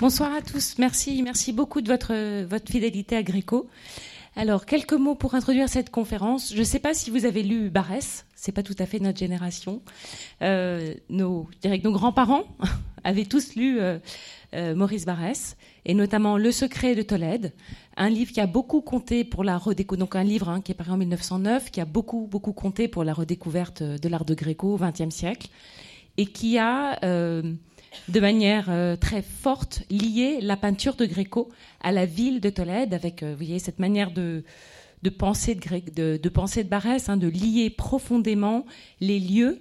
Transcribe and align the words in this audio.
Bonsoir 0.00 0.32
à 0.32 0.42
tous. 0.42 0.76
Merci, 0.78 1.24
merci 1.24 1.52
beaucoup 1.52 1.80
de 1.80 1.88
votre, 1.88 2.44
votre 2.44 2.70
fidélité 2.70 3.16
à 3.16 3.24
Gréco. 3.24 3.68
Alors, 4.36 4.64
quelques 4.64 4.92
mots 4.92 5.16
pour 5.16 5.34
introduire 5.34 5.68
cette 5.68 5.90
conférence. 5.90 6.54
Je 6.54 6.60
ne 6.60 6.64
sais 6.64 6.78
pas 6.78 6.94
si 6.94 7.10
vous 7.10 7.24
avez 7.24 7.42
lu 7.42 7.68
Barès, 7.68 8.24
c'est 8.36 8.52
pas 8.52 8.62
tout 8.62 8.76
à 8.78 8.86
fait 8.86 9.00
notre 9.00 9.18
génération. 9.18 9.82
Euh, 10.42 10.94
nos, 11.10 11.48
je 11.52 11.58
dirais 11.58 11.80
que 11.80 11.84
nos 11.84 11.92
grands-parents 11.92 12.44
avaient 13.02 13.24
tous 13.24 13.56
lu 13.56 13.80
euh, 13.80 13.98
euh, 14.54 14.76
Maurice 14.76 15.04
Barès, 15.04 15.56
et 15.84 15.94
notamment 15.94 16.36
Le 16.38 16.52
secret 16.52 16.94
de 16.94 17.02
Tolède, 17.02 17.52
un 17.96 18.08
livre 18.08 18.30
qui 18.30 18.40
a 18.40 18.46
beaucoup 18.46 18.82
compté 18.82 19.24
pour 19.24 19.42
la 19.42 19.58
redécouverte, 19.58 19.98
donc 19.98 20.14
un 20.14 20.22
livre 20.22 20.48
hein, 20.48 20.60
qui 20.60 20.70
est 20.70 20.76
paru 20.76 20.92
en 20.92 20.96
1909, 20.96 21.72
qui 21.72 21.80
a 21.80 21.84
beaucoup, 21.84 22.28
beaucoup 22.30 22.52
compté 22.52 22.86
pour 22.86 23.02
la 23.02 23.14
redécouverte 23.14 23.82
de 23.82 24.08
l'art 24.08 24.24
de 24.24 24.34
Gréco 24.34 24.74
au 24.74 24.78
XXe 24.78 25.12
siècle, 25.12 25.48
et 26.16 26.26
qui 26.26 26.56
a 26.56 27.00
de 28.08 28.20
manière 28.20 28.66
euh, 28.68 28.96
très 28.96 29.22
forte 29.22 29.82
lié 29.90 30.40
la 30.40 30.56
peinture 30.56 30.96
de 30.96 31.06
Gréco 31.06 31.50
à 31.80 31.92
la 31.92 32.06
ville 32.06 32.40
de 32.40 32.50
Tolède, 32.50 32.94
avec 32.94 33.22
euh, 33.22 33.36
cette 33.58 33.78
manière 33.78 34.10
de, 34.10 34.44
penser 35.18 35.54
de, 35.54 36.28
penser 36.28 36.64
de 36.64 36.68
Barès, 36.68 37.08
hein, 37.08 37.16
de 37.16 37.28
lier 37.28 37.70
profondément 37.70 38.64
les 39.00 39.18
lieux 39.18 39.60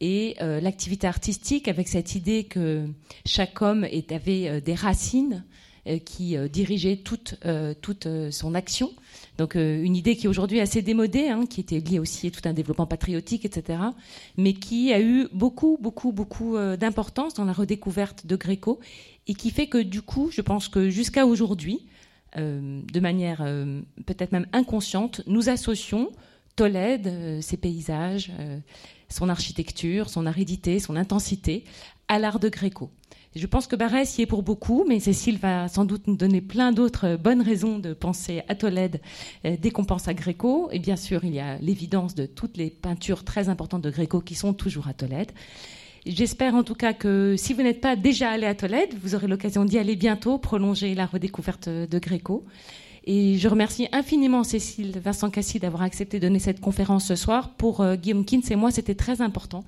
et 0.00 0.36
euh, 0.40 0.60
l'activité 0.60 1.06
artistique 1.06 1.68
avec 1.68 1.88
cette 1.88 2.14
idée 2.14 2.44
que 2.44 2.86
chaque 3.26 3.60
homme 3.62 3.86
avait 4.10 4.60
des 4.60 4.74
racines 4.74 5.44
qui 6.04 6.36
dirigeaient 6.48 6.98
toute 6.98 8.08
son 8.30 8.54
action 8.54 8.92
donc 9.38 9.56
euh, 9.56 9.82
une 9.82 9.96
idée 9.96 10.16
qui 10.16 10.28
aujourd'hui 10.28 10.58
est 10.58 10.62
assez 10.62 10.82
démodée, 10.82 11.28
hein, 11.28 11.46
qui 11.46 11.60
était 11.60 11.80
liée 11.80 11.98
aussi 11.98 12.26
à 12.26 12.30
tout 12.30 12.40
un 12.44 12.52
développement 12.52 12.86
patriotique, 12.86 13.44
etc., 13.44 13.78
mais 14.36 14.52
qui 14.52 14.92
a 14.92 15.00
eu 15.00 15.28
beaucoup, 15.32 15.78
beaucoup, 15.80 16.12
beaucoup 16.12 16.56
euh, 16.56 16.76
d'importance 16.76 17.34
dans 17.34 17.44
la 17.44 17.52
redécouverte 17.52 18.26
de 18.26 18.36
Gréco, 18.36 18.80
et 19.26 19.34
qui 19.34 19.50
fait 19.50 19.68
que 19.68 19.78
du 19.78 20.02
coup, 20.02 20.30
je 20.30 20.40
pense 20.42 20.68
que 20.68 20.90
jusqu'à 20.90 21.26
aujourd'hui, 21.26 21.86
euh, 22.36 22.80
de 22.92 23.00
manière 23.00 23.44
peut-être 24.06 24.32
même 24.32 24.46
inconsciente, 24.52 25.22
nous 25.26 25.48
associons 25.48 26.10
Tolède, 26.56 27.40
ses 27.40 27.56
paysages, 27.56 28.30
son 29.08 29.28
architecture, 29.28 30.10
son 30.10 30.26
aridité, 30.26 30.80
son 30.80 30.96
intensité, 30.96 31.64
à 32.08 32.18
l'art 32.18 32.40
de 32.40 32.48
Gréco. 32.48 32.90
Je 33.34 33.46
pense 33.46 33.66
que 33.66 33.76
Barès 33.76 34.18
y 34.18 34.22
est 34.22 34.26
pour 34.26 34.42
beaucoup, 34.42 34.84
mais 34.86 35.00
Cécile 35.00 35.38
va 35.38 35.66
sans 35.68 35.86
doute 35.86 36.06
nous 36.06 36.16
donner 36.16 36.42
plein 36.42 36.70
d'autres 36.70 37.16
bonnes 37.16 37.40
raisons 37.40 37.78
de 37.78 37.94
penser 37.94 38.42
à 38.48 38.54
Tolède 38.54 39.00
euh, 39.46 39.56
dès 39.58 39.70
qu'on 39.70 39.84
pense 39.84 40.06
à 40.06 40.12
Gréco. 40.12 40.68
Et 40.70 40.78
bien 40.78 40.96
sûr, 40.96 41.24
il 41.24 41.32
y 41.32 41.40
a 41.40 41.56
l'évidence 41.56 42.14
de 42.14 42.26
toutes 42.26 42.58
les 42.58 42.68
peintures 42.68 43.24
très 43.24 43.48
importantes 43.48 43.80
de 43.80 43.90
Gréco 43.90 44.20
qui 44.20 44.34
sont 44.34 44.52
toujours 44.52 44.86
à 44.86 44.92
Tolède. 44.92 45.32
J'espère 46.04 46.54
en 46.54 46.62
tout 46.62 46.74
cas 46.74 46.92
que 46.92 47.36
si 47.38 47.54
vous 47.54 47.62
n'êtes 47.62 47.80
pas 47.80 47.96
déjà 47.96 48.30
allé 48.30 48.44
à 48.44 48.54
Tolède, 48.54 48.94
vous 49.00 49.14
aurez 49.14 49.28
l'occasion 49.28 49.64
d'y 49.64 49.78
aller 49.78 49.96
bientôt, 49.96 50.36
prolonger 50.36 50.94
la 50.94 51.06
redécouverte 51.06 51.70
de 51.70 51.98
Gréco. 51.98 52.44
Et 53.04 53.38
je 53.38 53.48
remercie 53.48 53.88
infiniment 53.92 54.44
Cécile 54.44 55.00
Vincent 55.02 55.30
Cassis 55.30 55.60
d'avoir 55.60 55.82
accepté 55.82 56.20
de 56.20 56.26
donner 56.26 56.38
cette 56.38 56.60
conférence 56.60 57.06
ce 57.06 57.16
soir. 57.16 57.54
Pour 57.54 57.80
euh, 57.80 57.96
Guillaume 57.96 58.26
Kins 58.26 58.42
et 58.50 58.56
moi, 58.56 58.70
c'était 58.70 58.94
très 58.94 59.22
important 59.22 59.64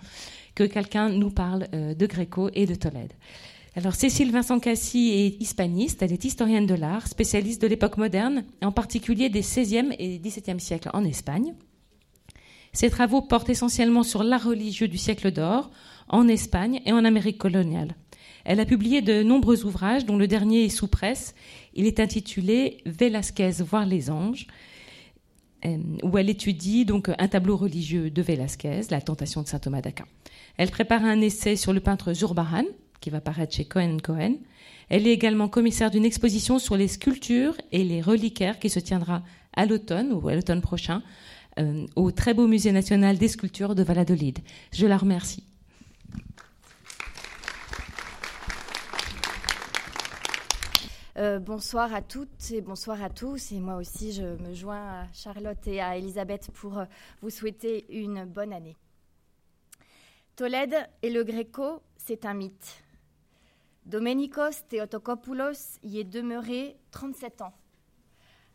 que 0.55 0.65
quelqu'un 0.65 1.09
nous 1.09 1.31
parle 1.31 1.67
euh, 1.75 1.95
de 1.95 2.07
Gréco 2.07 2.51
et 2.53 2.67
de 2.67 2.75
Tolède. 2.75 3.13
Alors 3.77 3.97
Cécile 3.97 4.31
Vincent 4.31 4.61
Cassis 4.61 5.11
est 5.13 5.43
hispaniste, 5.43 6.01
elle 6.01 6.13
est 6.13 6.25
historienne 6.25 6.67
de 6.67 6.75
l'art, 6.75 7.09
spécialiste 7.09 7.61
de 7.61 7.67
l'époque 7.67 7.97
moderne, 7.97 8.45
en 8.63 8.71
particulier 8.71 9.31
des 9.31 9.41
XVIe 9.41 9.91
et 9.99 10.21
XVIIe 10.21 10.61
siècles 10.61 10.91
en 10.95 11.05
Espagne. 11.05 11.55
Ses 12.73 12.89
travaux 12.89 13.21
portent 13.21 13.51
essentiellement 13.51 14.05
sur 14.05 14.23
l'art 14.23 14.45
religieux 14.45 14.87
du 14.87 14.97
siècle 14.97 15.33
d'or, 15.33 15.73
en 16.09 16.29
Espagne 16.29 16.83
et 16.87 16.93
en 16.93 17.05
Amérique 17.05 17.39
coloniale. 17.39 17.97
Elle 18.45 18.61
a 18.61 18.65
publié 18.65 19.03
de 19.03 19.25
nombreux 19.25 19.65
ouvrages, 19.65 20.07
dont 20.07 20.19
le 20.19 20.29
dernier 20.29 20.65
est 20.65 20.69
sous 20.69 20.87
presse. 20.87 21.35
Il 21.75 21.87
est 21.87 21.99
intitulé 21.99 22.79
Velasquez 22.87 23.63
voir 23.67 23.87
les 23.87 24.09
anges, 24.09 24.47
euh, 25.65 25.79
où 26.05 26.17
elle 26.17 26.31
étudie 26.31 26.85
donc 26.85 27.11
un 27.19 27.29
tableau 27.29 27.57
religieux 27.57 28.09
de 28.09 28.23
Velasquez, 28.23 28.83
La 28.91 29.01
Tentation 29.01 29.43
de 29.43 29.49
saint 29.49 29.59
Thomas 29.59 29.81
d'Aquin. 29.81 30.07
Elle 30.59 30.71
prépare 30.71 31.05
un 31.05 31.21
essai 31.21 31.57
sur 31.57 31.73
le 31.73 31.81
peintre 31.81 32.13
Zurbaran, 32.13 32.67
qui 33.05 33.11
va 33.11 33.21
paraître 33.21 33.55
chez 33.55 33.67
Cohen 33.67 33.99
Cohen. 34.03 34.37
Elle 34.89 35.07
est 35.07 35.13
également 35.13 35.47
commissaire 35.47 35.91
d'une 35.91 36.07
exposition 36.07 36.59
sur 36.59 36.75
les 36.75 36.89
sculptures 36.89 37.55
et 37.71 37.85
les 37.85 38.01
reliquaires 38.01 38.59
qui 38.59 38.71
se 38.71 38.81
tiendra 38.81 39.23
à 39.53 39.67
l'automne 39.67 40.11
ou 40.15 40.27
à 40.27 40.35
l'automne 40.35 40.63
prochain 40.63 41.03
euh, 41.59 41.87
au 41.97 42.13
très 42.13 42.33
beau 42.33 42.47
musée 42.47 42.73
national 42.73 43.19
des 43.19 43.29
sculptures 43.29 43.75
de 43.75 43.83
Valladolid. 43.83 44.39
Je 44.73 44.87
la 44.87 44.97
remercie. 44.97 45.45
Euh, 51.19 51.39
bonsoir 51.39 51.93
à 51.93 52.01
toutes 52.01 52.51
et 52.53 52.63
bonsoir 52.63 53.03
à 53.03 53.11
tous. 53.11 53.53
Et 53.53 53.61
moi 53.61 53.77
aussi, 53.77 54.13
je 54.13 54.43
me 54.43 54.55
joins 54.55 55.03
à 55.03 55.07
Charlotte 55.13 55.67
et 55.67 55.83
à 55.83 55.99
Elisabeth 55.99 56.51
pour 56.55 56.79
euh, 56.79 56.87
vous 57.21 57.29
souhaiter 57.29 57.85
une 57.91 58.25
bonne 58.25 58.55
année. 58.55 58.77
Tolède 60.37 60.89
et 61.03 61.11
le 61.11 61.23
Gréco, 61.23 61.83
c'est 61.99 62.25
un 62.25 62.33
mythe. 62.33 62.84
Domenikos 63.87 64.67
Theotokopoulos 64.69 65.79
y 65.83 65.99
est 65.99 66.05
demeuré 66.05 66.79
37 66.91 67.43
ans. 67.43 67.53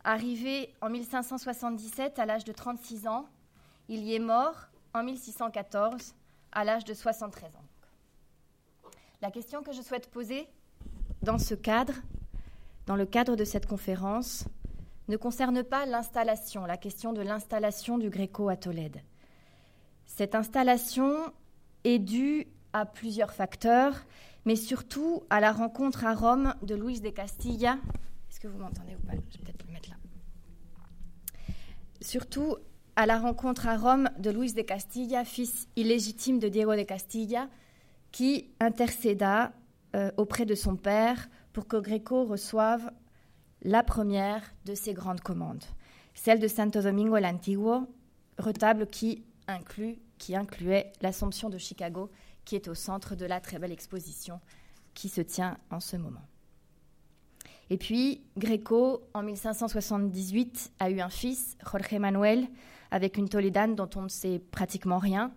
Arrivé 0.04 0.74
en 0.82 0.90
1577 0.90 2.18
à 2.18 2.26
l'âge 2.26 2.46
de 2.46 2.52
36 2.52 3.08
ans, 3.08 3.28
il 3.90 4.04
y 4.04 4.16
est 4.16 4.20
mort 4.20 4.56
en 4.94 5.04
1614 5.04 6.16
à 6.52 6.64
l'âge 6.64 6.84
de 6.84 6.94
73 6.94 7.50
ans. 7.56 7.66
La 9.22 9.30
question 9.30 9.62
que 9.62 9.72
je 9.72 9.82
souhaite 9.82 10.10
poser 10.10 10.48
dans 11.22 11.38
ce 11.38 11.54
cadre, 11.54 11.94
dans 12.88 12.96
le 12.96 13.06
cadre 13.06 13.36
de 13.36 13.44
cette 13.44 13.68
conférence, 13.68 14.46
ne 15.10 15.18
concerne 15.18 15.64
pas 15.64 15.86
l'installation, 15.86 16.66
la 16.66 16.78
question 16.78 17.14
de 17.14 17.22
l'installation 17.22 17.98
du 17.98 18.10
Gréco 18.10 18.50
à 18.50 18.56
Tolède. 18.56 19.02
Cette 20.06 20.34
installation 20.34 21.34
est 21.84 22.00
due 22.00 22.48
à 22.74 22.86
plusieurs 22.86 23.34
facteurs 23.34 24.06
mais 24.46 24.56
surtout 24.56 25.24
à 25.30 25.40
la 25.40 25.52
rencontre 25.52 26.06
à 26.06 26.14
Rome 26.14 26.56
de 26.62 26.76
Louise 26.76 27.02
de 27.02 27.10
Castilla. 27.10 27.78
Est-ce 28.30 28.40
que 28.40 28.48
vous 28.48 28.60
m'entendez 28.60 28.96
ou 28.96 29.06
pas? 29.06 29.14
Peut-être 29.14 29.66
le 29.66 29.74
mettre 29.74 29.90
là. 29.90 29.96
Surtout 32.02 32.58
à 32.96 33.06
la 33.06 33.18
rencontre 33.18 33.68
à 33.68 33.78
Rome 33.78 34.10
de 34.18 34.30
Louise 34.30 34.56
de 34.56 34.62
Castilla, 34.62 35.24
fils 35.24 35.68
illégitime 35.76 36.40
de 36.40 36.50
Diego 36.50 36.76
de 36.76 36.84
Castilla, 36.84 37.50
qui 38.12 38.50
intercéda 38.60 39.54
euh, 39.96 40.12
auprès 40.18 40.46
de 40.46 40.56
son 40.56 40.76
père 40.76 41.30
pour 41.54 41.68
que 41.68 41.78
Greco 41.78 42.26
reçoive 42.26 42.92
la 43.62 43.84
première 43.84 44.54
de 44.66 44.76
ses 44.76 44.94
grandes 44.94 45.22
commandes, 45.22 45.64
celle 46.14 46.40
de 46.40 46.48
Santo 46.48 46.82
Domingo 46.82 47.18
el 47.18 47.26
Antiguo, 47.26 47.88
retable 48.38 48.88
qui 48.88 49.26
incluait 49.48 50.94
l'Assomption 51.02 51.50
de 51.50 51.58
Chicago 51.58 52.10
qui 52.50 52.56
est 52.56 52.68
au 52.68 52.74
centre 52.74 53.14
de 53.14 53.28
la 53.28 53.40
très 53.40 53.60
belle 53.60 53.72
exposition 53.72 54.40
qui 54.96 55.08
se 55.08 55.22
tient 55.22 55.60
en 55.70 55.80
ce 55.80 55.98
moment. 55.98 56.26
Et 57.70 57.78
puis, 57.78 58.24
Greco, 58.38 59.04
en 59.14 59.22
1578, 59.22 60.72
a 60.80 60.90
eu 60.90 61.00
un 61.00 61.12
fils, 61.12 61.58
Jorge 61.64 62.00
Manuel, 62.00 62.48
avec 62.90 63.18
une 63.18 63.30
Toledane 63.30 63.76
dont 63.76 63.90
on 63.96 64.02
ne 64.02 64.08
sait 64.08 64.40
pratiquement 64.40 64.98
rien, 64.98 65.32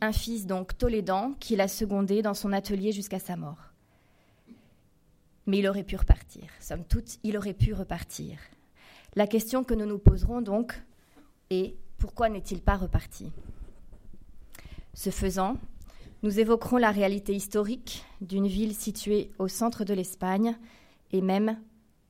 un 0.00 0.10
fils 0.10 0.46
donc 0.46 0.78
tolédan 0.78 1.34
qu'il 1.38 1.60
a 1.60 1.68
secondé 1.68 2.22
dans 2.22 2.32
son 2.32 2.50
atelier 2.54 2.92
jusqu'à 2.92 3.18
sa 3.18 3.36
mort. 3.36 3.74
Mais 5.44 5.58
il 5.58 5.68
aurait 5.68 5.84
pu 5.84 5.96
repartir, 5.96 6.44
somme 6.60 6.86
toute, 6.86 7.18
il 7.24 7.36
aurait 7.36 7.52
pu 7.52 7.74
repartir. 7.74 8.38
La 9.16 9.26
question 9.26 9.64
que 9.64 9.74
nous 9.74 9.84
nous 9.84 9.98
poserons 9.98 10.40
donc 10.40 10.82
est 11.50 11.76
pourquoi 11.98 12.30
n'est-il 12.30 12.62
pas 12.62 12.76
reparti? 12.78 13.30
Ce 14.94 15.10
faisant, 15.10 15.58
nous 16.24 16.40
évoquerons 16.40 16.78
la 16.78 16.90
réalité 16.90 17.34
historique 17.34 18.02
d'une 18.22 18.46
ville 18.46 18.74
située 18.74 19.30
au 19.38 19.46
centre 19.46 19.84
de 19.84 19.92
l'Espagne 19.92 20.56
et 21.12 21.20
même 21.20 21.60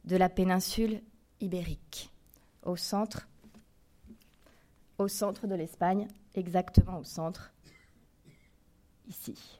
de 0.04 0.16
la 0.16 0.28
péninsule 0.28 1.00
ibérique, 1.40 2.12
au 2.62 2.76
centre, 2.76 3.26
de 4.98 5.54
l'Espagne, 5.56 6.06
exactement 6.36 7.00
au 7.00 7.02
centre, 7.02 7.52
ici. 9.08 9.58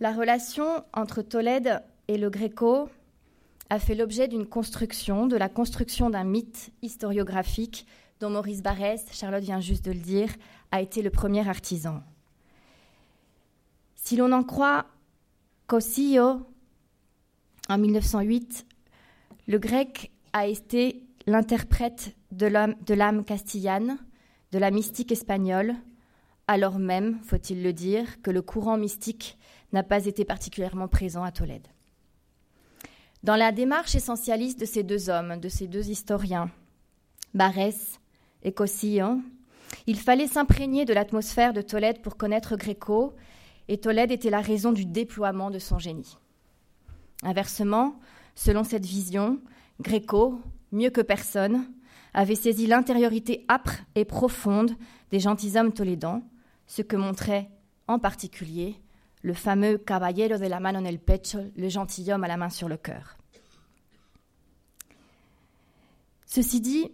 La 0.00 0.12
relation 0.12 0.84
entre 0.92 1.22
Tolède 1.22 1.82
et 2.08 2.18
le 2.18 2.28
Gréco 2.28 2.90
a 3.70 3.78
fait 3.78 3.94
l'objet 3.94 4.28
d'une 4.28 4.46
construction, 4.46 5.26
de 5.26 5.36
la 5.36 5.48
construction 5.48 6.10
d'un 6.10 6.24
mythe 6.24 6.72
historiographique 6.82 7.86
dont 8.20 8.30
Maurice 8.30 8.62
Barrès, 8.62 9.04
Charlotte 9.12 9.42
vient 9.42 9.60
juste 9.60 9.84
de 9.84 9.92
le 9.92 9.98
dire, 9.98 10.30
a 10.70 10.80
été 10.80 11.02
le 11.02 11.10
premier 11.10 11.48
artisan. 11.48 12.02
Si 13.96 14.16
l'on 14.16 14.32
en 14.32 14.42
croit 14.42 14.86
Cosillo, 15.66 16.46
en 17.68 17.78
1908, 17.78 18.66
le 19.46 19.58
grec 19.58 20.12
a 20.32 20.46
été 20.46 21.02
l'interprète 21.26 22.14
de 22.32 22.46
l'âme 22.94 23.24
castillane, 23.24 23.98
de 24.52 24.58
la 24.58 24.70
mystique 24.70 25.12
espagnole, 25.12 25.74
alors 26.46 26.78
même, 26.78 27.18
faut-il 27.22 27.62
le 27.62 27.72
dire, 27.72 28.20
que 28.22 28.30
le 28.30 28.42
courant 28.42 28.76
mystique 28.76 29.38
n'a 29.72 29.82
pas 29.82 30.04
été 30.04 30.24
particulièrement 30.24 30.88
présent 30.88 31.24
à 31.24 31.32
Tolède. 31.32 31.66
Dans 33.22 33.36
la 33.36 33.52
démarche 33.52 33.94
essentialiste 33.94 34.60
de 34.60 34.66
ces 34.66 34.82
deux 34.82 35.08
hommes, 35.08 35.40
de 35.40 35.48
ces 35.48 35.66
deux 35.66 35.88
historiens, 35.88 36.50
Barès 37.32 37.98
et 38.44 38.54
il 39.86 39.98
fallait 39.98 40.26
s'imprégner 40.26 40.84
de 40.84 40.94
l'atmosphère 40.94 41.52
de 41.52 41.62
Tolède 41.62 42.00
pour 42.02 42.16
connaître 42.16 42.56
Gréco, 42.56 43.14
et 43.68 43.78
Tolède 43.78 44.12
était 44.12 44.30
la 44.30 44.40
raison 44.40 44.72
du 44.72 44.84
déploiement 44.84 45.50
de 45.50 45.58
son 45.58 45.78
génie. 45.78 46.18
Inversement, 47.22 47.98
selon 48.34 48.64
cette 48.64 48.84
vision, 48.84 49.40
Gréco, 49.80 50.40
mieux 50.72 50.90
que 50.90 51.00
personne, 51.00 51.66
avait 52.12 52.34
saisi 52.34 52.66
l'intériorité 52.66 53.44
âpre 53.48 53.78
et 53.94 54.04
profonde 54.04 54.72
des 55.10 55.20
gentilshommes 55.20 55.72
tolédans, 55.72 56.22
ce 56.66 56.82
que 56.82 56.96
montrait 56.96 57.50
en 57.88 57.98
particulier 57.98 58.76
le 59.22 59.34
fameux 59.34 59.78
Caballero 59.78 60.38
de 60.38 60.46
la 60.46 60.60
mano 60.60 60.80
en 60.80 60.84
el 60.84 60.98
pecho, 60.98 61.38
le 61.56 61.68
gentilhomme 61.68 62.24
à 62.24 62.28
la 62.28 62.36
main 62.36 62.50
sur 62.50 62.68
le 62.68 62.76
cœur. 62.76 63.16
Ceci 66.26 66.60
dit, 66.60 66.90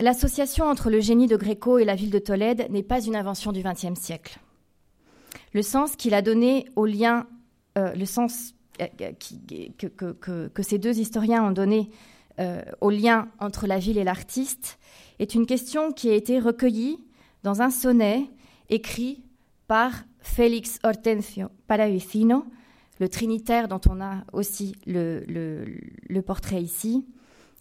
l'association 0.00 0.66
entre 0.66 0.90
le 0.90 1.00
génie 1.00 1.26
de 1.26 1.36
Gréco 1.36 1.78
et 1.78 1.84
la 1.84 1.94
ville 1.94 2.10
de 2.10 2.18
Tolède 2.18 2.66
n'est 2.70 2.82
pas 2.82 3.00
une 3.00 3.16
invention 3.16 3.52
du 3.52 3.62
XXe 3.62 3.98
siècle. 3.98 4.38
Le 5.52 5.62
sens 5.62 5.96
qu'il 5.96 6.14
a 6.14 6.22
donné 6.22 6.66
au 6.76 6.86
lien, 6.86 7.26
euh, 7.78 7.94
le 7.94 8.06
sens 8.06 8.54
euh, 8.80 8.86
que, 9.78 10.62
ces 10.62 10.78
deux 10.78 10.98
historiens 10.98 11.44
ont 11.44 11.52
donné 11.52 11.90
euh, 12.40 12.62
au 12.80 12.90
lien 12.90 13.28
entre 13.38 13.66
la 13.66 13.78
ville 13.78 13.98
et 13.98 14.04
l'artiste 14.04 14.78
est 15.20 15.34
une 15.34 15.46
question 15.46 15.92
qui 15.92 16.10
a 16.10 16.14
été 16.14 16.40
recueillie 16.40 16.98
dans 17.44 17.62
un 17.62 17.70
sonnet 17.70 18.24
écrit 18.68 19.22
par 19.68 19.92
Félix 20.18 20.78
Hortensio 20.82 21.48
Paravicino, 21.68 22.44
le 22.98 23.08
trinitaire 23.08 23.68
dont 23.68 23.80
on 23.88 24.00
a 24.00 24.24
aussi 24.32 24.74
le, 24.86 26.20
portrait 26.26 26.62
ici, 26.62 27.06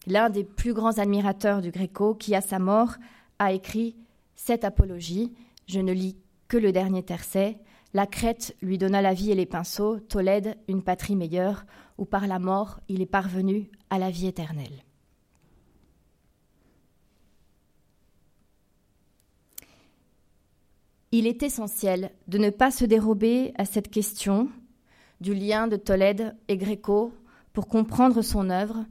l'un 0.08 0.30
des 0.30 0.44
plus 0.44 0.74
grands 0.74 0.98
admirateurs 0.98 1.62
du 1.62 1.72
Gréco, 1.72 2.16
qui 2.16 2.36
à 2.36 2.42
sa 2.42 2.60
mort 2.60 2.96
a 3.40 3.54
écrit 3.54 3.96
cette 4.36 4.64
apologie. 4.64 5.34
Je 5.68 5.80
ne 5.80 5.92
lis 5.92 6.18
que 6.48 6.58
le 6.58 6.72
dernier 6.72 7.04
tercet. 7.04 7.58
La 7.94 8.08
Crète 8.08 8.56
lui 8.62 8.78
donna 8.78 9.02
la 9.02 9.14
vie 9.14 9.32
et 9.32 9.36
les 9.36 9.46
pinceaux, 9.46 10.00
Tolède 10.00 10.58
une 10.68 10.82
patrie 10.82 11.16
meilleure, 11.16 11.66
où 11.98 12.06
par 12.06 12.28
la 12.28 12.40
mort 12.40 12.80
il 12.88 13.02
est 13.02 13.06
parvenu 13.06 13.70
à 13.90 14.00
la 14.00 14.10
vie 14.10 14.28
éternelle. 14.28 14.84
Il 21.12 21.28
est 21.28 21.44
essentiel 21.44 22.10
de 22.28 22.40
ne 22.40 22.50
pas 22.50 22.72
se 22.72 22.86
dérober 22.86 23.54
à 23.60 23.66
cette 23.66 23.92
question 23.92 24.50
du 25.22 25.36
lien 25.36 25.68
de 25.68 25.76
Tolède 25.76 26.36
et 26.48 26.58
Gréco 26.58 27.14
pour 27.54 27.68
comprendre 27.68 28.24
son 28.24 28.50
œuvre, 28.50 28.84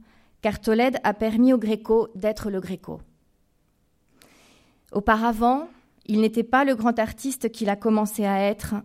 car 0.43 0.59
Tolède 0.59 0.99
a 1.03 1.13
permis 1.13 1.53
au 1.53 1.57
Gréco 1.57 2.09
d'être 2.15 2.51
le 2.51 2.59
Gréco. 2.59 3.01
Auparavant, 4.91 5.69
il 6.05 6.19
n'était 6.19 6.43
pas 6.43 6.65
le 6.65 6.75
grand 6.75 6.99
artiste 6.99 7.49
qu'il 7.49 7.69
a 7.69 7.77
commencé 7.77 8.25
à 8.25 8.41
être 8.41 8.75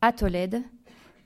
à 0.00 0.12
Tolède, 0.12 0.60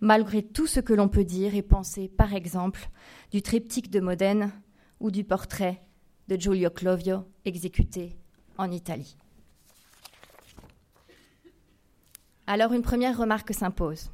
malgré 0.01 0.43
tout 0.43 0.67
ce 0.67 0.81
que 0.81 0.93
l'on 0.93 1.09
peut 1.09 1.25
dire 1.25 1.55
et 1.55 1.63
penser, 1.63 2.07
par 2.07 2.35
exemple, 2.35 2.91
du 3.33 3.41
triptyque 3.41 3.91
de 3.91 4.01
Modène 4.01 4.53
ou 5.01 5.11
du 5.11 5.25
portrait 5.25 5.81
de 6.29 6.37
Giulio 6.39 6.69
Clovio 6.69 7.25
exécuté 7.47 8.15
en 8.59 8.71
Italie. 8.71 9.17
Alors 12.47 12.75
une 12.75 12.83
première 12.83 13.17
remarque 13.17 13.55
s'impose. 13.55 14.11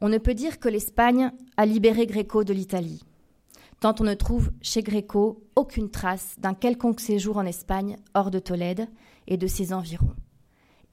On 0.00 0.08
ne 0.08 0.18
peut 0.18 0.34
dire 0.34 0.60
que 0.60 0.68
l'Espagne 0.68 1.32
a 1.56 1.66
libéré 1.66 2.06
Gréco 2.06 2.44
de 2.44 2.52
l'Italie, 2.52 3.02
tant 3.80 3.94
on 4.00 4.04
ne 4.04 4.14
trouve 4.14 4.50
chez 4.62 4.82
Gréco 4.82 5.44
aucune 5.54 5.90
trace 5.90 6.34
d'un 6.38 6.54
quelconque 6.54 7.00
séjour 7.00 7.36
en 7.36 7.44
Espagne 7.44 7.96
hors 8.14 8.30
de 8.30 8.38
Tolède 8.38 8.88
et 9.26 9.36
de 9.36 9.46
ses 9.46 9.72
environs, 9.72 10.14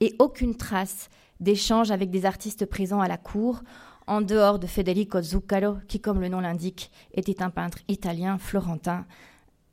et 0.00 0.14
aucune 0.18 0.56
trace 0.56 1.08
d'échange 1.40 1.90
avec 1.90 2.10
des 2.10 2.26
artistes 2.26 2.66
présents 2.66 3.00
à 3.00 3.08
la 3.08 3.16
cour, 3.16 3.62
en 4.06 4.20
dehors 4.20 4.58
de 4.58 4.66
Federico 4.66 5.20
Zuccaro, 5.22 5.76
qui, 5.88 6.00
comme 6.00 6.20
le 6.20 6.28
nom 6.28 6.40
l'indique, 6.40 6.90
était 7.12 7.42
un 7.42 7.50
peintre 7.50 7.78
italien 7.88 8.38
florentin, 8.38 9.06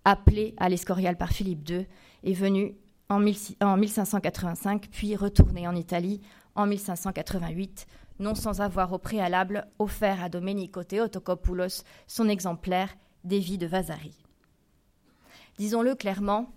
appelé 0.05 0.55
à 0.57 0.69
l'Escorial 0.69 1.17
par 1.17 1.29
Philippe 1.29 1.69
II, 1.69 1.87
et 2.23 2.33
venu 2.33 2.75
en, 3.09 3.19
1585, 3.19 4.87
puis 4.89 5.15
retourné 5.15 5.67
en 5.67 5.75
Italie 5.75 6.21
en 6.55 6.65
1588, 6.65 7.87
non 8.21 8.35
sans 8.35 8.61
avoir 8.61 8.93
au 8.93 8.97
préalable 8.97 9.67
offert 9.79 10.23
à 10.23 10.29
Domenico 10.29 10.83
Theotokopoulos 10.83 11.83
son 12.07 12.29
exemplaire 12.29 12.95
des 13.23 13.39
vies 13.39 13.57
de 13.57 13.67
Vasari. 13.67 14.15
Disons-le 15.57 15.95
clairement, 15.95 16.53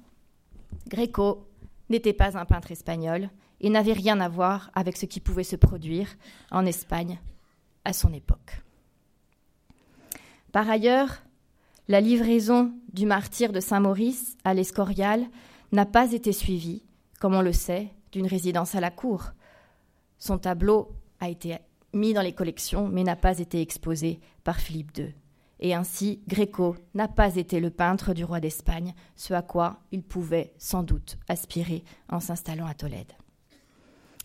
Greco 0.87 1.49
n'était 1.89 2.13
pas 2.13 2.39
un 2.39 2.45
peintre 2.45 2.71
espagnol 2.71 3.31
et 3.61 3.71
n'avait 3.71 3.93
rien 3.93 4.21
à 4.21 4.29
voir 4.29 4.71
avec 4.75 4.97
ce 4.97 5.07
qui 5.07 5.21
pouvait 5.21 5.45
se 5.45 5.57
produire 5.57 6.09
en 6.51 6.67
Espagne 6.67 7.19
à 7.85 7.93
son 7.93 8.13
époque. 8.13 8.63
Par 10.53 10.69
ailleurs, 10.69 11.23
la 11.89 12.01
livraison 12.01 12.73
du 12.93 13.07
martyr 13.07 13.53
de 13.53 13.61
Saint-Maurice 13.61 14.37
à 14.45 14.55
l'Escorial 14.55 15.27
n'a 15.73 15.87
pas 15.87 16.13
été 16.13 16.33
suivi, 16.33 16.83
comme 17.21 17.35
on 17.35 17.43
le 17.43 17.53
sait, 17.53 17.91
d'une 18.13 18.27
résidence 18.27 18.75
à 18.75 18.81
la 18.81 18.91
cour. 18.91 19.33
Son 20.19 20.39
tableau 20.39 20.89
a 21.25 21.29
été 21.29 21.57
mis 21.93 22.13
dans 22.13 22.23
les 22.23 22.33
collections, 22.33 22.89
mais 22.89 23.03
n'a 23.03 23.17
pas 23.17 23.39
été 23.39 23.61
exposé 23.61 24.21
par 24.45 24.61
Philippe 24.61 24.97
II. 24.97 25.15
Et 25.61 25.75
ainsi, 25.75 26.23
Gréco 26.29 26.77
n'a 26.95 27.09
pas 27.09 27.37
été 27.37 27.61
le 27.61 27.71
peintre 27.71 28.13
du 28.13 28.25
roi 28.25 28.41
d'Espagne, 28.41 28.95
ce 29.17 29.33
à 29.33 29.43
quoi 29.43 29.81
il 29.93 30.03
pouvait 30.03 30.53
sans 30.59 30.83
doute 30.83 31.17
aspirer 31.29 31.85
en 32.11 32.21
s'installant 32.21 32.67
à 32.67 32.75
Tolède. 32.75 33.13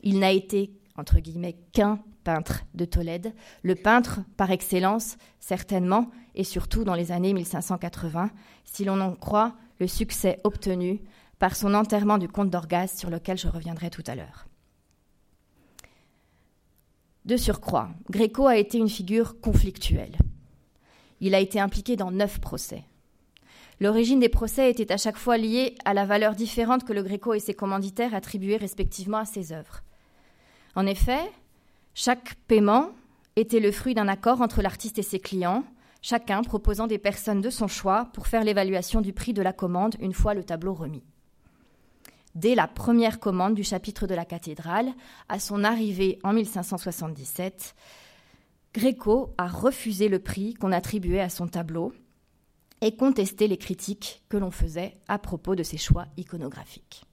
Il 0.01 0.19
n'a 0.19 0.31
été, 0.31 0.72
entre 0.98 1.19
guillemets, 1.19 1.57
qu'un 1.72 2.00
peintre 2.24 2.66
de 2.74 2.86
Tolède, 2.86 3.34
le 3.63 3.75
peintre 3.75 4.19
par 4.36 4.51
excellence, 4.51 5.18
certainement, 5.40 6.10
et 6.36 6.44
surtout 6.44 6.84
dans 6.84 6.96
les 6.96 7.12
années 7.12 7.34
1580, 7.34 8.31
si 8.66 8.84
l'on 8.84 9.00
en 9.00 9.13
croit 9.13 9.56
le 9.80 9.88
succès 9.88 10.40
obtenu 10.44 11.01
par 11.38 11.56
son 11.56 11.74
enterrement 11.74 12.18
du 12.18 12.28
comte 12.28 12.50
d'Orgaz, 12.50 12.98
sur 12.98 13.10
lequel 13.10 13.38
je 13.38 13.48
reviendrai 13.48 13.90
tout 13.90 14.04
à 14.07 14.16
l'heure. 14.16 14.49
De 17.29 17.37
surcroît, 17.37 17.89
Gréco 18.09 18.48
a 18.48 18.57
été 18.57 18.79
une 18.79 18.89
figure 18.89 19.39
conflictuelle. 19.39 20.17
Il 21.21 21.36
a 21.36 21.39
été 21.39 21.59
impliqué 21.59 21.95
dans 21.95 22.09
neuf 22.09 22.39
procès. 22.39 22.86
L'origine 23.79 24.19
des 24.19 24.29
procès 24.29 24.71
était 24.71 24.91
à 24.91 24.98
chaque 24.98 25.15
fois 25.15 25.38
liée 25.38 25.75
à 25.86 25.93
la 25.93 26.07
valeur 26.07 26.33
différente 26.33 26.86
que 26.86 26.91
le 26.91 27.03
Gréco 27.03 27.36
et 27.36 27.39
ses 27.39 27.53
commanditaires 27.53 28.15
attribuaient 28.15 28.57
respectivement 28.57 29.19
à 29.19 29.25
ses 29.25 29.53
œuvres. 29.53 29.83
En 30.74 30.88
effet, 30.88 31.21
chaque 31.93 32.33
paiement 32.48 32.89
était 33.36 33.59
le 33.59 33.71
fruit 33.71 33.93
d'un 33.93 34.07
accord 34.07 34.41
entre 34.41 34.63
l'artiste 34.63 34.98
et 34.98 35.03
ses 35.03 35.19
clients, 35.19 35.63
chacun 36.01 36.41
proposant 36.41 36.88
des 36.88 36.98
personnes 36.98 37.41
de 37.41 37.51
son 37.51 37.67
choix 37.67 38.09
pour 38.13 38.25
faire 38.25 38.43
l'évaluation 38.43 39.01
du 39.01 39.13
prix 39.13 39.33
de 39.33 39.43
la 39.43 39.53
commande 39.53 39.98
une 40.00 40.13
fois 40.13 40.33
le 40.33 40.43
tableau 40.43 40.74
remis 40.74 41.03
dès 42.36 42.55
la 42.55 42.67
première 42.67 43.19
commande 43.19 43.55
du 43.55 43.63
chapitre 43.63 44.07
de 44.07 44.15
la 44.15 44.25
cathédrale, 44.25 44.93
à 45.27 45.39
son 45.39 45.63
arrivée 45.63 46.19
en 46.24 46.33
1577, 46.33 47.75
Gréco 48.74 49.33
a 49.38 49.48
refusé 49.48 50.09
le 50.09 50.19
prix 50.19 50.53
qu'on 50.53 50.71
attribuait 50.71 51.21
à 51.21 51.29
son 51.29 51.48
tableau 51.48 51.93
et 52.81 52.95
contesté 52.95 53.48
les 53.48 53.57
critiques 53.57 54.24
que 54.29 54.38
l'on 54.38 54.51
faisait 54.51 54.98
à 55.07 55.17
propos 55.19 55.55
de 55.55 55.63
ses 55.63 55.77
choix 55.77 56.05
iconographiques. 56.17 57.03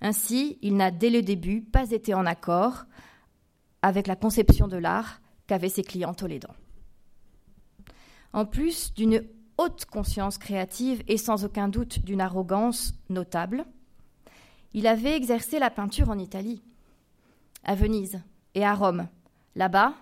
Ainsi, 0.00 0.58
il 0.60 0.76
n'a 0.76 0.90
dès 0.90 1.10
le 1.10 1.22
début 1.22 1.62
pas 1.62 1.90
été 1.90 2.12
en 2.14 2.26
accord 2.26 2.84
avec 3.80 4.06
la 4.06 4.16
conception 4.16 4.68
de 4.68 4.76
l'art 4.76 5.20
qu'avaient 5.46 5.68
ses 5.68 5.84
clients 5.84 6.14
tolédans. 6.14 6.54
En 8.32 8.44
plus 8.44 8.92
d'une 8.92 9.22
haute 9.56 9.86
conscience 9.86 10.36
créative 10.36 11.02
et 11.08 11.16
sans 11.16 11.44
aucun 11.44 11.68
doute 11.68 12.00
d'une 12.00 12.20
arrogance 12.20 12.92
notable, 13.08 13.64
il 14.76 14.86
avait 14.86 15.16
exercé 15.16 15.58
la 15.58 15.70
peinture 15.70 16.10
en 16.10 16.18
Italie, 16.18 16.62
à 17.64 17.74
Venise 17.74 18.20
et 18.54 18.62
à 18.62 18.74
Rome. 18.74 19.08
Là-bas, 19.54 19.94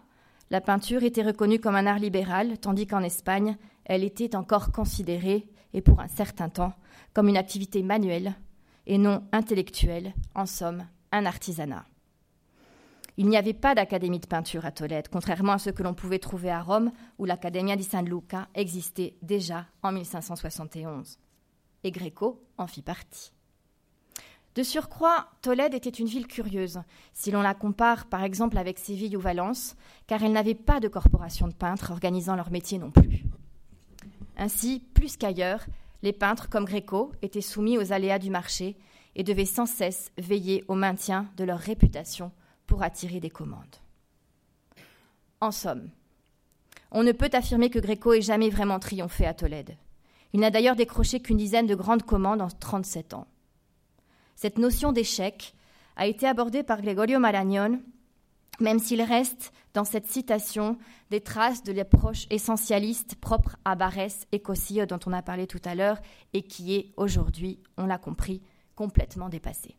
la 0.50 0.60
peinture 0.60 1.04
était 1.04 1.22
reconnue 1.22 1.60
comme 1.60 1.76
un 1.76 1.86
art 1.86 2.00
libéral, 2.00 2.58
tandis 2.58 2.88
qu'en 2.88 3.04
Espagne, 3.04 3.56
elle 3.84 4.02
était 4.02 4.34
encore 4.34 4.72
considérée, 4.72 5.46
et 5.74 5.80
pour 5.80 6.00
un 6.00 6.08
certain 6.08 6.48
temps, 6.48 6.74
comme 7.12 7.28
une 7.28 7.36
activité 7.36 7.84
manuelle 7.84 8.34
et 8.86 8.98
non 8.98 9.22
intellectuelle, 9.30 10.12
en 10.34 10.44
somme, 10.44 10.84
un 11.12 11.24
artisanat. 11.24 11.84
Il 13.16 13.28
n'y 13.28 13.36
avait 13.36 13.54
pas 13.54 13.76
d'académie 13.76 14.18
de 14.18 14.26
peinture 14.26 14.66
à 14.66 14.72
Tolède, 14.72 15.06
contrairement 15.08 15.52
à 15.52 15.58
ce 15.58 15.70
que 15.70 15.84
l'on 15.84 15.94
pouvait 15.94 16.18
trouver 16.18 16.50
à 16.50 16.60
Rome, 16.60 16.90
où 17.18 17.26
l'Accademia 17.26 17.76
di 17.76 17.84
San 17.84 18.04
Luca 18.04 18.48
existait 18.56 19.14
déjà 19.22 19.66
en 19.84 19.92
1571. 19.92 21.20
Et 21.84 21.92
Greco 21.92 22.42
en 22.58 22.66
fit 22.66 22.82
partie. 22.82 23.30
De 24.54 24.62
surcroît, 24.62 25.28
Tolède 25.42 25.74
était 25.74 25.90
une 25.90 26.06
ville 26.06 26.28
curieuse, 26.28 26.80
si 27.12 27.32
l'on 27.32 27.42
la 27.42 27.54
compare 27.54 28.06
par 28.06 28.22
exemple 28.22 28.56
avec 28.56 28.78
Séville 28.78 29.16
ou 29.16 29.20
Valence, 29.20 29.74
car 30.06 30.22
elle 30.22 30.32
n'avait 30.32 30.54
pas 30.54 30.78
de 30.78 30.86
corporation 30.86 31.48
de 31.48 31.54
peintres 31.54 31.90
organisant 31.90 32.36
leur 32.36 32.52
métier 32.52 32.78
non 32.78 32.92
plus. 32.92 33.24
Ainsi, 34.36 34.80
plus 34.94 35.16
qu'ailleurs, 35.16 35.66
les 36.02 36.12
peintres 36.12 36.48
comme 36.48 36.66
Gréco 36.66 37.12
étaient 37.22 37.40
soumis 37.40 37.78
aux 37.78 37.92
aléas 37.92 38.18
du 38.20 38.30
marché 38.30 38.76
et 39.16 39.24
devaient 39.24 39.44
sans 39.44 39.66
cesse 39.66 40.12
veiller 40.18 40.64
au 40.68 40.74
maintien 40.74 41.28
de 41.36 41.44
leur 41.44 41.58
réputation 41.58 42.30
pour 42.66 42.82
attirer 42.82 43.20
des 43.20 43.30
commandes. 43.30 43.76
En 45.40 45.50
somme, 45.50 45.90
on 46.92 47.02
ne 47.02 47.12
peut 47.12 47.30
affirmer 47.32 47.70
que 47.70 47.80
Gréco 47.80 48.12
ait 48.12 48.20
jamais 48.20 48.50
vraiment 48.50 48.78
triomphé 48.78 49.26
à 49.26 49.34
Tolède. 49.34 49.76
Il 50.32 50.40
n'a 50.40 50.50
d'ailleurs 50.50 50.76
décroché 50.76 51.20
qu'une 51.20 51.36
dizaine 51.38 51.66
de 51.66 51.74
grandes 51.74 52.04
commandes 52.04 52.40
en 52.40 52.48
37 52.48 53.14
ans. 53.14 53.26
Cette 54.36 54.58
notion 54.58 54.92
d'échec 54.92 55.54
a 55.96 56.06
été 56.06 56.26
abordée 56.26 56.62
par 56.62 56.82
Gregorio 56.82 57.18
Marañón, 57.18 57.80
même 58.60 58.78
s'il 58.78 59.02
reste 59.02 59.52
dans 59.72 59.84
cette 59.84 60.06
citation 60.06 60.78
des 61.10 61.20
traces 61.20 61.62
de 61.62 61.72
l'approche 61.72 62.26
essentialiste 62.30 63.16
propre 63.16 63.56
à 63.64 63.74
Barès 63.74 64.26
et 64.32 64.40
Cosillo 64.40 64.86
dont 64.86 65.00
on 65.06 65.12
a 65.12 65.22
parlé 65.22 65.46
tout 65.46 65.60
à 65.64 65.74
l'heure 65.74 65.98
et 66.32 66.42
qui 66.42 66.74
est 66.74 66.92
aujourd'hui, 66.96 67.60
on 67.76 67.86
l'a 67.86 67.98
compris, 67.98 68.42
complètement 68.76 69.28
dépassée. 69.28 69.76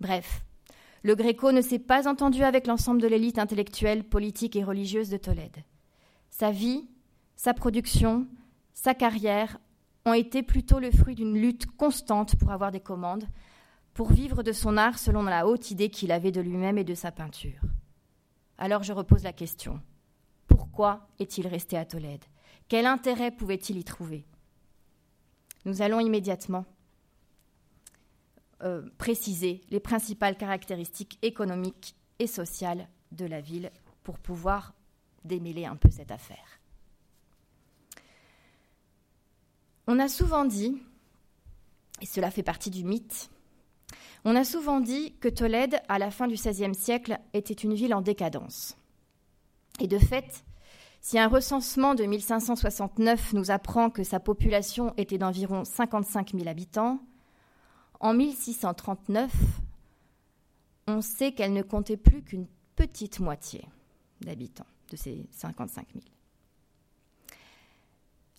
Bref, 0.00 0.44
le 1.02 1.14
Gréco 1.14 1.52
ne 1.52 1.62
s'est 1.62 1.78
pas 1.78 2.08
entendu 2.08 2.42
avec 2.42 2.66
l'ensemble 2.66 3.00
de 3.00 3.06
l'élite 3.06 3.38
intellectuelle, 3.38 4.04
politique 4.04 4.56
et 4.56 4.64
religieuse 4.64 5.08
de 5.08 5.16
Tolède. 5.16 5.64
Sa 6.30 6.50
vie, 6.50 6.88
sa 7.36 7.54
production, 7.54 8.26
sa 8.74 8.94
carrière 8.94 9.58
ont 10.06 10.14
été 10.14 10.42
plutôt 10.42 10.78
le 10.78 10.90
fruit 10.90 11.16
d'une 11.16 11.36
lutte 11.36 11.66
constante 11.66 12.36
pour 12.36 12.52
avoir 12.52 12.70
des 12.70 12.80
commandes, 12.80 13.26
pour 13.92 14.12
vivre 14.12 14.42
de 14.42 14.52
son 14.52 14.76
art 14.76 14.98
selon 14.98 15.24
la 15.24 15.46
haute 15.46 15.70
idée 15.72 15.90
qu'il 15.90 16.12
avait 16.12 16.32
de 16.32 16.40
lui-même 16.40 16.78
et 16.78 16.84
de 16.84 16.94
sa 16.94 17.10
peinture. 17.10 17.60
Alors 18.56 18.84
je 18.84 18.92
repose 18.92 19.24
la 19.24 19.32
question. 19.32 19.82
Pourquoi 20.46 21.08
est-il 21.18 21.46
resté 21.48 21.76
à 21.76 21.84
Tolède? 21.84 22.24
Quel 22.68 22.86
intérêt 22.86 23.32
pouvait-il 23.32 23.78
y 23.78 23.84
trouver? 23.84 24.24
Nous 25.64 25.82
allons 25.82 25.98
immédiatement 25.98 26.64
euh, 28.62 28.88
préciser 28.98 29.60
les 29.70 29.80
principales 29.80 30.36
caractéristiques 30.36 31.18
économiques 31.22 31.96
et 32.20 32.28
sociales 32.28 32.88
de 33.10 33.26
la 33.26 33.40
ville 33.40 33.72
pour 34.04 34.18
pouvoir 34.18 34.72
démêler 35.24 35.66
un 35.66 35.76
peu 35.76 35.90
cette 35.90 36.12
affaire. 36.12 36.60
On 39.86 39.98
a 39.98 40.08
souvent 40.08 40.44
dit, 40.44 40.82
et 42.00 42.06
cela 42.06 42.30
fait 42.30 42.42
partie 42.42 42.70
du 42.70 42.84
mythe, 42.84 43.30
on 44.24 44.34
a 44.34 44.42
souvent 44.42 44.80
dit 44.80 45.14
que 45.20 45.28
Tolède, 45.28 45.80
à 45.88 46.00
la 46.00 46.10
fin 46.10 46.26
du 46.26 46.34
XVIe 46.34 46.74
siècle, 46.74 47.20
était 47.32 47.54
une 47.54 47.74
ville 47.74 47.94
en 47.94 48.00
décadence. 48.00 48.76
Et 49.78 49.86
de 49.86 49.98
fait, 49.98 50.44
si 51.00 51.16
un 51.20 51.28
recensement 51.28 51.94
de 51.94 52.04
1569 52.04 53.34
nous 53.34 53.52
apprend 53.52 53.90
que 53.90 54.02
sa 54.02 54.18
population 54.18 54.92
était 54.96 55.18
d'environ 55.18 55.64
55 55.64 56.32
000 56.32 56.48
habitants, 56.48 56.98
en 58.00 58.14
1639, 58.14 59.30
on 60.88 61.00
sait 61.00 61.30
qu'elle 61.30 61.52
ne 61.52 61.62
comptait 61.62 61.96
plus 61.96 62.22
qu'une 62.22 62.48
petite 62.74 63.20
moitié 63.20 63.64
d'habitants 64.20 64.66
de 64.90 64.96
ces 64.96 65.26
55 65.30 65.86
000. 65.92 66.04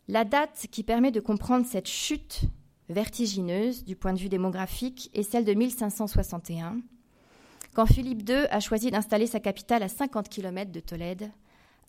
La 0.10 0.24
date 0.24 0.68
qui 0.72 0.84
permet 0.84 1.12
de 1.12 1.20
comprendre 1.20 1.66
cette 1.66 1.88
chute 1.88 2.42
vertigineuse 2.88 3.84
du 3.84 3.98
point 3.98 4.14
de 4.14 4.20
vue 4.20 4.30
démographique 4.30 5.10
est 5.14 5.24
celle 5.24 5.44
de 5.44 5.54
1561, 5.54 6.80
quand 7.74 7.86
Philippe 7.86 8.28
II 8.28 8.48
a 8.50 8.62
choisi 8.62 8.90
d'installer 8.90 9.28
sa 9.28 9.42
capitale 9.42 9.84
à 9.84 9.90
50 9.90 10.30
km 10.30 10.72
de 10.72 10.80
Tolède, 10.80 11.30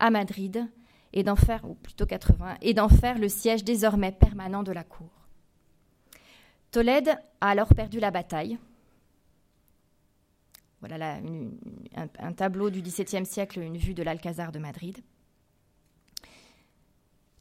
à 0.00 0.10
Madrid, 0.10 0.66
et 1.12 1.22
d'en 1.22 1.36
faire, 1.36 1.64
ou 1.64 1.74
plutôt 1.74 2.06
80, 2.06 2.56
et 2.60 2.74
d'en 2.74 2.88
faire 2.88 3.18
le 3.18 3.28
siège 3.28 3.64
désormais 3.64 4.12
permanent 4.12 4.62
de 4.62 4.72
la 4.72 4.84
cour. 4.84 5.10
Tolède 6.72 7.18
a 7.40 7.50
alors 7.50 7.74
perdu 7.74 8.00
la 8.00 8.10
bataille. 8.10 8.58
Voilà 10.80 11.14
un, 11.96 12.08
un, 12.18 12.32
tableau 12.32 12.70
du 12.70 12.82
XVIIe 12.82 13.24
siècle, 13.24 13.60
une 13.60 13.78
vue 13.78 13.94
de 13.94 14.02
l'Alcazar 14.02 14.52
de 14.52 14.58
Madrid. 14.58 14.98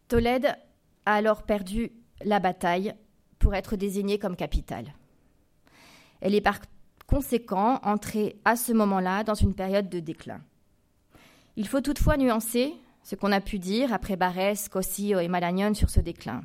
Tolède 0.07 0.55
a 1.07 1.13
alors 1.13 1.43
perdu 1.43 1.91
la 2.23 2.39
bataille 2.39 2.93
pour 3.39 3.55
être 3.55 3.77
désignée 3.77 4.19
comme 4.19 4.35
capitale. 4.35 4.93
Elle 6.19 6.35
est 6.35 6.41
par 6.41 6.59
conséquent 7.07 7.79
entrée 7.83 8.35
à 8.43 8.57
ce 8.57 8.73
moment-là 8.73 9.23
dans 9.23 9.33
une 9.33 9.53
période 9.53 9.87
de 9.87 10.01
déclin. 10.01 10.41
Il 11.55 11.67
faut 11.67 11.79
toutefois 11.79 12.17
nuancer 12.17 12.73
ce 13.03 13.15
qu'on 13.15 13.31
a 13.31 13.39
pu 13.39 13.57
dire 13.57 13.93
après 13.93 14.17
Barès, 14.17 14.67
Cosillo 14.67 15.19
et 15.19 15.29
Malagnon 15.29 15.73
sur 15.73 15.89
ce 15.89 16.01
déclin. 16.01 16.41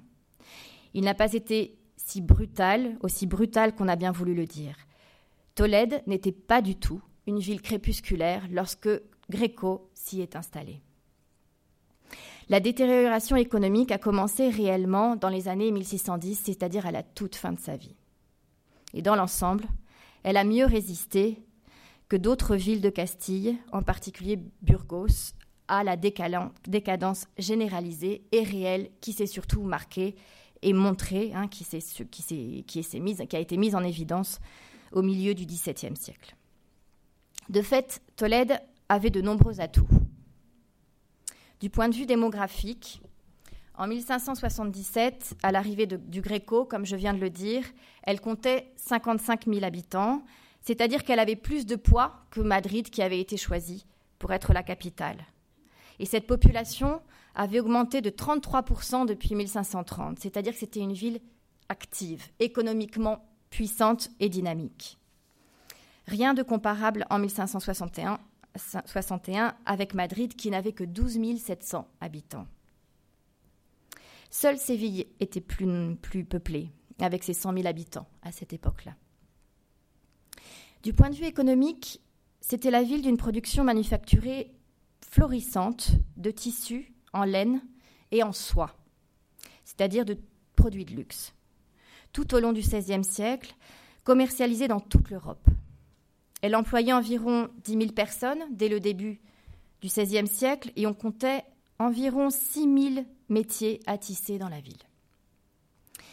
Il 0.94 1.02
n'a 1.02 1.14
pas 1.14 1.32
été 1.32 1.76
si 1.96 2.20
brutal, 2.20 2.96
aussi 3.00 3.26
brutal 3.26 3.74
qu'on 3.74 3.88
a 3.88 3.96
bien 3.96 4.12
voulu 4.12 4.32
le 4.34 4.46
dire. 4.46 4.76
Tolède 5.56 6.02
n'était 6.06 6.32
pas 6.32 6.62
du 6.62 6.76
tout 6.76 7.02
une 7.26 7.40
ville 7.40 7.62
crépusculaire 7.62 8.44
lorsque 8.50 8.88
Gréco 9.28 9.90
s'y 9.94 10.20
est 10.20 10.36
installé. 10.36 10.82
La 12.52 12.60
détérioration 12.60 13.36
économique 13.36 13.92
a 13.92 13.96
commencé 13.96 14.50
réellement 14.50 15.16
dans 15.16 15.30
les 15.30 15.48
années 15.48 15.70
1610, 15.70 16.38
c'est-à-dire 16.44 16.84
à 16.84 16.90
la 16.90 17.02
toute 17.02 17.34
fin 17.34 17.52
de 17.52 17.58
sa 17.58 17.76
vie. 17.76 17.96
Et 18.92 19.00
dans 19.00 19.16
l'ensemble, 19.16 19.64
elle 20.22 20.36
a 20.36 20.44
mieux 20.44 20.66
résisté 20.66 21.38
que 22.10 22.16
d'autres 22.16 22.54
villes 22.54 22.82
de 22.82 22.90
Castille, 22.90 23.56
en 23.72 23.82
particulier 23.82 24.38
Burgos, 24.60 25.32
à 25.66 25.82
la 25.82 25.96
décadence 25.96 27.26
généralisée 27.38 28.22
et 28.32 28.42
réelle 28.42 28.90
qui 29.00 29.14
s'est 29.14 29.24
surtout 29.24 29.62
marquée 29.62 30.14
et 30.60 30.74
montrée, 30.74 31.32
hein, 31.34 31.48
qui, 31.48 31.64
qui, 31.64 32.86
a 33.32 33.40
été 33.40 33.56
mise 33.56 33.74
en 33.74 33.82
évidence 33.82 34.40
au 34.92 35.00
milieu 35.00 35.32
du 35.32 35.46
XVIIe 35.46 35.96
siècle. 35.96 36.36
De 37.48 37.62
fait, 37.62 38.02
Tolède 38.16 38.60
avait 38.90 39.08
de 39.08 39.22
nombreux 39.22 39.62
atouts. 39.62 39.88
Du 41.62 41.70
point 41.70 41.88
de 41.88 41.94
vue 41.94 42.06
démographique, 42.06 43.00
en 43.78 43.86
1577, 43.86 45.36
à 45.44 45.52
l'arrivée 45.52 45.86
du 45.86 46.20
Gréco, 46.20 46.64
comme 46.64 46.84
je 46.84 46.96
viens 46.96 47.14
de 47.14 47.20
le 47.20 47.30
dire, 47.30 47.62
elle 48.02 48.20
comptait 48.20 48.72
55 48.74 49.44
000 49.46 49.64
habitants, 49.64 50.24
c'est-à-dire 50.60 51.04
qu'elle 51.04 51.20
avait 51.20 51.36
plus 51.36 51.64
de 51.64 51.76
poids 51.76 52.26
que 52.32 52.40
Madrid 52.40 52.90
qui 52.90 53.00
avait 53.00 53.20
été 53.20 53.36
choisie 53.36 53.86
pour 54.18 54.32
être 54.32 54.52
la 54.52 54.64
capitale. 54.64 55.18
Et 56.00 56.04
cette 56.04 56.26
population 56.26 57.00
avait 57.36 57.60
augmenté 57.60 58.00
de 58.00 58.10
33% 58.10 59.06
depuis 59.06 59.36
1530, 59.36 60.18
c'est-à-dire 60.18 60.54
que 60.54 60.58
c'était 60.58 60.80
une 60.80 60.94
ville 60.94 61.20
active, 61.68 62.24
économiquement 62.40 63.24
puissante 63.50 64.10
et 64.18 64.28
dynamique. 64.28 64.98
Rien 66.08 66.34
de 66.34 66.42
comparable 66.42 67.06
en 67.08 67.20
1561 67.20 68.18
61 68.56 69.54
avec 69.66 69.94
Madrid 69.94 70.34
qui 70.34 70.50
n'avait 70.50 70.72
que 70.72 70.84
12 70.84 71.38
700 71.38 71.88
habitants. 72.00 72.46
Seule 74.30 74.58
Séville 74.58 75.06
était 75.20 75.40
plus, 75.40 75.96
plus 75.96 76.24
peuplée, 76.24 76.70
avec 76.98 77.22
ses 77.22 77.34
100 77.34 77.54
000 77.54 77.66
habitants 77.66 78.08
à 78.22 78.32
cette 78.32 78.52
époque-là. 78.52 78.94
Du 80.82 80.92
point 80.92 81.10
de 81.10 81.14
vue 81.14 81.26
économique, 81.26 82.00
c'était 82.40 82.70
la 82.70 82.82
ville 82.82 83.02
d'une 83.02 83.16
production 83.16 83.62
manufacturée 83.62 84.52
florissante 85.00 85.92
de 86.16 86.30
tissus 86.30 86.92
en 87.12 87.24
laine 87.24 87.62
et 88.10 88.22
en 88.22 88.32
soie, 88.32 88.74
c'est-à-dire 89.64 90.04
de 90.04 90.18
produits 90.56 90.84
de 90.84 90.94
luxe, 90.94 91.34
tout 92.12 92.34
au 92.34 92.40
long 92.40 92.52
du 92.52 92.60
XVIe 92.60 93.04
siècle, 93.04 93.54
commercialisés 94.04 94.68
dans 94.68 94.80
toute 94.80 95.10
l'Europe. 95.10 95.48
Elle 96.42 96.56
employait 96.56 96.92
environ 96.92 97.48
10 97.64 97.72
000 97.72 97.92
personnes 97.92 98.42
dès 98.50 98.68
le 98.68 98.80
début 98.80 99.20
du 99.80 99.88
XVIe 99.88 100.26
siècle 100.26 100.72
et 100.76 100.86
on 100.86 100.94
comptait 100.94 101.44
environ 101.78 102.30
6 102.30 102.92
000 102.94 103.06
métiers 103.28 103.80
à 103.86 103.96
tisser 103.96 104.38
dans 104.38 104.48
la 104.48 104.60
ville. 104.60 104.82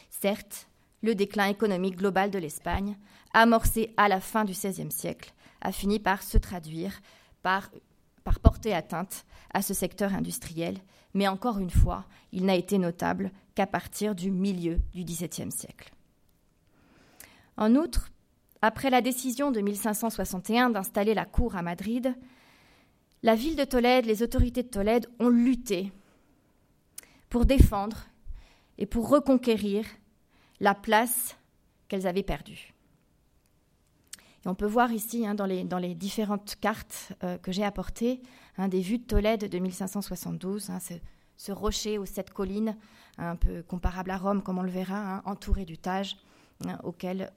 Certes, 0.09 0.67
le 1.01 1.15
déclin 1.15 1.47
économique 1.47 1.95
global 1.95 2.29
de 2.29 2.39
l'Espagne, 2.39 2.97
amorcé 3.33 3.93
à 3.97 4.07
la 4.07 4.19
fin 4.19 4.45
du 4.45 4.53
XVIe 4.53 4.91
siècle, 4.91 5.33
a 5.61 5.71
fini 5.71 5.99
par 5.99 6.23
se 6.23 6.37
traduire 6.37 7.01
par, 7.41 7.71
par 8.23 8.39
porter 8.39 8.73
atteinte 8.73 9.25
à 9.53 9.61
ce 9.61 9.73
secteur 9.73 10.13
industriel, 10.13 10.77
mais 11.13 11.27
encore 11.27 11.59
une 11.59 11.69
fois, 11.69 12.05
il 12.31 12.45
n'a 12.45 12.55
été 12.55 12.77
notable 12.77 13.31
qu'à 13.55 13.65
partir 13.65 14.13
du 14.13 14.29
milieu 14.29 14.79
du 14.93 15.03
XVIIe 15.03 15.51
siècle. 15.51 15.91
En 17.57 17.75
outre, 17.75 18.11
après 18.61 18.89
la 18.89 19.01
décision 19.01 19.51
de 19.51 19.61
1561 19.61 20.69
d'installer 20.69 21.13
la 21.13 21.25
cour 21.25 21.55
à 21.55 21.61
Madrid, 21.61 22.15
la 23.23 23.35
ville 23.35 23.55
de 23.55 23.63
Tolède, 23.63 24.05
les 24.05 24.23
autorités 24.23 24.63
de 24.63 24.69
Tolède 24.69 25.07
ont 25.19 25.29
lutté 25.29 25.91
pour 27.29 27.45
défendre 27.45 28.05
et 28.77 28.85
pour 28.85 29.09
reconquérir 29.09 29.85
la 30.59 30.73
place 30.73 31.37
qu'elles 31.87 32.07
avaient 32.07 32.23
perdue. 32.23 32.73
On 34.45 34.55
peut 34.55 34.65
voir 34.65 34.93
ici, 34.93 35.27
hein, 35.27 35.35
dans, 35.35 35.45
les, 35.45 35.95
différentes 35.95 36.55
cartes 36.61 37.11
que 37.41 37.51
j'ai 37.51 37.65
apportées, 37.65 38.21
hein, 38.57 38.69
des 38.69 38.79
vues 38.79 38.99
de 38.99 39.03
Tolède 39.03 39.49
de 39.49 39.59
1572, 39.59 40.69
hein, 40.69 40.79
ce, 41.37 41.51
rocher 41.51 41.97
aux 41.97 42.05
sept 42.05 42.31
collines, 42.31 42.77
un 43.17 43.35
peu 43.35 43.63
comparable 43.63 44.11
à 44.11 44.17
Rome, 44.17 44.41
comme 44.41 44.57
on 44.57 44.63
le 44.63 44.71
verra, 44.71 45.21
entouré 45.25 45.65
du 45.65 45.77
Tage, 46.61 46.77
auquel 46.83 47.31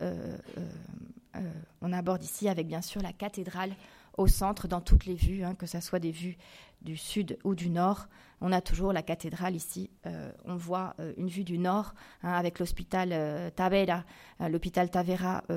on 1.80 1.92
aborde 1.92 2.22
ici 2.22 2.48
avec 2.48 2.66
bien 2.66 2.82
sûr 2.82 3.02
la 3.02 3.12
cathédrale 3.12 3.74
au 4.18 4.26
centre 4.26 4.68
dans 4.68 4.80
toutes 4.80 5.06
les 5.06 5.14
vues, 5.14 5.44
hein, 5.44 5.54
que 5.54 5.66
ce 5.66 5.80
soit 5.80 5.98
des 5.98 6.10
vues 6.10 6.36
du 6.82 6.96
sud 6.96 7.38
ou 7.44 7.54
du 7.54 7.70
nord. 7.70 8.08
On 8.40 8.52
a 8.52 8.60
toujours 8.60 8.92
la 8.92 9.02
cathédrale 9.02 9.54
ici. 9.54 9.90
Euh, 10.06 10.32
on 10.44 10.56
voit 10.56 10.94
euh, 10.98 11.12
une 11.16 11.28
vue 11.28 11.44
du 11.44 11.58
nord 11.58 11.94
hein, 12.22 12.32
avec 12.32 12.58
l'hôpital 12.58 13.10
euh, 13.12 13.50
Tavera, 13.50 14.02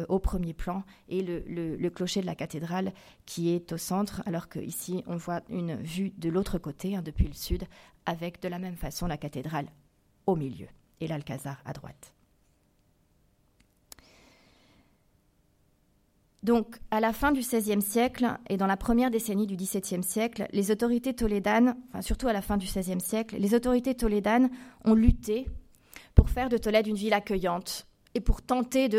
au 0.10 0.20
premier 0.20 0.54
plan 0.54 0.84
et 1.10 1.22
le, 1.22 1.90
clocher 1.90 2.22
de 2.22 2.26
la 2.26 2.36
cathédrale 2.36 2.92
qui 3.26 3.54
est 3.54 3.72
au 3.72 3.78
centre, 3.78 4.22
alors 4.26 4.50
qu'ici 4.50 5.04
on 5.08 5.16
voit 5.16 5.42
une 5.50 5.76
vue 5.78 6.12
de 6.18 6.30
l'autre 6.30 6.58
côté, 6.58 6.96
hein, 6.96 7.02
depuis 7.02 7.28
le 7.28 7.34
sud, 7.34 7.66
avec 8.06 8.42
de 8.42 8.48
la 8.48 8.60
même 8.60 8.76
façon 8.76 9.08
la 9.08 9.18
cathédrale 9.18 9.68
au 10.28 10.36
milieu 10.36 10.68
et 11.00 11.08
l'Alcazar 11.08 11.62
à 11.66 11.74
droite. 11.74 12.15
Donc, 16.46 16.78
à 16.92 17.00
la 17.00 17.12
fin 17.12 17.32
du 17.32 17.40
XVIe 17.40 17.82
siècle 17.82 18.38
et 18.50 18.56
dans 18.56 18.68
la 18.68 18.78
première 18.78 19.10
décennie 19.10 19.48
du 19.48 19.56
XVIIe 19.56 20.04
siècle, 20.04 20.48
les 20.52 20.70
autorités 20.70 21.16
tolédanes, 21.16 21.76
enfin 21.90 22.04
surtout 22.04 22.28
à 22.28 22.34
la 22.34 22.44
fin 22.44 22.58
du 22.58 22.68
XVIe 22.68 23.02
siècle, 23.02 23.38
les 23.40 23.56
autorités 23.56 23.96
tolédanes 23.96 24.52
ont 24.84 24.94
lutté 24.94 25.48
pour 26.14 26.30
faire 26.30 26.50
de 26.50 26.60
Tolède 26.60 26.86
une 26.86 26.98
ville 26.98 27.16
accueillante 27.16 27.88
et 28.14 28.20
pour 28.20 28.44
tenter 28.44 28.90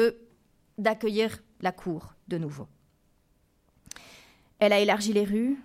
d'accueillir 0.77 1.39
la 1.61 1.71
cour 1.71 2.15
de 2.27 2.37
nouveau. 2.37 2.67
Elle 4.59 4.73
a 4.73 4.81
élargi 4.81 5.13
les 5.13 5.25
rues, 5.25 5.57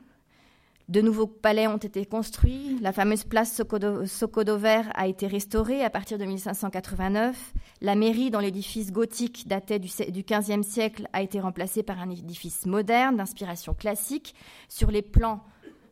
de 0.91 0.99
nouveaux 0.99 1.25
palais 1.25 1.67
ont 1.67 1.77
été 1.77 2.05
construits. 2.05 2.77
La 2.81 2.91
fameuse 2.91 3.23
place 3.23 3.61
Sokodover 4.05 4.81
a 4.93 5.07
été 5.07 5.25
restaurée 5.25 5.85
à 5.85 5.89
partir 5.89 6.17
de 6.17 6.25
1589. 6.25 7.53
La 7.79 7.95
mairie, 7.95 8.29
dont 8.29 8.39
l'édifice 8.39 8.91
gothique 8.91 9.47
datait 9.47 9.79
du, 9.79 9.87
XVe 9.87 10.63
siècle, 10.63 11.07
a 11.13 11.21
été 11.21 11.39
remplacée 11.39 11.81
par 11.81 12.01
un 12.01 12.09
édifice 12.09 12.65
moderne 12.65 13.15
d'inspiration 13.15 13.73
classique 13.73 14.35
sur 14.67 14.91
les 14.91 15.01
plans 15.01 15.41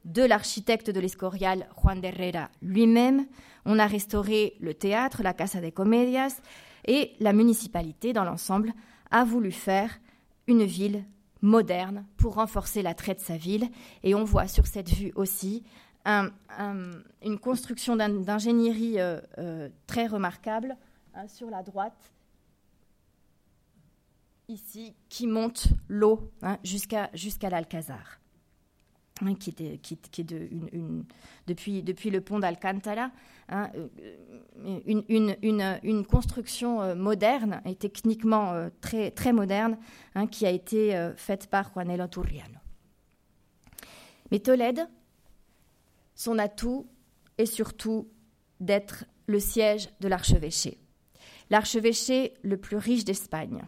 de 0.03 0.23
l'architecte 0.23 0.89
de 0.89 0.99
l'Escorial, 0.99 1.69
Juan 1.81 2.01
de 2.01 2.07
Herrera 2.07 2.49
lui-même. 2.61 3.25
On 3.65 3.79
a 3.79 3.87
restauré 3.87 4.57
le 4.59 4.73
théâtre, 4.73 5.23
la 5.23 5.33
Casa 5.33 5.61
de 5.61 5.69
Comedias, 5.69 6.41
et 6.85 7.13
la 7.21 7.31
municipalité, 7.31 8.11
dans 8.11 8.25
l'ensemble, 8.25 8.73
a 9.11 9.23
voulu 9.23 9.53
faire 9.53 9.97
une 10.47 10.65
ville 10.65 11.05
moderne 11.41 12.05
pour 12.17 12.35
renforcer 12.35 12.81
l'attrait 12.81 13.15
de 13.15 13.19
sa 13.19 13.37
ville. 13.37 13.69
Et 14.03 14.15
on 14.15 14.23
voit 14.23 14.47
sur 14.47 14.67
cette 14.67 14.89
vue 14.89 15.11
aussi 15.15 15.63
une 16.05 17.39
construction 17.39 17.95
d'ingénierie 17.95 18.99
euh, 18.99 19.19
euh, 19.37 19.69
très 19.87 20.07
remarquable 20.07 20.75
hein, 21.13 21.27
sur 21.27 21.49
la 21.49 21.61
droite, 21.61 22.13
ici, 24.47 24.95
qui 25.09 25.27
monte 25.27 25.67
l'eau 25.87 26.31
hein, 26.41 26.57
jusqu'à 26.63 27.09
jusqu'à 27.13 27.49
l'Alcazar. 27.49 28.18
Hein, 29.21 29.35
qui, 29.35 29.49
est 29.49 30.23
depuis, 31.47 32.09
le 32.09 32.21
pont 32.21 32.39
d'Alcantara, 32.39 33.11
hein, 33.49 33.69
euh, 33.75 34.91
une, 35.83 36.05
construction 36.05 36.81
euh, 36.81 36.95
moderne 36.95 37.61
et 37.65 37.75
techniquement 37.75 38.53
euh, 38.53 38.69
très, 38.79 39.11
très 39.11 39.33
moderne 39.33 39.77
hein, 40.15 40.25
qui 40.25 40.45
a 40.45 40.51
été 40.51 41.11
faite 41.17 41.47
par 41.47 41.71
Juanelo 41.73 42.07
Turriano. 42.07 42.59
Mais 44.31 44.39
Tolède, 44.39 44.87
son 46.15 46.37
atout 46.37 46.87
est 47.37 47.45
surtout 47.45 48.07
d'être 48.61 49.05
le 49.27 49.39
siège 49.39 49.89
de 49.99 50.07
l'archevêché. 50.07 50.77
L'archevêché 51.49 52.35
le 52.41 52.55
plus 52.57 52.77
riche 52.77 53.03
d'Espagne, 53.03 53.63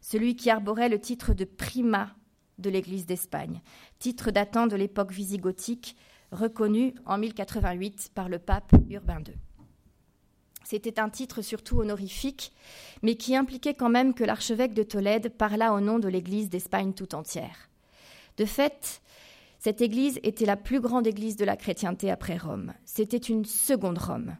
celui 0.00 0.34
qui 0.34 0.50
arborait 0.50 0.88
le 0.88 1.00
titre 1.00 1.32
de 1.32 1.44
primat 1.44 2.10
de 2.58 2.70
l'Église 2.70 3.06
d'Espagne, 3.06 3.60
titre 3.98 4.30
datant 4.30 4.66
de 4.66 4.76
l'époque 4.76 5.12
visigothique, 5.12 5.96
reconnu 6.30 6.94
en 7.06 7.18
1088 7.18 8.10
par 8.14 8.28
le 8.28 8.38
pape 8.38 8.72
Urbain 8.90 9.22
II. 9.26 9.34
C'était 10.64 11.00
un 11.00 11.08
titre 11.08 11.40
surtout 11.40 11.80
honorifique, 11.80 12.52
mais 13.02 13.14
qui 13.14 13.34
impliquait 13.34 13.74
quand 13.74 13.88
même 13.88 14.12
que 14.12 14.24
l'archevêque 14.24 14.74
de 14.74 14.82
Tolède 14.82 15.30
parla 15.30 15.72
au 15.72 15.80
nom 15.80 15.98
de 15.98 16.08
l'Église 16.08 16.50
d'Espagne 16.50 16.92
tout 16.92 17.14
entière. 17.14 17.70
De 18.36 18.44
fait, 18.44 19.00
cette 19.58 19.80
Église 19.80 20.20
était 20.22 20.44
la 20.44 20.56
plus 20.56 20.80
grande 20.80 21.06
Église 21.06 21.36
de 21.36 21.46
la 21.46 21.56
chrétienté 21.56 22.10
après 22.10 22.36
Rome. 22.36 22.74
C'était 22.84 23.16
une 23.16 23.46
seconde 23.46 23.98
Rome. 23.98 24.36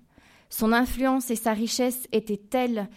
Son 0.51 0.73
influence 0.73 1.31
et 1.31 1.37
sa 1.37 1.55
richesse 1.55 2.07
étaient 2.13 2.37
telles 2.37 2.89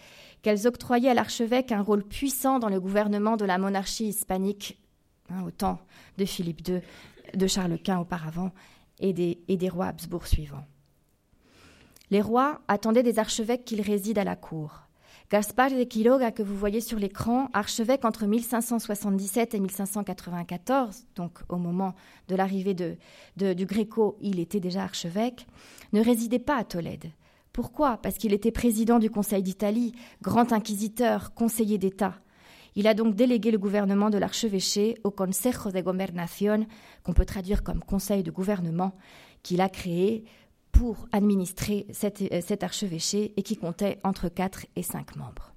qu'elles 0.42 0.66
octroyaient 0.66 1.10
à 1.10 1.14
l'archevêque 1.14 1.72
un 1.72 1.82
rôle 1.82 2.04
puissant 2.04 2.58
dans 2.58 2.68
le 2.68 2.80
gouvernement 2.80 3.36
de 3.36 3.44
la 3.44 3.58
monarchie 3.58 4.08
hispanique 4.08 4.78
Hein, 5.32 5.44
au 5.46 5.50
temps 5.50 5.78
de 6.18 6.24
Philippe 6.24 6.66
II, 6.68 6.80
de 7.34 7.46
Charles 7.46 7.78
Quint 7.78 8.00
auparavant, 8.00 8.52
et 8.98 9.12
des, 9.12 9.68
rois 9.68 9.86
Habsbourg 9.86 10.26
suivants. 10.26 10.66
Les 12.10 12.20
rois 12.20 12.60
attendaient 12.68 13.02
des 13.02 13.18
archevêques 13.18 13.64
qu'ils 13.64 13.80
résident 13.80 14.20
à 14.20 14.24
la 14.24 14.36
cour. 14.36 14.82
Gaspard 15.30 15.70
de 15.70 15.84
Quiroga, 15.84 16.30
que 16.30 16.42
vous 16.42 16.56
voyez 16.56 16.82
sur 16.82 16.98
l'écran, 16.98 17.48
archevêque 17.54 18.04
entre 18.04 18.26
1577 18.26 19.54
et 19.54 19.60
1594, 19.60 21.06
donc 21.16 21.38
au 21.48 21.56
moment 21.56 21.94
de 22.28 22.36
l'arrivée 22.36 22.74
de, 22.74 22.96
du 23.54 23.64
Gréco, 23.64 24.18
il 24.20 24.38
était 24.38 24.60
déjà 24.60 24.82
archevêque, 24.82 25.46
ne 25.94 26.04
résidait 26.04 26.38
pas 26.38 26.58
à 26.58 26.64
Tolède. 26.64 27.10
Pourquoi? 27.52 27.96
Parce 27.96 28.16
qu'il 28.16 28.34
était 28.34 28.52
président 28.52 28.98
du 28.98 29.10
Conseil 29.10 29.42
d'Italie, 29.42 29.94
grand 30.20 30.52
inquisiteur, 30.52 31.32
conseiller 31.32 31.78
d'État. 31.78 32.20
Il 32.74 32.86
a 32.86 32.94
donc 32.94 33.14
délégué 33.14 33.50
le 33.50 33.58
gouvernement 33.58 34.10
de 34.10 34.18
l'archevêché 34.18 34.96
au 35.04 35.10
Consejo 35.10 35.70
de 35.70 35.80
Gobernación, 35.80 36.66
qu'on 37.02 37.12
peut 37.12 37.26
traduire 37.26 37.62
comme 37.62 37.80
Conseil 37.80 38.22
de 38.22 38.30
gouvernement, 38.30 38.92
qu'il 39.42 39.60
a 39.60 39.68
créé 39.68 40.24
pour 40.72 41.06
administrer 41.12 41.86
cet, 41.90 42.22
euh, 42.22 42.40
cet 42.40 42.62
archevêché 42.62 43.34
et 43.36 43.42
qui 43.42 43.56
comptait 43.56 44.00
entre 44.04 44.28
4 44.28 44.66
et 44.74 44.82
5 44.82 45.16
membres. 45.16 45.51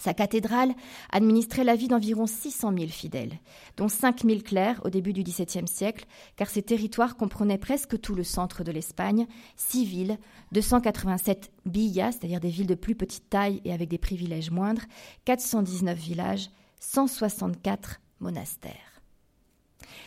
Sa 0.00 0.14
cathédrale 0.14 0.72
administrait 1.10 1.62
la 1.62 1.76
vie 1.76 1.86
d'environ 1.86 2.26
600 2.26 2.72
000 2.74 2.88
fidèles, 2.88 3.38
dont 3.76 3.88
5 3.88 4.24
000 4.24 4.40
clercs 4.40 4.80
au 4.82 4.88
début 4.88 5.12
du 5.12 5.22
XVIIe 5.22 5.68
siècle, 5.68 6.06
car 6.36 6.48
ces 6.48 6.62
territoires 6.62 7.18
comprenaient 7.18 7.58
presque 7.58 8.00
tout 8.00 8.14
le 8.14 8.24
centre 8.24 8.64
de 8.64 8.72
l'Espagne, 8.72 9.26
6 9.56 9.84
villes, 9.84 10.18
287 10.52 11.52
villas, 11.66 12.12
c'est-à-dire 12.12 12.40
des 12.40 12.48
villes 12.48 12.66
de 12.66 12.74
plus 12.74 12.94
petite 12.94 13.28
taille 13.28 13.60
et 13.66 13.74
avec 13.74 13.90
des 13.90 13.98
privilèges 13.98 14.50
moindres, 14.50 14.84
419 15.26 15.98
villages, 15.98 16.48
164 16.80 18.00
monastères. 18.20 19.02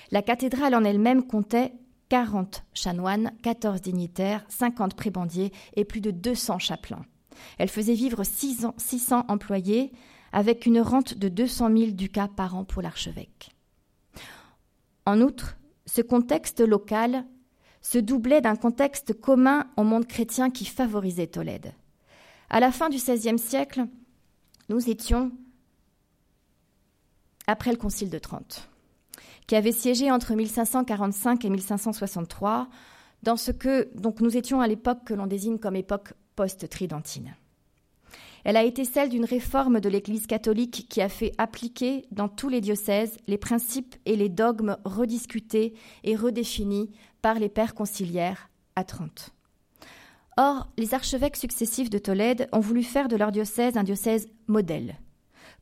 La 0.10 0.24
cathédrale 0.24 0.74
en 0.74 0.84
elle-même 0.84 1.28
comptait 1.28 1.72
40 2.10 2.64
chanoines, 2.74 3.32
14 3.44 3.80
dignitaires, 3.80 4.44
50 4.50 4.96
prébendiers 4.96 5.52
et 5.76 5.86
plus 5.86 6.02
de 6.02 6.10
200 6.10 6.58
chapelains. 6.58 7.06
Elle 7.58 7.70
faisait 7.70 7.94
vivre 7.94 8.24
600 8.24 9.26
employés 9.28 9.92
avec 10.32 10.66
une 10.66 10.82
rente 10.82 11.14
de 11.14 11.30
200 11.30 11.70
000 11.78 11.92
ducats 11.92 12.30
par 12.36 12.56
an 12.56 12.64
pour 12.66 12.82
l'archevêque. 12.82 13.52
En 15.06 15.22
outre, 15.22 15.58
ce 15.86 16.02
contexte 16.02 16.62
local 16.62 17.26
se 17.82 17.98
doublait 17.98 18.42
d'un 18.42 18.56
contexte 18.56 19.14
commun 19.14 19.68
au 19.78 19.84
monde 19.84 20.08
chrétien 20.08 20.50
qui 20.50 20.66
favorisait 20.66 21.28
Tolède. 21.28 21.74
À 22.50 22.60
la 22.60 22.72
fin 22.72 22.90
du 22.90 22.98
XVIe 22.98 23.38
siècle, 23.38 23.86
nous 24.70 24.90
étions 24.90 25.32
après 27.48 27.72
le 27.72 27.78
Concile 27.78 28.10
de 28.10 28.20
Trente, 28.20 28.70
qui 29.48 29.56
avait 29.56 29.74
siégé 29.74 30.10
entre 30.12 30.34
1545 30.34 31.44
et 31.44 31.50
1563, 31.50 32.70
dans 33.24 33.36
ce 33.36 33.52
que 33.52 33.90
donc 33.96 34.22
nous 34.22 34.38
étions 34.38 34.62
à 34.62 34.68
l'époque 34.68 35.04
que 35.06 35.14
l'on 35.14 35.28
désigne 35.28 35.60
comme 35.60 35.76
époque 35.76 36.14
post-tridentine. 36.36 37.36
Elle 38.44 38.58
a 38.58 38.64
été 38.64 38.84
celle 38.84 39.10
d'une 39.10 39.26
réforme 39.26 39.80
de 39.80 39.88
l'Église 39.88 40.28
catholique 40.28 40.88
qui 40.90 41.02
a 41.02 41.08
fait 41.08 41.32
appliquer 41.38 42.06
dans 42.12 42.28
tous 42.28 42.50
les 42.50 42.60
diocèses 42.60 43.18
les 43.28 43.38
principes 43.38 43.96
et 44.06 44.16
les 44.16 44.30
dogmes 44.30 44.78
rediscutés 44.84 45.74
et 46.04 46.16
redéfinis 46.16 46.92
par 47.22 47.40
les 47.40 47.50
pères 47.50 47.74
conciliaires 47.74 48.50
à 48.76 48.84
Trente. 48.84 49.32
Or, 50.36 50.68
les 50.78 50.94
archevêques 50.94 51.38
successifs 51.38 51.90
de 51.90 52.00
Tolède 52.00 52.50
ont 52.52 52.60
voulu 52.60 52.84
faire 52.84 53.08
de 53.08 53.16
leur 53.16 53.32
diocèse 53.32 53.78
un 53.78 53.84
diocèse 53.84 54.28
modèle, 54.48 54.98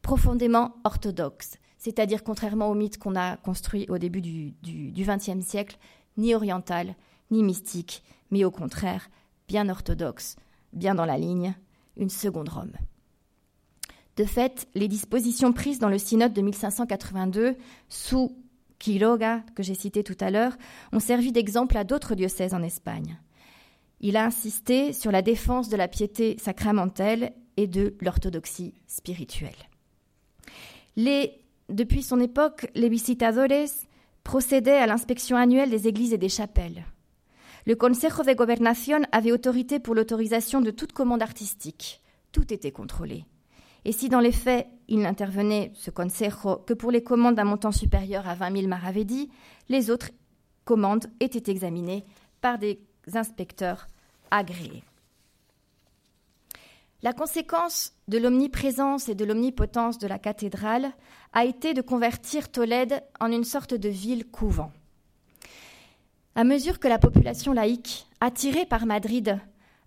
profondément 0.02 0.76
orthodoxe, 0.84 1.58
c'est-à-dire 1.78 2.24
contrairement 2.24 2.70
au 2.70 2.74
mythe 2.74 2.98
qu'on 2.98 3.16
a 3.16 3.38
construit 3.38 3.86
au 3.90 3.98
début 3.98 4.22
du 4.22 4.56
XXe 4.96 5.46
siècle, 5.46 5.78
ni 6.18 6.34
oriental, 6.34 6.96
ni 7.32 7.44
mystique, 7.44 8.04
mais 8.32 8.44
au 8.44 8.52
contraire, 8.52 9.10
bien 9.48 9.70
orthodoxe, 9.70 10.36
bien 10.74 10.96
dans 10.96 11.06
la 11.06 11.18
ligne, 11.18 11.56
une 11.98 12.10
seconde 12.10 12.50
Rome. 12.50 12.74
De 14.18 14.26
fait, 14.26 14.68
les 14.76 14.88
dispositions 14.88 15.54
prises 15.54 15.80
dans 15.80 15.90
le 15.90 15.98
synode 15.98 16.34
de 16.34 16.42
1582 16.42 17.56
sous 17.90 18.36
Quiroga, 18.80 19.44
que 19.56 19.64
j'ai 19.64 19.76
cité 19.76 20.04
tout 20.04 20.18
à 20.20 20.32
l'heure, 20.32 20.58
ont 20.92 21.00
servi 21.00 21.32
d'exemple 21.32 21.78
à 21.78 21.84
d'autres 21.84 22.16
diocèses 22.16 22.54
en 22.54 22.64
Espagne. 22.64 23.20
Il 24.00 24.18
a 24.18 24.26
insisté 24.26 24.94
sur 24.94 25.12
la 25.12 25.22
défense 25.22 25.70
de 25.70 25.78
la 25.78 25.88
piété 25.88 26.38
sacramentelle 26.40 27.34
et 27.58 27.68
de 27.68 27.96
l'orthodoxie 28.02 28.74
spirituelle. 28.88 29.56
depuis 31.70 32.04
son 32.04 32.20
époque, 32.20 32.70
les 32.76 32.90
visitadores 32.90 33.70
procédaient 34.24 34.78
à 34.78 34.88
l'inspection 34.88 35.38
annuelle 35.38 35.70
des 35.70 35.88
églises 35.88 36.14
et 36.14 36.18
des 36.18 36.30
chapelles. 36.30 36.84
Le 37.68 37.76
Consejo 37.76 38.24
de 38.24 38.34
Gobernación 38.34 39.04
avait 39.12 39.32
autorité 39.32 39.80
pour 39.80 39.94
l'autorisation 39.94 40.62
de 40.62 40.72
toute 40.72 40.94
commande 40.94 41.22
artistique. 41.22 42.02
Tout 42.32 42.52
était 42.52 42.72
contrôlé. 42.72 43.26
Et 43.86 43.92
si 43.92 44.10
dans 44.10 44.20
les 44.20 44.32
faits, 44.32 44.68
il 44.88 45.00
n'intervenait, 45.00 45.72
ce 45.76 45.92
Consejo, 45.92 46.58
que 46.58 46.74
pour 46.74 46.92
les 46.92 47.04
commandes 47.04 47.36
d'un 47.36 47.44
montant 47.44 47.72
supérieur 47.72 48.28
à 48.28 48.34
20 48.34 48.56
000 48.56 48.68
maravedis, 48.68 49.30
les 49.70 49.92
autres 49.92 50.10
commandes 50.66 51.08
étaient 51.20 51.52
examinées 51.52 52.04
par 52.42 52.58
des 52.58 52.80
inspecteurs 53.14 53.88
agréés. 54.32 54.84
La 57.04 57.14
conséquence 57.14 57.94
de 58.08 58.18
l'omniprésence 58.18 59.10
et 59.10 59.16
de 59.16 59.26
l'omnipotence 59.26 59.98
de 59.98 60.08
la 60.08 60.20
cathédrale 60.20 60.92
a 61.34 61.46
été 61.46 61.74
de 61.74 61.82
convertir 61.82 62.50
Tolède 62.52 63.04
en 63.20 63.32
une 63.32 63.44
sorte 63.44 63.74
de 63.74 63.90
ville 63.90 64.26
couvent. 64.26 64.72
À 66.36 66.44
mesure 66.46 66.80
que 66.80 66.88
la 66.88 66.98
population 66.98 67.52
laïque, 67.52 68.08
attirée 68.22 68.66
par 68.66 68.86
Madrid, 68.86 69.40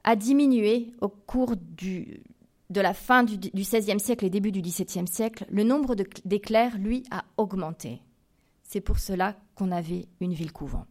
a 0.04 0.14
diminué 0.14 0.92
au 1.00 1.08
cours 1.08 1.56
de 1.56 2.80
la 2.80 2.92
fin 2.92 3.24
du 3.24 3.38
XVIe 3.38 3.98
siècle 3.98 4.26
et 4.26 4.30
début 4.30 4.52
du 4.52 4.60
XVIIe 4.60 5.08
siècle, 5.08 5.46
le 5.48 5.64
nombre 5.64 5.94
d'éclairs, 6.24 6.76
lui, 6.76 7.02
a 7.10 7.24
augmenté. 7.38 8.02
C'est 8.62 8.82
pour 8.82 8.98
cela 8.98 9.36
qu'on 9.54 9.72
avait 9.72 10.06
une 10.20 10.34
ville 10.34 10.52
couvent. 10.52 10.84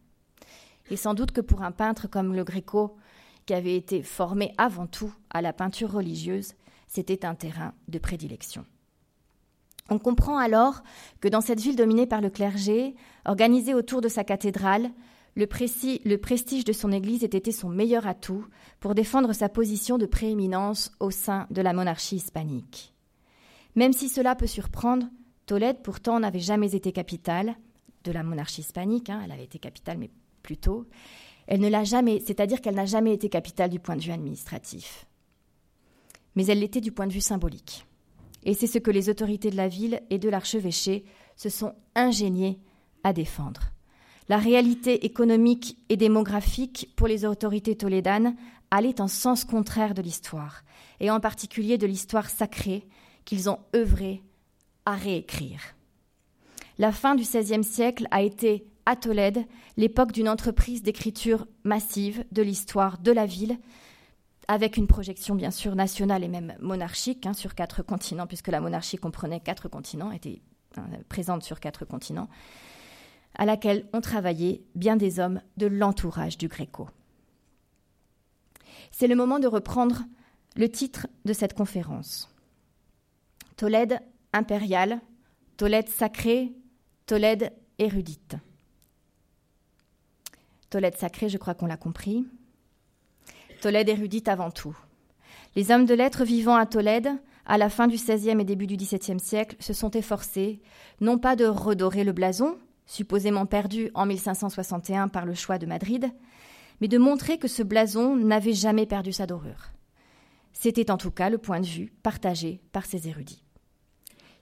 Et 0.90 0.96
sans 0.96 1.14
doute 1.14 1.30
que 1.30 1.40
pour 1.40 1.62
un 1.62 1.72
peintre 1.72 2.08
comme 2.08 2.34
le 2.34 2.44
Gréco, 2.44 2.96
qui 3.46 3.54
avait 3.54 3.76
été 3.76 4.02
formé 4.02 4.52
avant 4.58 4.86
tout 4.86 5.14
à 5.30 5.40
la 5.40 5.52
peinture 5.52 5.92
religieuse, 5.92 6.54
c'était 6.88 7.24
un 7.24 7.34
terrain 7.34 7.74
de 7.88 7.98
prédilection. 7.98 8.64
On 9.90 9.98
comprend 9.98 10.38
alors 10.38 10.82
que 11.20 11.28
dans 11.28 11.42
cette 11.42 11.60
ville 11.60 11.76
dominée 11.76 12.06
par 12.06 12.22
le 12.22 12.30
clergé, 12.30 12.96
organisée 13.24 13.74
autour 13.74 14.00
de 14.00 14.08
sa 14.08 14.24
cathédrale, 14.24 14.90
le, 15.36 15.46
prestige 15.46 16.64
de 16.64 16.72
son 16.72 16.92
Église 16.92 17.24
était 17.24 17.38
été 17.38 17.52
son 17.52 17.68
meilleur 17.68 18.06
atout 18.06 18.46
pour 18.80 18.94
défendre 18.94 19.32
sa 19.32 19.48
position 19.48 19.98
de 19.98 20.06
prééminence 20.06 20.92
au 21.00 21.10
sein 21.10 21.46
de 21.50 21.60
la 21.60 21.72
monarchie 21.72 22.16
hispanique. 22.16 22.94
Même 23.74 23.92
si 23.92 24.08
cela 24.08 24.36
peut 24.36 24.46
surprendre, 24.46 25.06
Tolède 25.46 25.82
pourtant 25.82 26.20
n'avait 26.20 26.38
jamais 26.38 26.74
été 26.74 26.92
capitale 26.92 27.56
de 28.04 28.12
la 28.12 28.22
monarchie 28.22 28.60
hispanique, 28.60 29.10
hein, 29.10 29.20
elle 29.24 29.32
avait 29.32 29.44
été 29.44 29.58
capitale 29.58 29.98
mais 29.98 30.10
plus 30.42 30.56
tôt, 30.56 30.86
elle 31.46 31.60
ne 31.60 31.68
l'a 31.68 31.84
jamais, 31.84 32.20
c'est-à-dire 32.24 32.60
qu'elle 32.60 32.76
n'a 32.76 32.86
jamais 32.86 33.12
été 33.12 33.28
capitale 33.28 33.70
du 33.70 33.80
point 33.80 33.96
de 33.96 34.02
vue 34.02 34.12
administratif. 34.12 35.06
Mais 36.36 36.46
elle 36.46 36.60
l'était 36.60 36.80
du 36.80 36.92
point 36.92 37.06
de 37.06 37.12
vue 37.12 37.20
symbolique. 37.20 37.86
Et 38.44 38.54
c'est 38.54 38.66
ce 38.66 38.78
que 38.78 38.90
les 38.90 39.08
autorités 39.08 39.50
de 39.50 39.56
la 39.56 39.68
ville 39.68 40.00
et 40.10 40.18
de 40.18 40.28
l'archevêché 40.28 41.04
se 41.36 41.48
sont 41.48 41.74
ingéniées 41.94 42.60
à 43.02 43.12
défendre. 43.12 43.73
La 44.28 44.38
réalité 44.38 45.04
économique 45.04 45.76
et 45.88 45.96
démographique 45.96 46.90
pour 46.96 47.06
les 47.06 47.24
autorités 47.24 47.76
tolédanes 47.76 48.36
allait 48.70 49.00
en 49.00 49.08
sens 49.08 49.44
contraire 49.44 49.94
de 49.94 50.02
l'histoire, 50.02 50.64
et 51.00 51.10
en 51.10 51.20
particulier 51.20 51.78
de 51.78 51.86
l'histoire 51.86 52.30
sacrée 52.30 52.88
qu'ils 53.24 53.50
ont 53.50 53.58
œuvré 53.76 54.22
à 54.86 54.94
réécrire. 54.94 55.60
La 56.78 56.90
fin 56.90 57.14
du 57.14 57.22
XVIe 57.22 57.64
siècle 57.64 58.08
a 58.10 58.22
été 58.22 58.66
à 58.86 58.96
Tolède 58.96 59.44
l'époque 59.76 60.12
d'une 60.12 60.28
entreprise 60.28 60.82
d'écriture 60.82 61.46
massive 61.62 62.24
de 62.32 62.42
l'histoire 62.42 62.98
de 62.98 63.12
la 63.12 63.26
ville, 63.26 63.58
avec 64.48 64.76
une 64.76 64.86
projection 64.86 65.34
bien 65.34 65.50
sûr 65.50 65.74
nationale 65.74 66.22
et 66.22 66.28
même 66.28 66.54
monarchique 66.60 67.26
hein, 67.26 67.32
sur 67.32 67.54
quatre 67.54 67.82
continents, 67.82 68.26
puisque 68.26 68.48
la 68.48 68.60
monarchie 68.60 68.98
comprenait 68.98 69.40
quatre 69.40 69.68
continents, 69.68 70.10
était 70.10 70.42
euh, 70.78 70.82
présente 71.08 71.42
sur 71.42 71.60
quatre 71.60 71.84
continents, 71.84 72.28
à 73.34 73.44
laquelle 73.44 73.88
ont 73.92 74.00
travaillé 74.00 74.64
bien 74.74 74.96
des 74.96 75.20
hommes 75.20 75.40
de 75.56 75.66
l'entourage 75.66 76.38
du 76.38 76.48
Gréco. 76.48 76.88
C'est 78.90 79.08
le 79.08 79.16
moment 79.16 79.38
de 79.38 79.48
reprendre 79.48 80.04
le 80.56 80.68
titre 80.68 81.08
de 81.24 81.32
cette 81.32 81.54
conférence. 81.54 82.30
Tolède 83.56 83.98
impériale, 84.32 85.00
Tolède 85.56 85.88
sacrée, 85.88 86.52
Tolède 87.06 87.52
érudite. 87.78 88.36
Tolède 90.70 90.96
sacrée, 90.96 91.28
je 91.28 91.38
crois 91.38 91.54
qu'on 91.54 91.66
l'a 91.66 91.76
compris. 91.76 92.26
Tolède 93.60 93.88
érudite 93.88 94.28
avant 94.28 94.50
tout. 94.50 94.76
Les 95.56 95.70
hommes 95.70 95.86
de 95.86 95.94
lettres 95.94 96.24
vivant 96.24 96.56
à 96.56 96.66
Tolède, 96.66 97.10
à 97.46 97.58
la 97.58 97.70
fin 97.70 97.86
du 97.86 97.96
XVIe 97.96 98.40
et 98.40 98.44
début 98.44 98.66
du 98.66 98.76
XVIIe 98.76 99.20
siècle, 99.20 99.56
se 99.60 99.72
sont 99.72 99.90
efforcés, 99.90 100.60
non 101.00 101.18
pas 101.18 101.36
de 101.36 101.46
redorer 101.46 102.04
le 102.04 102.12
blason, 102.12 102.58
supposément 102.86 103.46
perdu 103.46 103.90
en 103.94 104.06
1561 104.06 105.08
par 105.08 105.26
le 105.26 105.34
choix 105.34 105.58
de 105.58 105.66
Madrid, 105.66 106.10
mais 106.80 106.88
de 106.88 106.98
montrer 106.98 107.38
que 107.38 107.48
ce 107.48 107.62
blason 107.62 108.16
n'avait 108.16 108.52
jamais 108.52 108.86
perdu 108.86 109.12
sa 109.12 109.26
dorure. 109.26 109.70
C'était 110.52 110.90
en 110.90 110.96
tout 110.96 111.10
cas 111.10 111.30
le 111.30 111.38
point 111.38 111.60
de 111.60 111.66
vue 111.66 111.92
partagé 112.02 112.60
par 112.72 112.86
ces 112.86 113.08
érudits. 113.08 113.42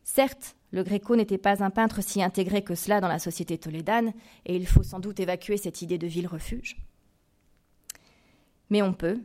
Certes, 0.05 0.57
le 0.73 0.83
Gréco 0.83 1.17
n'était 1.17 1.39
pas 1.39 1.63
un 1.63 1.71
peintre 1.71 2.03
si 2.03 2.23
intégré 2.23 2.63
que 2.63 2.75
cela 2.75 3.01
dans 3.01 3.09
la 3.09 3.19
société 3.19 3.59
tolédane, 3.59 4.13
et 4.47 4.57
il 4.57 4.67
faut 4.67 4.83
sans 4.83 5.01
doute 5.01 5.21
évacuer 5.21 5.57
cette 5.57 5.83
idée 5.83 5.99
de 5.99 6.07
ville-refuge. 6.07 6.77
Mais 8.71 8.83
on 8.83 8.95
peut, 8.95 9.21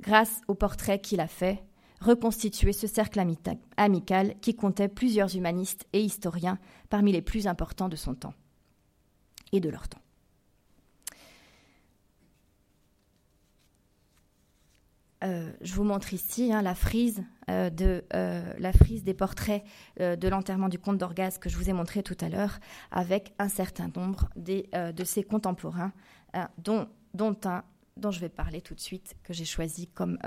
grâce 0.00 0.42
au 0.48 0.54
portrait 0.54 1.00
qu'il 1.00 1.20
a 1.20 1.28
fait, 1.28 1.62
reconstituer 2.00 2.72
ce 2.72 2.86
cercle 2.86 3.24
amical 3.76 4.34
qui 4.40 4.54
comptait 4.54 4.88
plusieurs 4.88 5.34
humanistes 5.34 5.86
et 5.92 6.00
historiens 6.00 6.58
parmi 6.90 7.12
les 7.12 7.22
plus 7.22 7.46
importants 7.46 7.88
de 7.88 7.96
son 7.96 8.14
temps 8.14 8.34
et 9.52 9.60
de 9.60 9.68
leur 9.68 9.88
temps. 9.88 10.00
Euh, 15.24 15.50
je 15.60 15.74
vous 15.74 15.82
montre 15.82 16.14
ici 16.14 16.52
hein, 16.52 16.62
la, 16.62 16.74
frise, 16.74 17.24
euh, 17.50 17.70
de, 17.70 18.04
euh, 18.14 18.52
la 18.58 18.72
frise 18.72 19.02
des 19.02 19.14
portraits 19.14 19.64
de 19.98 20.28
l'enterrement 20.28 20.68
du 20.68 20.78
comte 20.78 20.98
d'Orgaz 20.98 21.38
que 21.38 21.48
je 21.48 21.56
vous 21.56 21.68
ai 21.68 21.72
montré 21.72 22.02
tout 22.02 22.16
à 22.20 22.28
l'heure, 22.28 22.60
avec 22.90 23.34
un 23.38 23.48
certain 23.48 23.90
nombre 23.96 24.28
des, 24.36 24.68
de 24.72 25.04
ses 25.04 25.24
contemporains, 25.24 25.92
dont, 26.58 26.88
dont, 27.14 27.36
un 27.44 27.64
dont 27.96 28.10
je 28.10 28.20
vais 28.20 28.28
parler 28.28 28.60
tout 28.60 28.74
de 28.74 28.80
suite, 28.80 29.16
que 29.24 29.32
j'ai 29.32 29.44
choisi 29.44 29.88
comme 29.88 30.18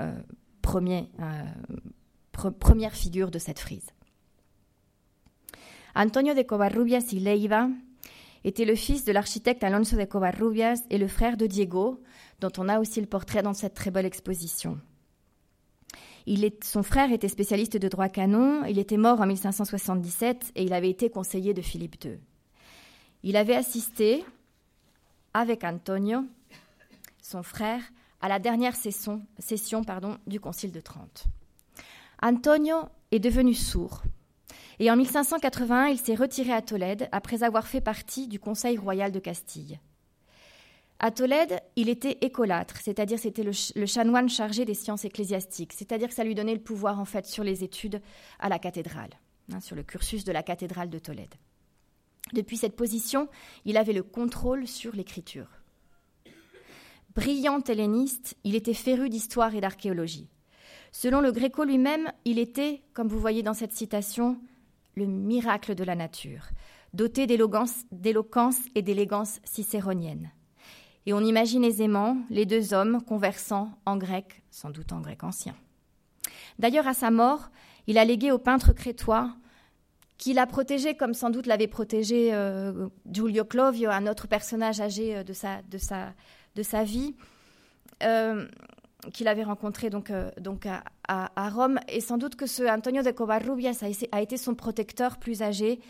premier, 0.60 1.10
première 2.32 2.94
figure 2.94 3.30
de 3.30 3.38
cette 3.38 3.58
frise. 3.58 3.88
Antonio 5.94 6.34
de 6.34 6.42
Covarrubias 6.42 7.12
y 7.12 7.20
Leiva 7.20 7.68
était 8.44 8.64
le 8.64 8.74
fils 8.74 9.04
de 9.04 9.12
l'architecte 9.12 9.64
Alonso 9.64 9.96
de 9.96 10.04
Covarrubias 10.04 10.82
et 10.90 10.98
le 10.98 11.08
frère 11.08 11.36
de 11.36 11.46
Diego, 11.46 12.02
dont 12.40 12.52
on 12.58 12.68
a 12.68 12.80
aussi 12.80 13.00
le 13.00 13.06
portrait 13.06 13.42
dans 13.42 13.54
cette 13.54 13.74
très 13.74 13.90
belle 13.90 14.06
exposition. 14.06 14.78
Son 16.62 16.82
frère 16.82 17.12
était 17.12 17.28
spécialiste 17.28 17.76
de 17.76 17.88
droit 17.88 18.08
canon, 18.08 18.64
il 18.64 18.78
était 18.78 18.96
mort 18.96 19.20
en 19.20 19.26
1577 19.26 20.52
et 20.54 20.64
il 20.64 20.72
avait 20.72 20.90
été 20.90 21.10
conseiller 21.10 21.54
de 21.54 21.62
Philippe 21.62 22.04
II. 22.04 22.18
Il 23.24 23.36
avait 23.36 23.56
assisté, 23.56 24.24
avec 25.34 25.64
Antonio, 25.64 26.24
son 27.20 27.42
frère, 27.42 27.82
à 28.20 28.28
la 28.28 28.38
dernière 28.38 28.76
session, 28.76 29.22
du 30.26 30.40
Concile 30.40 30.72
de 30.72 30.80
Trente. 30.80 31.24
Antonio 32.22 32.76
est 33.10 33.18
devenu 33.18 33.54
sourd 33.54 34.02
et 34.78 34.90
en 34.90 34.96
1581, 34.96 35.86
il 35.86 35.98
s'est 35.98 36.14
retiré 36.14 36.52
à 36.52 36.62
Tolède 36.62 37.08
après 37.12 37.42
avoir 37.42 37.66
fait 37.66 37.80
partie 37.80 38.28
du 38.28 38.38
Conseil 38.38 38.76
royal 38.76 39.12
de 39.12 39.18
Castille. 39.18 39.78
À 40.98 41.10
Tolède, 41.10 41.60
il 41.74 41.88
était 41.88 42.18
écolâtre, 42.20 42.76
c'est-à-dire 42.76 43.18
c'était 43.18 43.42
le, 43.42 43.86
chanoine 43.86 44.28
chargé 44.28 44.64
des 44.64 44.74
sciences 44.74 45.04
ecclésiastiques, 45.04 45.72
c'est-à-dire 45.72 46.08
que 46.08 46.14
ça 46.14 46.22
lui 46.22 46.36
donnait 46.36 46.54
le 46.54 46.60
pouvoir 46.60 47.00
en 47.00 47.04
fait 47.04 47.26
sur 47.26 47.42
les 47.42 47.64
études 47.64 48.00
à 48.38 48.48
la 48.48 48.60
cathédrale, 48.60 49.10
hein, 49.52 49.60
sur 49.60 49.74
le 49.74 49.82
cursus 49.82 50.22
de 50.22 50.30
la 50.30 50.44
cathédrale 50.44 50.90
de 50.90 51.00
Tolède. 51.00 51.34
Depuis 52.32 52.56
cette 52.56 52.76
position, 52.76 53.28
il 53.64 53.76
avait 53.76 53.92
le 53.92 54.04
contrôle 54.04 54.68
sur 54.68 54.94
l'écriture. 54.94 55.48
Brillant 57.16 57.62
helléniste, 57.64 58.36
il 58.44 58.54
était 58.54 58.72
féru 58.72 59.08
d'histoire 59.08 59.54
et 59.56 59.60
d'archéologie. 59.60 60.30
Selon 60.92 61.20
le 61.20 61.32
Gréco 61.32 61.64
lui-même, 61.64 62.12
il 62.24 62.38
était, 62.38 62.82
comme 62.94 63.08
vous 63.08 63.18
voyez 63.18 63.42
dans 63.42 63.54
cette 63.54 63.72
citation, 63.72 64.38
le 64.94 65.06
miracle 65.06 65.74
de 65.74 65.84
la 65.84 65.94
nature, 65.94 66.48
doté 66.92 67.26
d'éloquence 67.26 68.58
et 68.74 68.82
d'élégance 68.82 69.40
cicéronienne. 69.44 70.30
Et 71.06 71.12
on 71.12 71.20
imagine 71.20 71.64
aisément 71.64 72.16
les 72.30 72.46
deux 72.46 72.74
hommes 72.74 73.02
conversant 73.02 73.72
en 73.86 73.96
grec, 73.96 74.42
sans 74.50 74.70
doute 74.70 74.92
en 74.92 75.00
grec 75.00 75.24
ancien. 75.24 75.54
D'ailleurs, 76.58 76.86
à 76.86 76.94
sa 76.94 77.10
mort, 77.10 77.50
Il 77.88 77.98
a 77.98 78.04
légué 78.04 78.30
au 78.30 78.38
peintre 78.38 78.72
crétois, 78.72 79.34
qui 80.18 80.34
l'a 80.34 80.46
protégé 80.46 80.94
comme 80.94 81.14
sans 81.14 81.30
doute 81.30 81.46
l'avait 81.46 81.66
protégé 81.66 82.32
euh, 82.32 82.88
Giulio 83.10 83.44
Clovio, 83.44 83.90
un 83.90 84.06
autre 84.06 84.28
personnage 84.28 84.80
âgé 84.80 85.16
euh, 85.16 85.24
de 85.24 85.32
sa, 85.32 86.84
vie, 86.84 87.16
euh, 88.04 88.46
qu'il 89.12 89.28
avait 89.28 89.42
rencontré 89.42 89.90
donc, 89.90 90.12
donc 90.38 90.66
à, 91.08 91.48
Rome. 91.50 91.80
Et 91.88 92.00
sans 92.00 92.18
doute 92.18 92.36
que 92.36 92.46
ce 92.46 92.62
Antonio 92.62 93.02
de 93.02 93.10
Covarrubias 93.10 93.82
a, 94.12 94.20
été 94.20 94.36
son 94.36 94.54
protecteur 94.54 95.18
plus 95.18 95.42
âgé, 95.42 95.80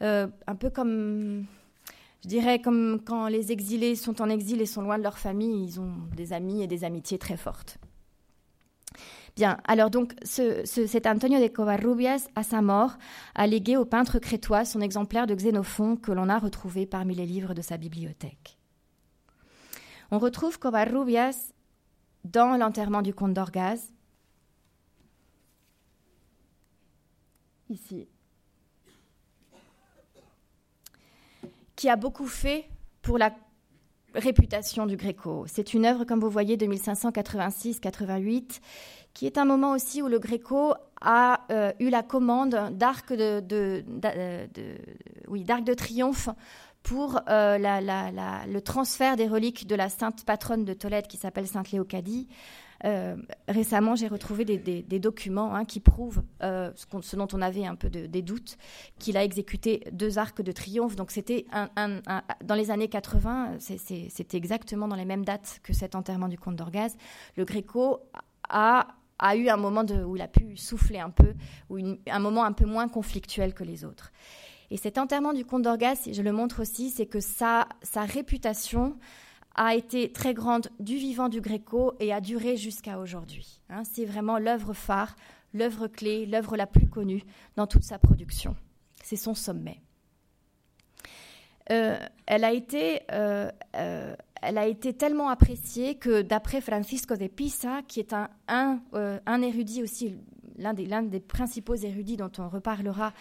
un 0.00 0.54
peu 0.58 0.70
comme 0.70 1.46
je 2.22 2.28
dirais 2.28 2.60
comme 2.60 3.00
quand 3.04 3.28
les 3.28 3.50
exilés 3.50 3.96
sont 3.96 4.20
en 4.20 4.28
exil 4.28 4.60
et 4.60 4.66
sont 4.66 4.82
loin 4.82 4.98
de 4.98 5.02
leur 5.02 5.18
famille, 5.18 5.64
ils 5.64 5.80
ont 5.80 5.94
des 6.14 6.32
amis 6.32 6.62
et 6.62 6.66
des 6.66 6.84
amitiés 6.84 7.18
très 7.18 7.36
fortes. 7.36 7.78
Bien, 9.36 9.58
alors 9.64 9.90
donc 9.90 10.14
cet 10.24 11.06
Antonio 11.06 11.40
de 11.40 11.48
Covarrubias, 11.48 12.28
à 12.34 12.42
sa 12.42 12.60
mort, 12.60 12.98
a 13.34 13.46
légué 13.46 13.76
au 13.76 13.84
peintre 13.84 14.18
crétois 14.18 14.64
son 14.64 14.80
exemplaire 14.80 15.26
de 15.26 15.34
Xénophon 15.34 15.96
que 15.96 16.12
l'on 16.12 16.28
a 16.28 16.38
retrouvé 16.38 16.84
parmi 16.84 17.14
les 17.14 17.26
livres 17.26 17.54
de 17.54 17.62
sa 17.62 17.76
bibliothèque. 17.76 18.58
On 20.10 20.18
retrouve 20.18 20.58
Covarrubias 20.58 21.52
dans 22.24 22.56
l'enterrement 22.56 23.02
du 23.02 23.14
comte 23.14 23.34
d'Orgaz, 23.34 23.92
ici, 27.68 28.08
qui 31.76 31.88
a 31.88 31.96
beaucoup 31.96 32.26
fait 32.26 32.68
pour 33.02 33.16
la 33.16 33.34
réputation 34.14 34.86
du 34.86 34.96
Gréco. 34.96 35.44
C'est 35.46 35.72
une 35.72 35.86
œuvre, 35.86 36.04
comme 36.04 36.20
vous 36.20 36.30
voyez, 36.30 36.56
de 36.56 36.66
1586-88, 36.66 38.60
qui 39.14 39.26
est 39.26 39.38
un 39.38 39.44
moment 39.44 39.72
aussi 39.72 40.02
où 40.02 40.08
le 40.08 40.18
Gréco 40.18 40.74
a 41.00 41.40
euh, 41.50 41.72
eu 41.80 41.88
la 41.88 42.02
commande 42.02 42.70
d'arc 42.72 43.12
de, 43.12 43.84
oui, 45.28 45.44
de 45.44 45.74
triomphe 45.74 46.28
pour 46.82 47.20
euh, 47.28 47.58
le 47.58 48.60
transfert 48.60 49.16
des 49.16 49.28
reliques 49.28 49.66
de 49.66 49.74
la 49.74 49.88
sainte 49.88 50.24
patronne 50.24 50.64
de 50.64 50.72
Tolède 50.72 51.06
qui 51.06 51.16
s'appelle 51.16 51.46
Sainte 51.46 51.72
Léocadie 51.72 52.28
euh, 52.84 53.16
récemment, 53.48 53.94
j'ai 53.94 54.08
retrouvé 54.08 54.44
des, 54.44 54.98
documents 54.98 55.54
hein, 55.54 55.64
qui 55.64 55.80
prouvent 55.80 56.22
euh, 56.42 56.70
ce, 57.02 57.16
dont 57.16 57.28
on 57.32 57.42
avait 57.42 57.66
un 57.66 57.74
peu 57.74 57.90
des 57.90 58.22
doutes, 58.22 58.56
qu'il 58.98 59.16
a 59.16 59.24
exécuté 59.24 59.84
deux 59.92 60.18
arcs 60.18 60.40
de 60.40 60.52
triomphe. 60.52 60.96
Donc 60.96 61.10
c'était 61.10 61.46
dans 61.76 62.54
les 62.54 62.70
années 62.70 62.88
80, 62.88 63.58
c'était 63.58 64.36
exactement 64.36 64.88
dans 64.88 64.96
les 64.96 65.04
mêmes 65.04 65.24
dates 65.24 65.60
que 65.62 65.72
cet 65.72 65.94
enterrement 65.94 66.28
du 66.28 66.38
comte 66.38 66.56
d'Orgaz. 66.56 66.96
Le 67.36 67.44
Gréco 67.44 68.00
a, 68.48 68.86
eu 69.36 69.48
un 69.48 69.56
moment 69.56 69.84
où 70.06 70.16
il 70.16 70.22
a 70.22 70.28
pu 70.28 70.56
souffler 70.56 70.98
un 70.98 71.10
peu, 71.10 71.34
ou 71.68 71.78
un 71.78 72.18
moment 72.18 72.44
un 72.44 72.52
peu 72.52 72.64
moins 72.64 72.88
conflictuel 72.88 73.52
que 73.52 73.64
les 73.64 73.84
autres. 73.84 74.10
Et 74.70 74.76
cet 74.76 74.98
enterrement 74.98 75.32
du 75.32 75.44
comte 75.44 75.62
d'Orgaz, 75.62 76.08
je 76.12 76.22
le 76.22 76.32
montre 76.32 76.62
aussi, 76.62 76.90
c'est 76.90 77.06
que 77.06 77.20
sa, 77.20 77.66
réputation 77.94 78.96
a 79.56 79.74
été 79.74 80.12
très 80.12 80.32
grande 80.32 80.68
du 80.78 80.96
vivant 80.96 81.28
du 81.28 81.40
Gréco 81.40 81.94
et 81.98 82.12
a 82.12 82.20
duré 82.20 82.56
jusqu'à 82.56 82.98
aujourd'hui. 82.98 83.60
Hein. 83.68 83.82
c'est 83.84 84.04
vraiment 84.04 84.38
l'œuvre 84.38 84.72
phare, 84.72 85.16
l'œuvre 85.52 85.88
clé, 85.88 86.24
l'œuvre 86.24 86.56
la 86.56 86.66
plus 86.66 86.88
connue 86.88 87.24
dans 87.56 87.66
toute 87.66 87.82
sa 87.82 87.98
production. 87.98 88.54
C'est 89.02 89.16
son 89.16 89.34
sommet. 89.34 89.80
Euh, 91.70 91.96
elle, 92.26 92.44
a 92.44 92.52
été, 92.52 93.00
euh, 93.12 93.50
euh, 93.76 94.14
elle 94.42 94.58
a 94.58 94.66
été 94.66 94.92
tellement 94.92 95.28
appréciée 95.28 95.96
que 95.96 96.22
d'après 96.22 96.60
Francisco 96.60 97.16
de 97.16 97.28
Pisa, 97.28 97.82
qui 97.86 98.00
est 98.00 98.12
un, 98.12 98.28
un, 98.48 99.42
érudit 99.42 99.82
aussi, 99.82 100.16
l'un 100.60 101.02
des, 101.02 101.20
principaux 101.20 101.74
érudits 101.74 102.16
dont 102.16 102.30
on 102.38 102.48
reparlera 102.48 103.12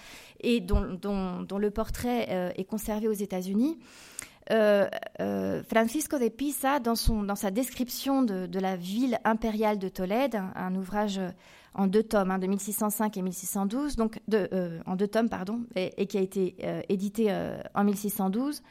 et 0.42 0.60
dont, 0.62 0.82
le 0.84 1.70
portrait 1.70 2.54
est 2.56 2.66
conservé 2.66 3.08
aux 3.08 3.14
États-Unis, 3.14 3.78
euh, 4.52 4.88
euh, 5.22 5.62
Francisco 5.64 6.18
de 6.18 6.28
Pisa, 6.28 6.80
dans, 6.80 6.96
sa 6.96 7.52
description 7.52 8.24
de, 8.24 8.60
la 8.60 8.76
ville 8.76 9.20
impériale 9.24 9.78
de 9.78 9.90
Tolède, 9.90 10.42
un, 10.56 10.76
ouvrage 10.76 11.20
en 11.76 11.86
deux 11.86 12.02
tomes, 12.02 12.32
hein, 12.32 12.40
de 12.40 12.48
1605 12.48 13.18
et 13.18 13.22
1612, 13.22 13.96
donc 13.96 14.20
de, 14.28 14.50
euh, 14.54 14.80
en 14.88 14.96
deux 14.96 15.08
tomes, 15.08 15.30
pardon, 15.30 15.62
et, 15.76 16.08
qui 16.08 16.18
a 16.18 16.22
été 16.22 16.56
édité 16.90 17.32
en 17.76 17.84
1612, 17.84 18.64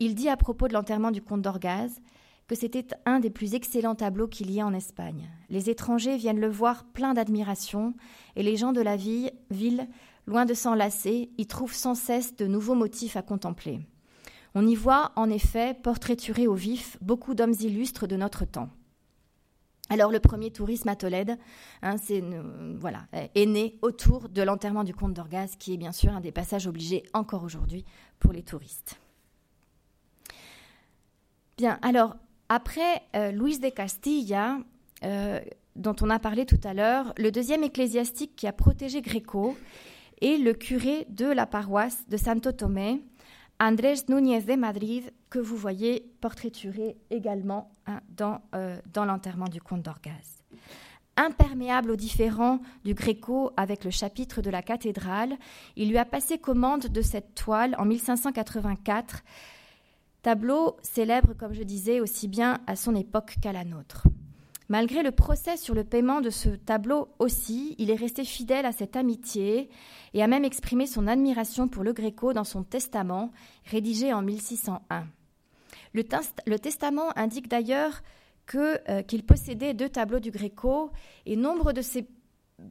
il 0.00 0.14
dit 0.14 0.28
à 0.28 0.36
propos 0.36 0.66
de 0.66 0.72
l'enterrement 0.72 1.12
du 1.12 1.22
comte 1.22 1.42
d'Orgaz 1.42 2.00
que 2.46 2.54
c'était 2.54 2.86
un 3.06 3.20
des 3.20 3.30
plus 3.30 3.54
excellents 3.54 3.94
tableaux 3.94 4.28
qu'il 4.28 4.50
y 4.50 4.58
ait 4.58 4.62
en 4.62 4.74
Espagne. 4.74 5.30
Les 5.48 5.70
étrangers 5.70 6.16
viennent 6.16 6.40
le 6.40 6.50
voir 6.50 6.84
plein 6.84 7.14
d'admiration, 7.14 7.94
et 8.36 8.42
les 8.42 8.56
gens 8.56 8.72
de 8.72 8.82
la 8.82 8.96
ville, 8.96 9.88
loin 10.26 10.44
de 10.44 10.54
s'enlacer, 10.54 11.30
y 11.38 11.46
trouvent 11.46 11.74
sans 11.74 11.94
cesse 11.94 12.36
de 12.36 12.46
nouveaux 12.46 12.74
motifs 12.74 13.16
à 13.16 13.22
contempler. 13.22 13.80
On 14.54 14.66
y 14.66 14.74
voit 14.74 15.12
en 15.16 15.30
effet 15.30 15.74
portraiturés 15.74 16.46
au 16.46 16.54
vif 16.54 16.96
beaucoup 17.00 17.34
d'hommes 17.34 17.54
illustres 17.58 18.06
de 18.06 18.16
notre 18.16 18.44
temps. 18.44 18.70
Alors 19.90 20.10
le 20.10 20.20
premier 20.20 20.50
tourisme 20.50 20.88
à 20.88 20.96
Tolède, 20.96 21.36
hein, 21.82 21.96
c'est 21.98 22.22
euh, 22.22 23.26
est 23.34 23.46
né 23.46 23.78
autour 23.82 24.28
de 24.28 24.42
l'enterrement 24.42 24.84
du 24.84 24.94
comte 24.94 25.12
d'Orgaz, 25.12 25.56
qui 25.58 25.74
est 25.74 25.76
bien 25.76 25.92
sûr 25.92 26.12
un 26.12 26.20
des 26.20 26.32
passages 26.32 26.66
obligés 26.66 27.02
encore 27.12 27.44
aujourd'hui 27.44 27.84
pour 28.18 28.32
les 28.32 28.42
touristes. 28.42 28.98
Bien, 31.58 31.78
alors 31.82 32.16
après 32.48 33.02
euh, 33.16 33.30
Luis 33.30 33.58
de 33.58 33.68
Castilla, 33.68 34.58
euh, 35.04 35.40
dont 35.76 35.96
on 36.00 36.10
a 36.10 36.18
parlé 36.18 36.46
tout 36.46 36.60
à 36.64 36.74
l'heure, 36.74 37.12
le 37.16 37.30
deuxième 37.30 37.64
ecclésiastique 37.64 38.36
qui 38.36 38.46
a 38.46 38.52
protégé 38.52 39.00
Gréco 39.02 39.56
est 40.20 40.38
le 40.38 40.52
curé 40.52 41.06
de 41.08 41.26
la 41.26 41.46
paroisse 41.46 42.08
de 42.08 42.16
Santo 42.16 42.52
Tomé, 42.52 43.02
Andrés 43.60 43.94
Núñez 44.08 44.42
de 44.42 44.54
Madrid, 44.54 45.12
que 45.30 45.38
vous 45.38 45.56
voyez 45.56 46.12
portraituré 46.20 46.96
également 47.10 47.72
hein, 47.86 48.00
dans, 48.16 48.40
euh, 48.54 48.76
dans 48.92 49.04
l'enterrement 49.04 49.48
du 49.48 49.60
comte 49.60 49.82
d'Orgaz. 49.82 50.42
Imperméable 51.16 51.92
aux 51.92 51.96
différends 51.96 52.60
du 52.84 52.94
Gréco 52.94 53.52
avec 53.56 53.84
le 53.84 53.90
chapitre 53.90 54.42
de 54.42 54.50
la 54.50 54.62
cathédrale, 54.62 55.36
il 55.76 55.88
lui 55.88 55.98
a 55.98 56.04
passé 56.04 56.38
commande 56.38 56.86
de 56.86 57.02
cette 57.02 57.34
toile 57.34 57.76
en 57.78 57.84
1584, 57.84 59.22
tableau 60.24 60.78
célèbre, 60.82 61.34
comme 61.34 61.52
je 61.52 61.62
disais, 61.62 62.00
aussi 62.00 62.28
bien 62.28 62.58
à 62.66 62.76
son 62.76 62.94
époque 62.94 63.36
qu'à 63.42 63.52
la 63.52 63.62
nôtre. 63.62 64.06
Malgré 64.70 65.02
le 65.02 65.10
procès 65.10 65.58
sur 65.58 65.74
le 65.74 65.84
paiement 65.84 66.22
de 66.22 66.30
ce 66.30 66.48
tableau 66.48 67.08
aussi, 67.18 67.74
il 67.76 67.90
est 67.90 67.94
resté 67.94 68.24
fidèle 68.24 68.64
à 68.64 68.72
cette 68.72 68.96
amitié 68.96 69.68
et 70.14 70.22
a 70.22 70.26
même 70.26 70.46
exprimé 70.46 70.86
son 70.86 71.06
admiration 71.08 71.68
pour 71.68 71.84
le 71.84 71.92
Gréco 71.92 72.32
dans 72.32 72.44
son 72.44 72.62
testament, 72.62 73.32
rédigé 73.66 74.14
en 74.14 74.22
1601. 74.22 75.06
Le, 75.92 76.58
testament 76.58 77.16
indique 77.18 77.48
d'ailleurs 77.48 78.02
euh, 78.54 79.02
qu'il 79.02 79.26
possédait 79.26 79.74
deux 79.74 79.90
tableaux 79.90 80.20
du 80.20 80.30
Gréco 80.30 80.90
et 81.26 81.36
nombre 81.36 81.74
de 81.74 81.82
ces 81.82 82.08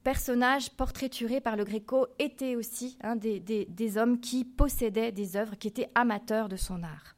personnages 0.03 0.71
portraiturés 0.71 1.39
par 1.39 1.55
le 1.55 1.65
Gréco 1.65 2.07
étaient 2.17 2.55
aussi 2.55 2.97
hein, 3.03 3.15
des 3.15 3.97
hommes 3.97 4.19
qui 4.19 4.43
possédaient 4.43 5.11
des 5.11 5.37
œuvres, 5.37 5.55
qui 5.55 5.67
étaient 5.67 5.91
amateurs 5.93 6.49
de 6.49 6.55
son 6.55 6.81
art. 6.81 7.13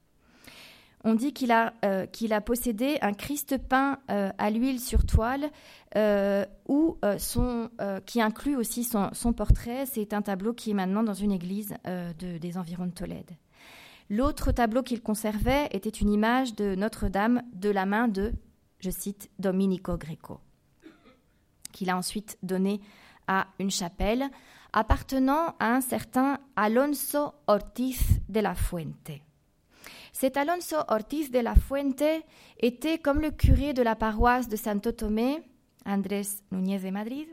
On 1.07 1.13
dit 1.13 1.33
qu'il 1.33 1.51
a, 1.51 1.73
euh, 1.85 2.07
qu'il 2.07 2.33
a 2.33 2.41
possédé 2.41 2.97
un 3.01 3.13
Christ 3.13 3.59
peint 3.59 3.99
euh, 4.09 4.31
à 4.39 4.49
l'huile 4.49 4.79
sur 4.79 5.05
toile, 5.05 5.51
euh, 5.95 6.45
qui 8.07 8.21
inclut 8.21 8.55
aussi 8.55 8.83
son, 8.83 9.33
portrait. 9.33 9.85
C'est 9.85 10.13
un 10.13 10.23
tableau 10.23 10.53
qui 10.53 10.71
est 10.71 10.73
maintenant 10.73 11.03
dans 11.03 11.13
une 11.13 11.31
église 11.31 11.75
de, 11.85 12.39
des 12.39 12.57
environs 12.57 12.87
de 12.87 12.91
Tolède. 12.91 13.37
L'autre 14.09 14.51
tableau 14.51 14.81
qu'il 14.81 15.01
conservait 15.01 15.69
était 15.71 15.89
une 15.89 16.11
image 16.11 16.55
de 16.55 16.73
Notre-Dame 16.73 17.43
de 17.53 17.69
la 17.69 17.85
main 17.85 18.07
de, 18.07 18.33
je 18.79 18.89
cite, 18.89 19.29
Domenico 19.37 19.97
Greco, 19.97 20.39
qu'il 21.71 21.91
a 21.91 21.97
ensuite 21.97 22.39
donné 22.41 22.81
à 23.27 23.47
une 23.59 23.71
chapelle 23.71 24.25
appartenant 24.73 25.55
à 25.59 25.75
un 25.75 25.81
certain 25.81 26.39
Alonso 26.55 27.31
Ortiz 27.47 28.01
de 28.27 28.39
la 28.39 28.55
Fuente. 28.55 29.24
Cet 30.17 30.37
Alonso 30.37 30.77
Ortiz 30.87 31.29
de 31.29 31.39
la 31.39 31.55
Fuente 31.55 32.23
était 32.61 32.99
comme 32.99 33.19
le 33.19 33.31
curé 33.31 33.73
de 33.73 33.81
la 33.81 33.97
paroisse 33.97 34.47
de 34.47 34.55
Santo 34.55 34.93
Tomé, 34.93 35.41
Andrés 35.85 36.21
Núñez 36.51 36.79
de 36.79 36.89
Madrid. 36.89 37.27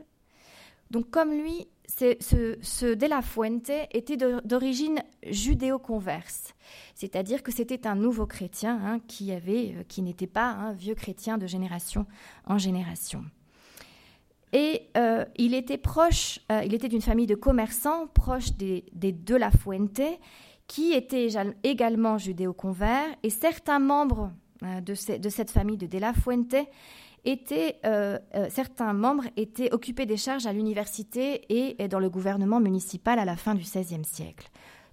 Donc 0.91 1.09
comme 1.09 1.31
lui, 1.31 1.65
ce, 1.87 2.93
de 2.93 3.05
la 3.07 3.21
Fuente 3.21 3.71
était 3.93 4.17
d'origine 4.17 5.01
judéo-converse, 5.25 6.53
c'est-à-dire 6.93 7.41
que 7.41 7.53
c'était 7.53 7.87
un 7.87 7.95
nouveau 7.95 8.25
chrétien 8.25 8.77
hein, 8.83 8.99
euh, 9.21 9.83
qui 9.87 10.01
n'était 10.01 10.27
pas 10.27 10.49
un 10.49 10.73
vieux 10.73 10.95
chrétien 10.95 11.37
de 11.37 11.47
génération 11.47 12.05
en 12.47 12.57
génération. 12.57 13.23
Et 14.51 14.89
euh, 14.97 15.23
il 15.37 15.53
était 15.53 15.77
proche, 15.77 16.41
euh, 16.51 16.61
il 16.65 16.73
était 16.73 16.89
d'une 16.89 17.01
famille 17.01 17.27
de 17.27 17.35
commerçants 17.35 18.07
proche 18.07 18.51
des 18.57 18.83
de 18.93 19.35
la 19.35 19.51
Fuente, 19.51 20.01
qui 20.73 20.93
était 20.93 21.27
également 21.61 22.17
judéo-convert, 22.17 23.05
et 23.21 23.29
certains 23.29 23.77
membres 23.77 24.31
euh, 24.63 24.81
de, 24.81 24.95
cette 25.29 25.51
famille 25.51 25.77
de 25.77 25.85
De 25.85 25.99
Fuente 26.19 26.55
étaient, 27.25 27.79
certains 28.49 28.91
membres 28.91 29.25
étaient 29.37 29.71
occupés 29.71 30.07
des 30.07 30.17
charges 30.17 30.47
à 30.47 30.51
l'université 30.51 31.45
et, 31.47 31.87
dans 31.87 31.99
le 31.99 32.09
gouvernement 32.09 32.59
municipal 32.59 33.19
à 33.19 33.23
la 33.23 33.37
fin 33.37 33.53
du 33.53 33.61
XVIe 33.61 34.03
siècle. 34.03 34.49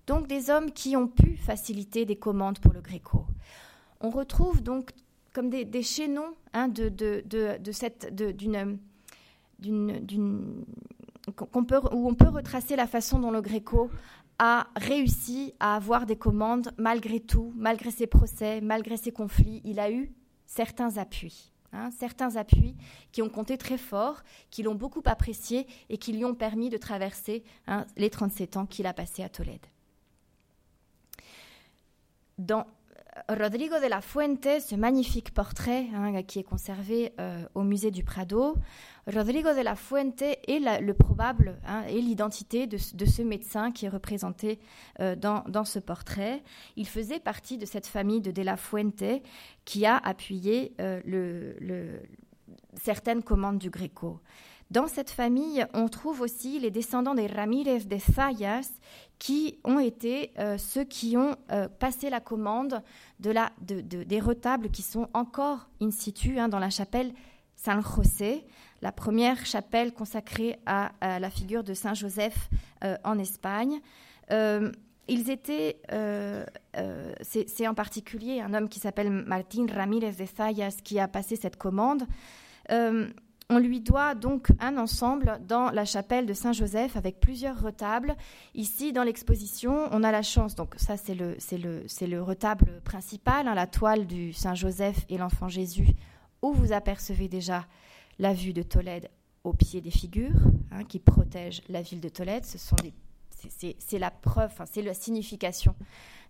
Donc 0.06 0.26
des 0.26 0.50
hommes 0.50 0.70
qui 0.70 0.98
ont 0.98 1.08
pu 1.08 1.38
faciliter 1.38 2.04
des 2.04 2.16
commandes 2.16 2.58
pour 2.58 2.74
le 2.74 2.82
Gréco. 2.82 3.24
On 4.02 4.10
retrouve 4.10 4.62
donc 4.62 4.90
comme 5.32 5.48
des, 5.48 5.82
chaînons 5.82 6.34
hein, 6.52 6.68
de, 6.68 6.90
de, 6.90 7.24
de, 7.26 7.72
cette, 7.72 8.14
d'une, 8.14 8.78
d'une, 9.58 10.64
qu'on 11.34 11.62
où 11.62 12.08
on 12.08 12.14
peut 12.14 12.28
retracer 12.28 12.76
la 12.76 12.86
façon 12.86 13.18
dont 13.18 13.30
le 13.30 13.40
Gréco 13.40 13.90
a 14.42 14.68
réussi 14.74 15.52
à 15.60 15.76
avoir 15.76 16.06
des 16.06 16.16
commandes 16.16 16.72
malgré 16.78 17.20
tout, 17.20 17.52
malgré 17.56 17.90
ses 17.90 18.06
procès, 18.06 18.62
malgré 18.62 18.96
ses 18.96 19.12
conflits. 19.12 19.60
Il 19.64 19.78
a 19.78 19.90
eu 19.90 20.14
certains 20.46 20.96
appuis. 20.96 21.52
Hein, 21.72 21.90
certains 21.90 22.34
appuis 22.36 22.74
qui 23.12 23.20
ont 23.20 23.28
compté 23.28 23.58
très 23.58 23.76
fort, 23.76 24.22
qui 24.50 24.62
l'ont 24.62 24.74
beaucoup 24.74 25.02
apprécié 25.04 25.66
et 25.90 25.98
qui 25.98 26.14
lui 26.14 26.24
ont 26.24 26.34
permis 26.34 26.70
de 26.70 26.78
traverser 26.78 27.44
hein, 27.66 27.86
les 27.98 28.08
37 28.08 28.56
ans 28.56 28.66
qu'il 28.66 28.86
a 28.86 28.94
passés 28.94 29.22
à 29.22 29.28
Tolède. 29.28 29.66
Rodrigo 33.28 33.76
de 33.80 33.86
la 33.86 34.00
Fuente, 34.00 34.60
ce 34.60 34.74
magnifique 34.76 35.32
portrait 35.32 35.86
hein, 35.94 36.22
qui 36.22 36.38
est 36.38 36.44
conservé 36.44 37.12
euh, 37.18 37.44
au 37.54 37.62
musée 37.62 37.90
du 37.90 38.04
Prado, 38.04 38.56
Rodrigo 39.06 39.48
de 39.50 39.62
la 39.62 39.74
Fuente 39.74 40.22
est 40.22 40.80
le 40.80 40.94
probable 40.94 41.58
hein, 41.66 41.82
et 41.88 42.00
l'identité 42.00 42.66
de, 42.66 42.76
ce 42.76 43.22
médecin 43.22 43.72
qui 43.72 43.86
est 43.86 43.88
représenté 43.88 44.60
euh, 45.00 45.16
dans, 45.16 45.64
ce 45.64 45.78
portrait. 45.78 46.42
Il 46.76 46.86
faisait 46.86 47.18
partie 47.18 47.58
de 47.58 47.66
cette 47.66 47.86
famille 47.86 48.20
de 48.20 48.30
de 48.30 48.42
la 48.42 48.56
Fuente 48.56 49.02
qui 49.64 49.86
a 49.86 49.96
appuyé 49.96 50.72
euh, 50.80 51.98
certaines 52.74 53.22
commandes 53.22 53.58
du 53.58 53.70
Gréco. 53.70 54.20
Dans 54.70 54.86
cette 54.86 55.10
famille, 55.10 55.66
on 55.74 55.88
trouve 55.88 56.20
aussi 56.20 56.60
les 56.60 56.70
descendants 56.70 57.16
des 57.16 57.26
Ramirez 57.26 57.80
de 57.80 57.96
Zayas, 57.96 58.70
qui 59.18 59.58
ont 59.64 59.80
été 59.80 60.32
euh, 60.38 60.58
ceux 60.58 60.84
qui 60.84 61.16
ont 61.16 61.34
euh, 61.50 61.68
passé 61.68 62.08
la 62.08 62.20
commande 62.20 62.80
de 63.18 63.30
la, 63.30 63.50
des 63.60 64.20
retables 64.20 64.70
qui 64.70 64.82
sont 64.82 65.08
encore 65.12 65.68
in 65.82 65.90
situ 65.90 66.38
hein, 66.38 66.48
dans 66.48 66.60
la 66.60 66.70
chapelle 66.70 67.12
San 67.56 67.82
José, 67.82 68.46
la 68.80 68.92
première 68.92 69.44
chapelle 69.44 69.92
consacrée 69.92 70.58
à, 70.66 70.92
la 71.00 71.30
figure 71.30 71.64
de 71.64 71.74
Saint 71.74 71.94
Joseph 71.94 72.48
euh, 72.84 72.96
en 73.04 73.18
Espagne. 73.18 73.80
ils 74.30 75.30
étaient, 75.30 75.82
c'est 77.20 77.68
en 77.68 77.74
particulier 77.74 78.40
un 78.40 78.54
homme 78.54 78.68
qui 78.68 78.78
s'appelle 78.78 79.10
Martín 79.10 79.68
Ramírez 79.70 80.12
de 80.12 80.24
Zayas 80.24 80.76
qui 80.82 81.00
a 81.00 81.08
passé 81.08 81.34
cette 81.34 81.56
commande. 81.56 82.04
On 83.52 83.58
lui 83.58 83.80
doit 83.80 84.14
donc 84.14 84.52
un 84.60 84.76
ensemble 84.78 85.40
dans 85.48 85.72
la 85.72 85.84
chapelle 85.84 86.24
de 86.24 86.32
Saint-Joseph 86.32 86.96
avec 86.96 87.18
plusieurs 87.18 87.60
retables. 87.60 88.16
Ici, 88.54 88.92
dans 88.92 89.02
l'exposition, 89.02 89.88
on 89.90 90.04
a 90.04 90.12
la 90.12 90.22
chance, 90.22 90.54
donc 90.54 90.74
ça 90.76 90.96
c'est 90.96 91.16
le, 91.16 91.36
le, 91.50 92.06
le 92.06 92.22
retable 92.22 92.80
principal, 92.84 93.48
hein, 93.48 93.54
la 93.54 93.66
toile 93.66 94.06
du 94.06 94.32
Saint-Joseph 94.32 95.04
et 95.08 95.18
l'enfant 95.18 95.48
Jésus, 95.48 95.88
où 96.42 96.52
vous 96.52 96.72
apercevez 96.72 97.26
déjà 97.26 97.66
la 98.20 98.32
vue 98.32 98.52
de 98.52 98.62
Tolède 98.62 99.10
au 99.42 99.52
pied 99.52 99.80
des 99.80 99.90
figures 99.90 100.38
hein, 100.70 100.84
qui 100.84 101.00
protègent 101.00 101.62
la 101.68 101.82
ville 101.82 102.00
de 102.00 102.08
Tolède. 102.08 102.44
C'est 102.44 103.98
la 103.98 104.12
preuve, 104.12 104.52
c'est 104.70 104.82
la 104.82 104.94
signification 104.94 105.74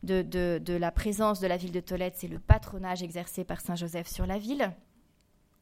de, 0.02 0.22
de, 0.22 0.72
la 0.72 0.90
présence 0.90 1.38
de 1.38 1.46
la 1.46 1.58
ville 1.58 1.72
de 1.72 1.80
Tolède, 1.80 2.14
c'est 2.16 2.28
le 2.28 2.38
patronage 2.38 3.02
exercé 3.02 3.44
par 3.44 3.60
Saint 3.60 3.76
Joseph 3.76 4.08
sur 4.08 4.26
la 4.26 4.38
ville. 4.38 4.72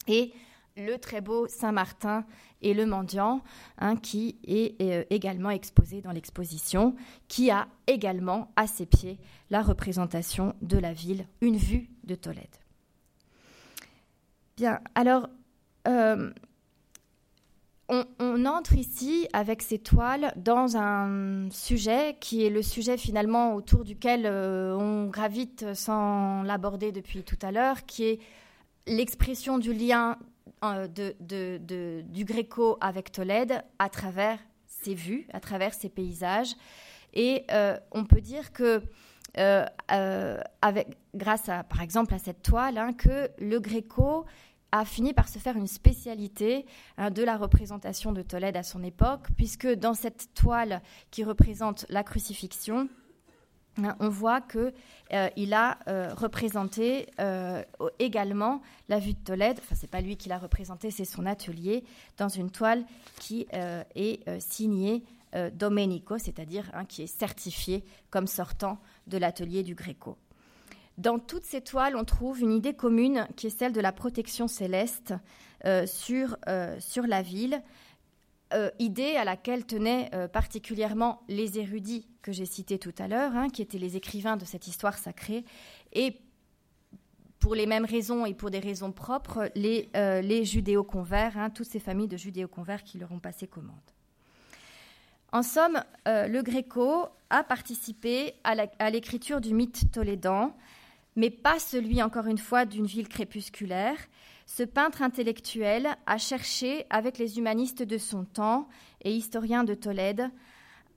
Et 0.07 0.33
le 0.79 0.99
très 0.99 1.21
beau 1.21 1.47
Saint-Martin 1.49 2.25
et 2.63 2.75
le 2.75 2.87
mendiant, 2.87 3.43
hein, 3.79 3.97
qui 3.97 4.39
est 4.47 4.81
euh, 4.81 5.05
également 5.11 5.51
exposé 5.51 6.01
dans 6.01 6.13
l'exposition, 6.13 6.95
qui 7.29 7.51
a 7.51 7.69
également 7.87 8.51
à 8.57 8.67
ses 8.67 8.87
pieds 8.87 9.19
la 9.51 9.63
représentation 9.63 10.55
de 10.63 10.79
la 10.79 10.93
ville, 10.93 11.27
une 11.41 11.57
vue 11.57 11.89
de 12.05 12.15
Tolède. 12.15 12.47
Bien, 14.57 14.81
alors, 14.95 15.29
euh, 15.87 16.33
on, 17.89 18.45
entre 18.45 18.75
ici 18.75 19.29
avec 19.33 19.63
ces 19.63 19.79
toiles 19.79 20.33
dans 20.37 20.77
un 20.77 21.49
sujet 21.51 22.17
qui 22.21 22.45
est 22.45 22.51
le 22.51 22.63
sujet 22.63 22.99
finalement 22.99 23.55
autour 23.55 23.85
duquel 23.85 24.27
euh, 24.27 24.77
on 24.77 25.07
gravite 25.07 25.75
sans 25.75 26.43
l'aborder 26.43 26.93
depuis 26.93 27.23
tout 27.23 27.39
à 27.41 27.53
l'heure, 27.53 27.87
qui 27.87 28.05
est 28.05 28.21
l'expression 28.87 29.59
du 29.59 29.73
lien 29.73 30.19
euh, 30.65 32.03
du 32.03 32.25
Gréco 32.25 32.79
avec 32.81 33.13
Tolède 33.13 33.63
à 33.79 33.89
travers 33.89 34.39
ses 34.67 34.95
vues, 34.95 35.27
à 35.33 35.41
travers 35.41 35.75
ses 35.75 35.89
paysages. 35.89 36.55
Et 37.15 37.45
euh, 37.51 37.79
on 37.93 38.05
peut 38.05 38.21
dire 38.21 38.53
que, 38.53 38.83
euh, 39.39 39.67
grâce 41.15 41.49
à, 41.49 41.65
par 41.65 41.83
exemple 41.83 42.15
à 42.15 42.19
cette 42.19 42.43
toile, 42.43 42.79
hein, 42.79 42.93
que 42.93 43.31
le 43.39 43.61
Gréco 43.61 44.27
a 44.73 44.85
fini 44.85 45.15
par 45.15 45.29
se 45.29 45.39
faire 45.39 45.57
une 45.57 45.67
spécialité 45.67 46.67
hein, 46.99 47.11
de 47.11 47.23
la 47.23 47.37
représentation 47.37 48.13
de 48.13 48.23
Tolède 48.23 48.57
à 48.57 48.63
son 48.63 48.83
époque, 48.83 49.29
puisque 49.37 49.67
dans 49.67 49.95
cette 49.95 50.35
toile 50.35 50.83
qui 51.11 51.25
représente 51.25 51.87
la 51.89 52.03
crucifixion, 52.03 52.89
on 54.01 54.09
voit 54.09 54.41
qu'il 54.41 54.73
euh, 55.13 55.53
a 55.53 55.79
euh, 55.89 56.15
représenté 56.15 57.07
euh, 57.21 57.63
également 57.99 58.63
la 58.89 58.99
vue 58.99 59.13
de 59.13 59.19
Tolède. 59.19 59.59
Enfin, 59.61 59.75
c'est 59.75 59.91
pas 59.91 60.01
lui 60.01 60.17
qui 60.17 60.29
l'a 60.29 60.39
représenté, 60.39 60.91
c'est 60.91 61.05
son 61.05 61.27
atelier 61.27 61.85
dans 62.17 62.29
une 62.29 62.51
toile 62.51 62.85
qui 63.19 63.47
est 63.53 64.41
signée 64.41 65.03
Domenico, 65.53 66.17
c'est-à-dire 66.19 66.71
hein, 66.73 66.85
qui 66.87 67.03
est 67.03 67.07
certifiée 67.07 67.85
comme 68.11 68.27
sortant 68.27 68.79
de 69.07 69.19
l'atelier 69.19 69.63
du 69.63 69.75
Gréco. 69.75 70.17
Dans 70.97 71.19
toutes 71.19 71.45
ces 71.45 71.61
toiles, 71.61 71.97
on 71.97 72.05
trouve 72.05 72.41
une 72.41 72.53
idée 72.53 72.75
commune 72.75 73.29
qui 73.37 73.49
est 73.49 73.57
celle 73.57 73.73
de 73.73 73.81
la 73.81 73.93
protection 73.93 74.49
céleste 74.49 75.15
sur 75.87 76.37
la 76.47 77.23
ville. 77.23 77.63
Euh, 78.55 78.71
idée 78.79 79.17
à 79.17 79.25
laquelle 79.25 79.67
tenaient 79.67 80.09
euh, 80.15 80.27
particulièrement 80.27 81.21
les 81.29 81.59
érudits 81.59 82.09
que 82.23 82.33
j'ai 82.33 82.47
cités 82.47 82.79
tout 82.79 82.95
à 82.97 83.07
l'heure, 83.07 83.37
hein, 83.37 83.51
qui 83.51 83.61
étaient 83.61 83.77
les 83.77 83.97
écrivains 83.97 84.39
de 84.39 84.47
cette 84.47 84.67
histoire 84.67 84.97
sacrée, 84.97 85.45
et 85.93 86.17
pour 87.41 87.55
les 87.55 87.67
mêmes 87.67 87.85
raisons 87.85 88.25
et 88.25 88.33
pour 88.33 88.51
des 88.51 88.59
raisons 88.59 88.91
propres, 88.91 89.51
les, 89.55 89.91
euh, 89.97 90.23
les 90.23 90.47
judéo-convers, 90.47 91.37
hein, 91.37 91.51
toutes 91.51 91.67
ces 91.67 91.79
familles 91.79 92.09
de 92.09 92.17
judéo-convers 92.17 92.85
qui 92.85 92.97
leur 92.97 93.13
ont 93.13 93.19
passé 93.19 93.47
commande. 93.47 93.77
En 95.31 95.43
somme, 95.43 95.83
le 96.07 96.41
Gréco 96.41 97.05
a 97.29 97.45
participé 97.45 98.33
à 98.45 98.91
l'écriture 98.91 99.43
du 99.43 99.53
mythe 99.53 99.93
tolédan, 99.93 100.57
mais 101.17 101.29
pas 101.29 101.59
celui, 101.59 102.03
encore 102.03 102.29
une 102.29 102.39
fois, 102.39 102.65
d'une 102.65 102.87
ville 102.87 103.09
crépusculaire, 103.09 103.99
ce 104.49 104.63
peintre 104.63 105.03
intellectuel 105.03 105.95
a 106.07 106.17
cherché, 106.17 106.87
avec 106.89 107.19
les 107.19 107.39
humanistes 107.39 107.83
de 107.83 107.99
son 107.99 108.25
temps 108.25 108.67
et 109.03 109.13
historiens 109.13 109.63
de 109.63 109.75
Tolède, 109.75 110.31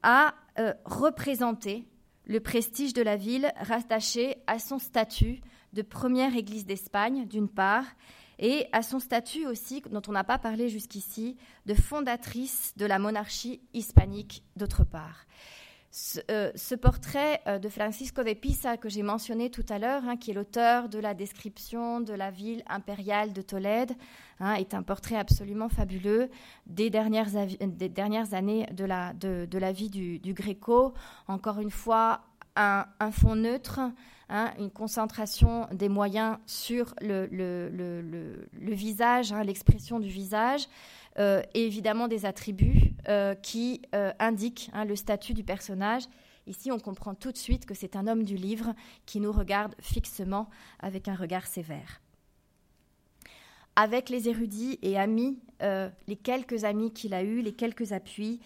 à 0.04 0.34
euh, 0.58 0.74
représenter 0.86 1.86
le 2.26 2.40
prestige 2.40 2.94
de 2.94 3.02
la 3.02 3.18
ville 3.18 3.52
rattaché 3.58 4.38
à 4.48 4.58
son 4.58 4.80
statut 4.80 5.42
de 5.74 5.82
première 5.82 6.38
église 6.38 6.66
d'Espagne, 6.66 7.28
d'une 7.28 7.50
part, 7.50 7.84
et 8.40 8.68
à 8.72 8.84
son 8.84 9.00
statut 9.00 9.46
aussi, 9.46 9.84
dont 9.92 10.02
on 10.08 10.14
n'a 10.14 10.24
pas 10.24 10.40
parlé 10.40 10.70
jusqu'ici, 10.70 11.36
de 11.66 11.74
fondatrice 11.74 12.74
de 12.78 12.86
la 12.86 13.00
monarchie 13.00 13.62
hispanique, 13.74 14.46
d'autre 14.56 14.86
part. 14.86 15.26
Euh, 16.30 16.52
ce, 16.56 16.74
portrait 16.74 17.42
euh, 17.48 17.60
de 17.60 17.68
Francisco 17.68 18.24
de 18.24 18.34
Pisa 18.34 18.78
que 18.78 18.88
j'ai 18.88 19.04
mentionné 19.04 19.50
tout 19.50 19.66
à 19.68 19.78
l'heure, 19.78 20.04
hein, 20.08 20.16
qui 20.16 20.32
est 20.32 20.34
l'auteur 20.34 20.88
de 20.88 21.00
la 21.00 21.14
description 21.14 22.00
de 22.00 22.14
la 22.14 22.32
ville 22.32 22.64
impériale 22.68 23.34
de 23.34 23.42
Tolède, 23.42 23.92
hein, 24.40 24.54
est 24.54 24.74
un 24.74 24.84
portrait 24.84 25.18
absolument 25.18 25.68
fabuleux 25.68 26.30
des 26.66 26.90
dernières, 26.90 27.30
dernières 27.30 28.34
années 28.34 28.68
de 28.72 28.86
la, 28.86 29.72
vie 29.74 29.90
du, 29.90 30.20
du, 30.20 30.34
Gréco. 30.34 30.94
Encore 31.28 31.60
une 31.60 31.72
fois, 31.72 32.22
un, 32.56 32.86
fond 33.12 33.36
neutre, 33.36 33.82
hein, 34.30 34.54
une 34.60 34.72
concentration 34.72 35.68
des 35.74 35.90
moyens 35.90 36.38
sur 36.46 36.96
le 37.02 37.28
visage, 38.62 39.34
l'expression 39.34 40.00
du 40.00 40.10
visage. 40.10 40.70
Euh, 41.20 41.42
et 41.54 41.66
évidemment 41.66 42.08
des 42.08 42.26
attributs 42.26 42.94
euh, 43.10 43.36
qui 43.36 43.82
euh, 43.94 44.14
indiquent 44.20 44.70
hein, 44.74 44.86
le 44.86 44.96
statut 44.96 45.34
du 45.34 45.44
personnage. 45.44 46.04
Ici, 46.48 46.72
on 46.72 46.80
comprend 46.80 47.16
tout 47.16 47.32
de 47.32 47.38
suite 47.38 47.66
que 47.66 47.74
c'est 47.74 47.96
un 47.96 48.08
homme 48.08 48.24
du 48.24 48.36
livre 48.36 48.74
qui 49.06 49.20
nous 49.20 49.32
regarde 49.32 49.76
fixement 49.82 50.50
avec 50.80 51.08
un 51.08 51.16
regard 51.16 51.48
sévère. 51.48 52.02
Avec 53.76 54.10
les 54.10 54.28
érudits 54.28 54.80
et 54.82 54.98
amis, 54.98 55.40
les 55.62 56.16
quelques 56.16 56.66
amis 56.66 56.92
qu'il 56.92 57.14
a 57.14 57.24
eus, 57.24 57.42
les 57.42 57.54
quelques 57.54 57.94
appuis, 57.94 58.42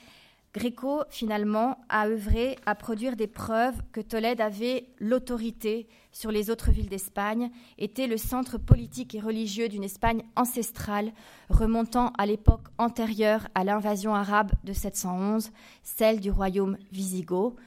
Gréco, 0.56 1.04
finalement, 1.10 1.78
a 1.90 2.08
œuvré 2.08 2.58
à 2.66 2.76
produire 2.76 3.18
des 3.18 3.28
preuves 3.28 3.76
que 3.92 4.00
Tolède 4.00 4.40
avait 4.40 4.88
l'autorité 5.00 5.90
sur 6.14 6.32
les 6.32 6.50
autres 6.50 6.72
villes 6.72 6.88
d'Espagne, 6.88 7.52
était 7.78 8.08
le 8.08 8.16
centre 8.16 8.58
politique 8.58 9.14
et 9.16 9.20
religieux 9.20 9.68
d'une 9.68 9.84
Espagne 9.84 10.24
ancestrale 10.38 11.12
remontant 11.50 12.14
à 12.18 12.26
l'époque 12.26 12.68
antérieure 12.78 13.50
à 13.54 13.66
l'invasion 13.66 14.16
arabe 14.16 14.54
de 14.64 14.72
711, 14.72 15.52
celle 15.84 16.22
du 16.22 16.32
royaume 16.32 16.78
wisigoth, 16.94 17.58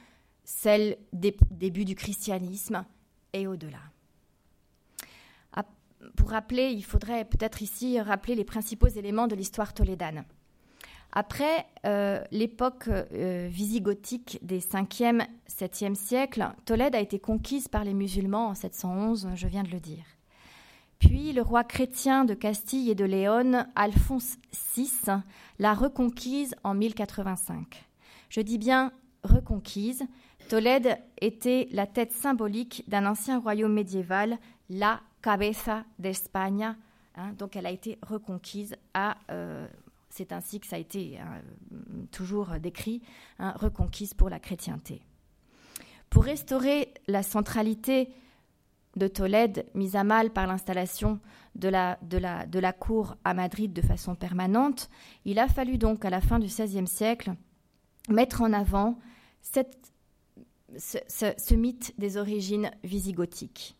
celle 0.43 0.97
des 1.13 1.37
débuts 1.51 1.85
du 1.85 1.93
christianisme 1.93 2.83
et 3.33 3.45
au-delà. 3.45 3.81
Pour 6.15 6.31
rappeler, 6.31 6.71
il 6.71 6.83
faudrait 6.83 7.25
peut-être 7.25 7.61
ici 7.61 7.99
rappeler 7.99 8.33
les 8.33 8.45
principaux 8.45 8.87
éléments 8.87 9.27
de 9.27 9.35
l'histoire 9.35 9.73
tolédane. 9.73 10.23
Après 11.11 11.65
euh, 11.85 12.23
l'époque 12.31 12.87
euh, 12.87 13.47
visigothique 13.49 14.39
des 14.43 14.59
5e, 14.59 15.25
7e 15.49 15.95
siècles, 15.95 16.47
Tolède 16.65 16.95
a 16.95 16.99
été 16.99 17.19
conquise 17.19 17.67
par 17.67 17.83
les 17.83 17.93
musulmans 17.93 18.49
en 18.49 18.53
711, 18.53 19.29
je 19.35 19.47
viens 19.47 19.63
de 19.63 19.69
le 19.69 19.79
dire. 19.79 20.05
Puis 20.99 21.33
le 21.33 21.41
roi 21.41 21.63
chrétien 21.63 22.25
de 22.25 22.33
Castille 22.33 22.91
et 22.91 22.95
de 22.95 23.05
Léon, 23.05 23.65
Alphonse 23.75 24.37
VI, 24.75 24.91
l'a 25.57 25.73
reconquise 25.73 26.55
en 26.63 26.75
1085. 26.75 27.85
Je 28.29 28.41
dis 28.41 28.57
bien 28.57 28.91
reconquise. 29.23 30.03
Tolède 30.49 30.97
était 31.21 31.67
la 31.71 31.87
tête 31.87 32.11
symbolique 32.11 32.83
d'un 32.87 33.05
ancien 33.05 33.39
royaume 33.39 33.73
médiéval, 33.73 34.37
la 34.69 34.99
Cabeza 35.21 35.85
d'Espagne. 35.97 36.75
Hein, 37.15 37.33
donc 37.37 37.55
elle 37.55 37.65
a 37.65 37.71
été 37.71 37.97
reconquise 38.01 38.75
à 38.93 39.17
euh, 39.31 39.67
c'est 40.09 40.31
ainsi 40.31 40.59
que 40.59 40.67
ça 40.67 40.75
a 40.75 40.79
été 40.79 41.19
hein, 41.19 41.41
toujours 42.11 42.49
décrit, 42.59 43.01
hein, 43.37 43.53
reconquise 43.55 44.13
pour 44.13 44.29
la 44.29 44.39
chrétienté. 44.39 45.01
Pour 46.09 46.23
restaurer 46.23 46.93
la 47.07 47.23
centralité 47.23 48.09
de 48.95 49.07
Tolède, 49.07 49.65
mise 49.75 49.95
à 49.95 50.03
mal 50.03 50.31
par 50.31 50.47
l'installation 50.47 51.19
de 51.55 51.67
la, 51.69 52.73
cour 52.73 53.15
à 53.23 53.33
Madrid 53.33 53.71
de 53.73 53.81
façon 53.81 54.15
permanente, 54.15 54.89
il 55.25 55.39
a 55.39 55.47
fallu 55.47 55.77
donc 55.77 56.05
à 56.05 56.09
la 56.09 56.21
fin 56.21 56.39
du 56.39 56.47
XVIe 56.47 56.87
siècle 56.87 57.33
mettre 58.09 58.41
en 58.41 58.53
avant 58.53 58.97
ce, 59.41 59.61
ce, 61.07 61.55
mythe 61.55 61.93
des 61.99 62.17
origines 62.17 62.71
visigothiques. 62.83 63.75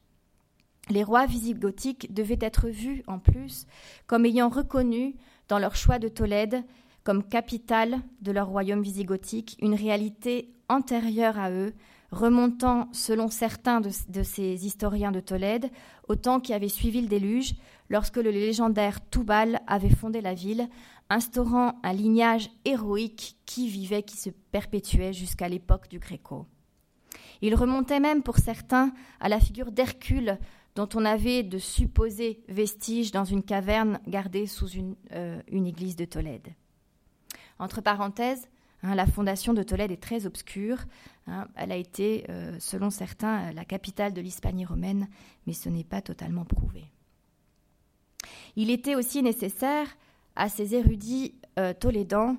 Les 0.89 1.03
rois 1.03 1.25
visigothiques 1.25 2.13
devaient 2.13 2.39
être 2.41 2.69
vus 2.69 3.03
en 3.07 3.19
plus 3.19 3.65
comme 4.07 4.25
ayant 4.25 4.49
reconnu 4.49 5.15
dans 5.49 5.59
leur 5.59 5.75
choix 5.75 5.99
de 5.99 6.07
Tolède 6.07 6.63
comme 7.03 7.23
capitale 7.23 7.99
de 8.21 8.31
leur 8.31 8.47
royaume 8.47 8.81
visigothique, 8.81 9.57
une 9.61 9.73
réalité 9.73 10.53
antérieure 10.69 11.39
à 11.39 11.51
eux, 11.51 11.73
remontant, 12.11 12.87
selon 12.91 13.29
certains 13.29 13.81
de, 13.81 14.23
ces 14.23 14.65
historiens 14.65 15.11
de 15.11 15.19
Tolède, 15.19 15.69
au 16.07 16.15
temps 16.15 16.39
qui 16.39 16.53
avait 16.53 16.69
suivi 16.69 17.01
le 17.01 17.07
déluge, 17.07 17.55
lorsque 17.89 18.17
le 18.17 18.29
légendaire 18.31 19.01
Toubal 19.09 19.61
avait 19.67 19.89
fondé 19.89 20.21
la 20.21 20.33
ville, 20.33 20.69
instaurant 21.09 21.79
un 21.83 21.93
lignage 21.93 22.49
héroïque 22.65 23.37
qui 23.45 23.67
vivait, 23.67 24.03
qui 24.03 24.17
se 24.17 24.29
perpétuait 24.29 25.13
jusqu'à 25.13 25.49
l'époque 25.49 25.89
du 25.89 25.99
Gréco. 25.99 26.45
Il 27.41 27.55
remontait 27.55 27.99
même 27.99 28.21
pour 28.21 28.37
certains 28.37 28.91
à 29.19 29.29
la 29.29 29.39
figure 29.39 29.71
d'Hercule 29.71 30.37
dont 30.79 30.87
on 30.95 31.03
avait 31.03 31.43
de 31.43 31.57
supposés 31.57 32.41
vestiges 32.47 33.11
dans 33.11 33.25
une 33.25 33.43
caverne 33.43 33.99
gardée 34.07 34.47
sous 34.47 34.69
une, 34.69 34.95
euh, 35.11 35.41
église 35.51 35.97
de 35.97 36.05
Tolède. 36.05 36.47
Entre 37.59 37.81
parenthèses, 37.81 38.47
hein, 38.81 38.95
la 38.95 39.05
fondation 39.05 39.53
de 39.53 39.61
Tolède 39.61 39.91
est 39.91 40.01
très 40.01 40.25
obscure. 40.25 40.77
Hein. 41.27 41.49
elle 41.55 41.73
a 41.73 41.75
été, 41.75 42.23
euh, 42.29 42.55
selon 42.61 42.91
certains, 42.91 43.51
la 43.51 43.65
capitale 43.65 44.13
de 44.13 44.21
l'Hispanie 44.21 44.63
romaine, 44.63 45.09
mais 45.45 45.51
ce 45.51 45.67
n'est 45.67 45.83
pas 45.83 46.01
totalement 46.01 46.45
prouvé. 46.45 46.85
Il 48.55 48.69
était 48.69 48.95
aussi 48.95 49.21
nécessaire 49.21 49.97
à 50.37 50.47
ces 50.47 50.75
érudits 50.75 51.35
euh, 51.59 51.73
tolédans 51.73 52.37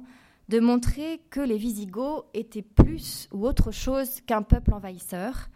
de 0.48 0.60
montrer 0.60 1.20
que 1.28 1.40
les 1.40 1.58
Visigoths 1.58 2.24
étaient 2.32 2.62
plus 2.62 3.28
ou 3.32 3.46
autre 3.46 3.70
chose 3.70 4.22
qu'un 4.22 4.40
peuple 4.40 4.72
envahisseur, 4.72 5.50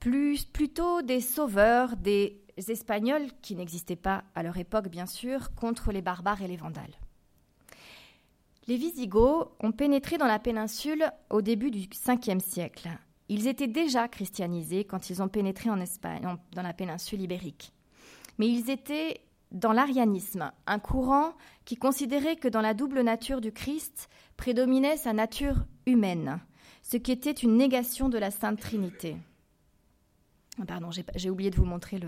plutôt 0.00 1.02
des 1.02 1.20
sauveurs, 1.20 1.96
des 1.96 2.42
Espagnols, 2.56 3.28
qui 3.42 3.54
n'existaient 3.54 3.96
pas 3.96 4.24
à 4.34 4.42
leur 4.42 4.56
époque 4.56 4.88
bien 4.88 5.06
sûr, 5.06 5.54
contre 5.54 5.92
les 5.92 6.02
barbares 6.02 6.42
et 6.42 6.48
les 6.48 6.56
Vandales. 6.56 6.94
Les 8.66 8.76
Visigoths 8.76 9.50
ont 9.60 9.72
pénétré 9.72 10.18
dans 10.18 10.26
la 10.26 10.38
péninsule 10.38 11.10
au 11.28 11.42
début 11.42 11.70
du 11.70 11.88
5e 11.88 12.40
siècle. 12.40 12.88
Ils 13.28 13.46
étaient 13.46 13.66
déjà 13.66 14.08
christianisés 14.08 14.84
quand 14.84 15.10
ils 15.10 15.22
ont 15.22 15.28
pénétré 15.28 15.70
en 15.70 15.80
Espagne, 15.80 16.36
dans 16.52 16.62
la 16.62 16.72
péninsule 16.72 17.20
ibérique. 17.20 17.72
Mais 18.38 18.48
ils 18.48 18.70
étaient 18.70 19.20
dans 19.52 19.72
l'arianisme, 19.72 20.52
un 20.66 20.78
courant 20.78 21.34
qui 21.64 21.76
considérait 21.76 22.36
que 22.36 22.48
dans 22.48 22.60
la 22.60 22.74
double 22.74 23.02
nature 23.02 23.40
du 23.40 23.52
Christ 23.52 24.08
prédominait 24.36 24.96
sa 24.96 25.12
nature 25.12 25.64
humaine, 25.86 26.40
ce 26.82 26.96
qui 26.96 27.12
était 27.12 27.30
une 27.30 27.56
négation 27.56 28.08
de 28.08 28.18
la 28.18 28.30
Sainte 28.30 28.60
Trinité. 28.60 29.16
Pardon, 30.66 30.90
j'ai 31.14 31.30
oublié 31.30 31.50
de 31.50 31.56
vous 31.56 31.64
montrer 31.64 31.98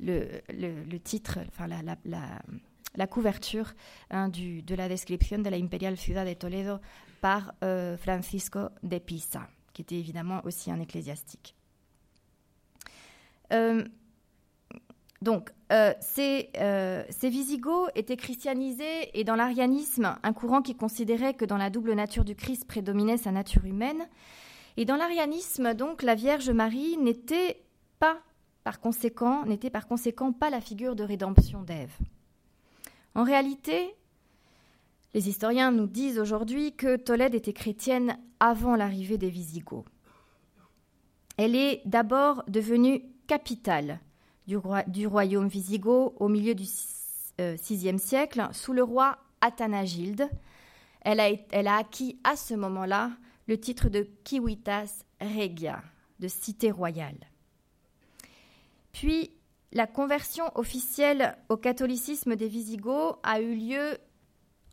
le, 0.00 0.98
titre, 0.98 1.38
enfin 1.48 1.66
la, 1.66 3.06
couverture 3.06 3.72
hein, 4.10 4.28
de 4.28 4.74
la 4.74 4.88
description 4.88 5.38
de 5.38 5.48
la 5.48 5.56
Imperial 5.56 5.96
Ciudad 5.96 6.26
de 6.26 6.34
Toledo 6.34 6.78
par 7.20 7.54
euh, 7.62 7.96
Francisco 7.96 8.68
de 8.82 8.98
Pisa, 8.98 9.48
qui 9.72 9.82
était 9.82 9.96
évidemment 9.96 10.40
aussi 10.44 10.70
un 10.70 10.80
ecclésiastique. 10.80 11.54
Euh, 13.52 13.84
donc, 15.22 15.50
euh, 15.72 15.94
ces, 16.00 16.50
ces, 17.08 17.28
Visigoths 17.30 17.90
étaient 17.94 18.16
christianisés 18.16 19.18
et 19.18 19.24
dans 19.24 19.36
l'arianisme, 19.36 20.18
un 20.22 20.32
courant 20.34 20.60
qui 20.60 20.74
considérait 20.74 21.34
que 21.34 21.46
dans 21.46 21.56
la 21.56 21.70
double 21.70 21.94
nature 21.94 22.24
du 22.24 22.34
Christ 22.34 22.66
prédominait 22.66 23.16
sa 23.16 23.32
nature 23.32 23.64
humaine. 23.64 24.06
Et 24.76 24.84
dans 24.84 24.96
l'arianisme, 24.96 25.72
donc, 25.74 26.02
la 26.02 26.14
Vierge 26.14 26.50
Marie 26.50 26.96
n'était 26.98 27.63
par 28.64 28.80
conséquent, 28.80 29.44
n'était 29.44 29.70
par 29.70 29.86
conséquent 29.86 30.32
pas 30.32 30.50
la 30.50 30.60
figure 30.60 30.96
de 30.96 31.04
rédemption 31.04 31.62
d'Ève. 31.62 31.94
En 33.14 33.22
réalité, 33.22 33.94
les 35.12 35.28
historiens 35.28 35.70
nous 35.70 35.86
disent 35.86 36.18
aujourd'hui 36.18 36.74
que 36.74 36.96
Tolède 36.96 37.34
était 37.34 37.52
chrétienne 37.52 38.18
avant 38.40 38.74
l'arrivée 38.74 39.18
des 39.18 39.28
Visigoths. 39.28 39.84
Elle 41.36 41.54
est 41.54 41.82
d'abord 41.84 42.42
devenue 42.48 43.04
capitale 43.26 44.00
du, 44.46 44.56
royaume 45.06 45.46
wisigoth 45.46 46.14
au 46.18 46.28
milieu 46.28 46.54
du 46.54 46.64
VIe 47.38 47.98
siècle 47.98 48.48
sous 48.52 48.72
le 48.72 48.82
roi 48.82 49.18
Athanagilde. 49.40 50.28
Elle 51.02 51.20
a, 51.20 51.30
elle 51.50 51.68
a 51.68 51.76
acquis 51.76 52.18
à 52.24 52.36
ce 52.36 52.54
moment-là 52.54 53.10
le 53.46 53.58
titre 53.58 53.88
de 53.88 54.08
Civitas 54.24 55.04
Regia, 55.20 55.82
de 56.18 56.28
cité 56.28 56.70
royale. 56.70 57.18
Puis, 58.94 59.32
la 59.72 59.88
conversion 59.88 60.44
officielle 60.54 61.36
au 61.48 61.56
catholicisme 61.56 62.36
des 62.36 62.46
Visigoths 62.46 63.18
a 63.24 63.40
eu 63.40 63.56
lieu 63.56 63.98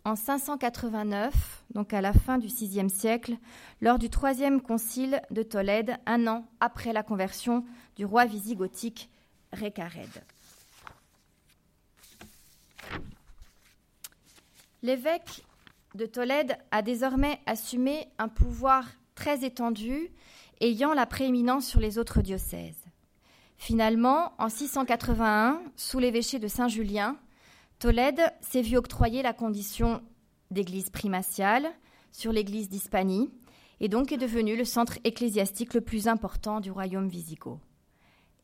en 0.05 0.15
589, 0.15 1.63
donc 1.74 1.91
à 1.91 2.01
la 2.01 2.13
fin 2.13 2.38
du 2.38 2.47
VIe 2.47 2.89
siècle, 2.89 3.38
lors 3.82 3.97
du 3.97 4.11
troisième 4.11 4.61
concile 4.61 5.22
de 5.32 5.41
Tolède, 5.41 5.97
un 6.05 6.28
an 6.28 6.47
après 6.59 6.93
la 6.93 7.01
conversion 7.01 7.65
du 7.95 8.05
roi 8.05 8.26
visigothique 8.26 9.09
Récared. 9.53 10.24
L'évêque 14.84 15.43
de 15.95 16.05
Tolède 16.05 16.57
a 16.69 16.84
désormais 16.84 17.39
assumé 17.47 18.07
un 18.19 18.28
pouvoir 18.28 18.86
très 19.15 19.43
étendu, 19.43 20.11
ayant 20.61 20.93
la 20.93 21.07
prééminence 21.07 21.67
sur 21.67 21.80
les 21.80 21.97
autres 21.97 22.22
diocèses. 22.22 22.80
Finalement, 23.62 24.34
en 24.39 24.49
681, 24.49 25.62
sous 25.76 25.99
l'évêché 25.99 26.39
de 26.39 26.47
Saint-Julien, 26.47 27.16
Tolède 27.78 28.34
s'est 28.41 28.64
vu 28.64 28.76
octroyer 28.76 29.22
la 29.22 29.34
condition 29.34 30.01
d'église 30.49 30.89
primatiale 30.89 31.70
sur 32.12 32.32
l'église 32.32 32.70
d'Hispanie 32.70 33.30
et 33.80 33.88
donc 33.88 34.12
est 34.12 34.18
devenu 34.18 34.57
le 34.57 34.66
centre 34.66 34.97
ecclésiastique 35.03 35.76
le 35.76 35.82
plus 35.82 36.07
important 36.07 36.59
du 36.59 36.72
royaume 36.72 37.07
wisigoth. 37.07 37.59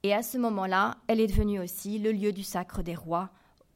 Et 0.03 0.13
à 0.13 0.21
ce 0.21 0.37
moment-là, 0.37 0.97
elle 1.07 1.19
est 1.19 1.25
devenue 1.25 1.59
aussi 1.59 1.97
le 1.97 2.11
lieu 2.11 2.31
du 2.31 2.43
sacre 2.43 2.83
des 2.83 2.93
rois 2.93 3.31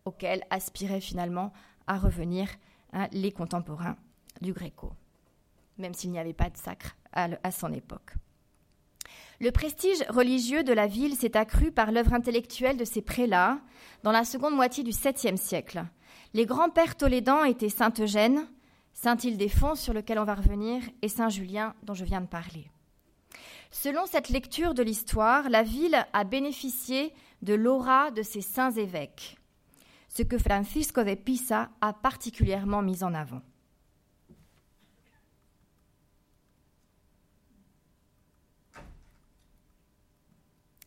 auquel 0.05 0.43
aspiraient 0.51 1.01
finalement 1.01 1.53
à 1.87 1.97
revenir 1.97 2.49
hein, 2.93 3.07
les 3.13 3.31
contemporains 3.31 3.97
du 4.41 4.53
Gréco, 4.53 4.91
même 5.79 5.95
s'il 5.95 6.11
n'y 6.11 6.19
avait 6.19 6.33
pas 6.33 6.51
de 6.51 6.57
sacre 6.57 6.95
à 7.13 7.51
son 7.51 7.73
époque. 7.73 8.13
Le 9.41 9.49
prestige 9.49 10.03
religieux 10.07 10.63
de 10.63 10.71
la 10.71 10.85
ville 10.85 11.15
s'est 11.15 11.35
accru 11.35 11.71
par 11.71 11.91
l'œuvre 11.91 12.13
intellectuelle 12.13 12.77
de 12.77 12.85
ses 12.85 13.01
prélats 13.01 13.59
dans 14.03 14.11
la 14.11 14.23
seconde 14.23 14.55
moitié 14.55 14.83
du 14.83 14.91
7e 14.91 15.35
siècle. 15.35 15.83
Les 16.35 16.45
grands-pères 16.45 16.95
tolédans 16.95 17.43
étaient 17.43 17.67
Saint 17.67 17.91
Eugène, 17.97 18.47
Saint-Ildefonse, 18.93 19.81
sur 19.81 19.93
lequel 19.93 20.19
on 20.19 20.25
va 20.25 20.35
revenir, 20.35 20.83
et 21.01 21.09
Saint-Julien, 21.09 21.73
dont 21.81 21.95
je 21.95 22.05
viens 22.05 22.21
de 22.21 22.27
parler. 22.27 22.69
Selon 23.71 24.05
cette 24.05 24.29
lecture 24.29 24.75
de 24.75 24.83
l'histoire, 24.83 25.49
la 25.49 25.63
ville 25.63 26.05
a 26.13 26.23
bénéficié 26.23 27.11
de 27.41 27.55
l'aura 27.55 28.11
de 28.11 28.21
ses 28.21 28.41
saints 28.41 28.71
évêques, 28.71 29.39
ce 30.07 30.21
que 30.21 30.37
Francisco 30.37 31.03
de 31.03 31.15
Pisa 31.15 31.71
a 31.81 31.93
particulièrement 31.93 32.83
mis 32.83 33.03
en 33.03 33.15
avant. 33.15 33.41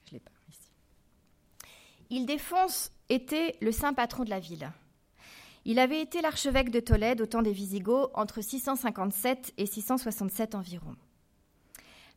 Je 0.06 0.12
l'ai 0.12 0.20
pas 0.20 0.30
ici. 0.50 0.70
Ildefonse 2.14 2.92
était 3.08 3.56
le 3.60 3.72
saint 3.72 3.92
patron 3.92 4.24
de 4.24 4.30
la 4.30 4.38
ville. 4.38 4.70
Il 5.64 5.78
avait 5.78 6.00
été 6.00 6.20
l'archevêque 6.20 6.70
de 6.70 6.78
Tolède 6.78 7.20
au 7.20 7.26
temps 7.26 7.42
des 7.42 7.52
Visigoths 7.52 8.10
entre 8.14 8.40
657 8.40 9.54
et 9.56 9.66
667 9.66 10.54
environ. 10.54 10.94